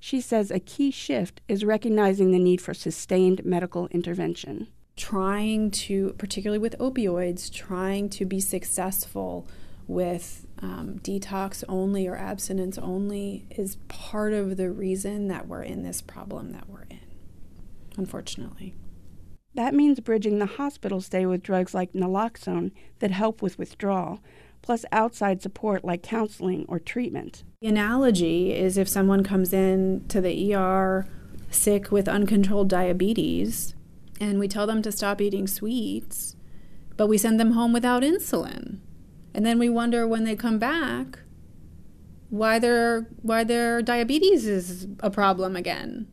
She 0.00 0.20
says 0.20 0.50
a 0.50 0.58
key 0.58 0.90
shift 0.90 1.40
is 1.46 1.64
recognizing 1.64 2.32
the 2.32 2.38
need 2.38 2.60
for 2.60 2.74
sustained 2.74 3.44
medical 3.44 3.86
intervention 3.88 4.66
trying 5.02 5.68
to, 5.68 6.14
particularly 6.16 6.60
with 6.60 6.78
opioids, 6.78 7.52
trying 7.52 8.08
to 8.08 8.24
be 8.24 8.38
successful 8.38 9.48
with 9.88 10.46
um, 10.60 11.00
detox 11.02 11.64
only 11.68 12.06
or 12.06 12.16
abstinence 12.16 12.78
only 12.78 13.44
is 13.50 13.78
part 13.88 14.32
of 14.32 14.56
the 14.56 14.70
reason 14.70 15.26
that 15.26 15.48
we're 15.48 15.64
in 15.64 15.82
this 15.82 16.00
problem 16.00 16.52
that 16.52 16.70
we're 16.70 16.84
in, 16.88 17.00
unfortunately. 17.96 18.76
That 19.54 19.74
means 19.74 19.98
bridging 19.98 20.38
the 20.38 20.46
hospital 20.46 21.00
stay 21.00 21.26
with 21.26 21.42
drugs 21.42 21.74
like 21.74 21.94
naloxone 21.94 22.70
that 23.00 23.10
help 23.10 23.42
with 23.42 23.58
withdrawal, 23.58 24.20
plus 24.62 24.84
outside 24.92 25.42
support 25.42 25.84
like 25.84 26.04
counseling 26.04 26.64
or 26.68 26.78
treatment. 26.78 27.42
The 27.60 27.66
analogy 27.66 28.52
is 28.52 28.78
if 28.78 28.88
someone 28.88 29.24
comes 29.24 29.52
in 29.52 30.04
to 30.06 30.20
the 30.20 30.54
ER 30.54 31.08
sick 31.50 31.90
with 31.90 32.08
uncontrolled 32.08 32.68
diabetes, 32.68 33.74
and 34.22 34.38
we 34.38 34.46
tell 34.46 34.68
them 34.68 34.82
to 34.82 34.92
stop 34.92 35.20
eating 35.20 35.48
sweets, 35.48 36.36
but 36.96 37.08
we 37.08 37.18
send 37.18 37.40
them 37.40 37.50
home 37.50 37.72
without 37.72 38.04
insulin. 38.04 38.78
And 39.34 39.44
then 39.44 39.58
we 39.58 39.68
wonder 39.68 40.06
when 40.06 40.22
they 40.22 40.36
come 40.36 40.60
back 40.60 41.18
why 42.28 42.60
their 42.60 43.08
why 43.20 43.42
their 43.42 43.82
diabetes 43.82 44.46
is 44.46 44.86
a 45.00 45.10
problem 45.10 45.56
again. 45.56 46.06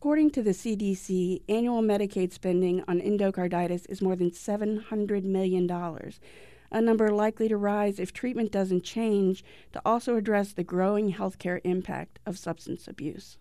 According 0.00 0.32
to 0.32 0.42
the 0.42 0.50
CDC, 0.50 1.42
annual 1.48 1.80
Medicaid 1.80 2.32
spending 2.32 2.82
on 2.88 3.00
endocarditis 3.00 3.88
is 3.88 4.02
more 4.02 4.16
than 4.16 4.32
$700 4.32 5.22
million, 5.22 5.70
a 5.70 6.80
number 6.80 7.08
likely 7.10 7.48
to 7.48 7.56
rise 7.56 8.00
if 8.00 8.12
treatment 8.12 8.50
doesn't 8.50 8.82
change 8.82 9.44
to 9.72 9.80
also 9.84 10.16
address 10.16 10.52
the 10.52 10.64
growing 10.64 11.14
healthcare 11.14 11.60
impact 11.62 12.18
of 12.26 12.36
substance 12.36 12.88
abuse. 12.88 13.38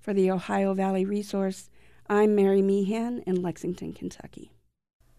For 0.00 0.14
the 0.14 0.30
Ohio 0.30 0.72
Valley 0.72 1.04
Resource, 1.04 1.68
I'm 2.08 2.34
Mary 2.34 2.60
Meehan 2.60 3.20
in 3.26 3.40
Lexington, 3.40 3.94
Kentucky. 3.94 4.52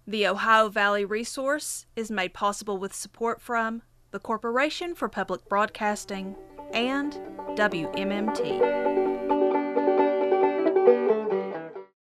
The 0.06 0.28
Ohio 0.28 0.70
Valley 0.70 1.04
Resource 1.04 1.88
is 1.96 2.12
made 2.12 2.34
possible 2.34 2.78
with 2.78 2.94
support 2.94 3.42
from 3.42 3.82
the 4.12 4.20
Corporation 4.20 4.94
for 4.94 5.10
Public 5.10 5.50
Broadcasting 5.50 6.36
and 6.74 7.14
WMMT. 7.58 8.95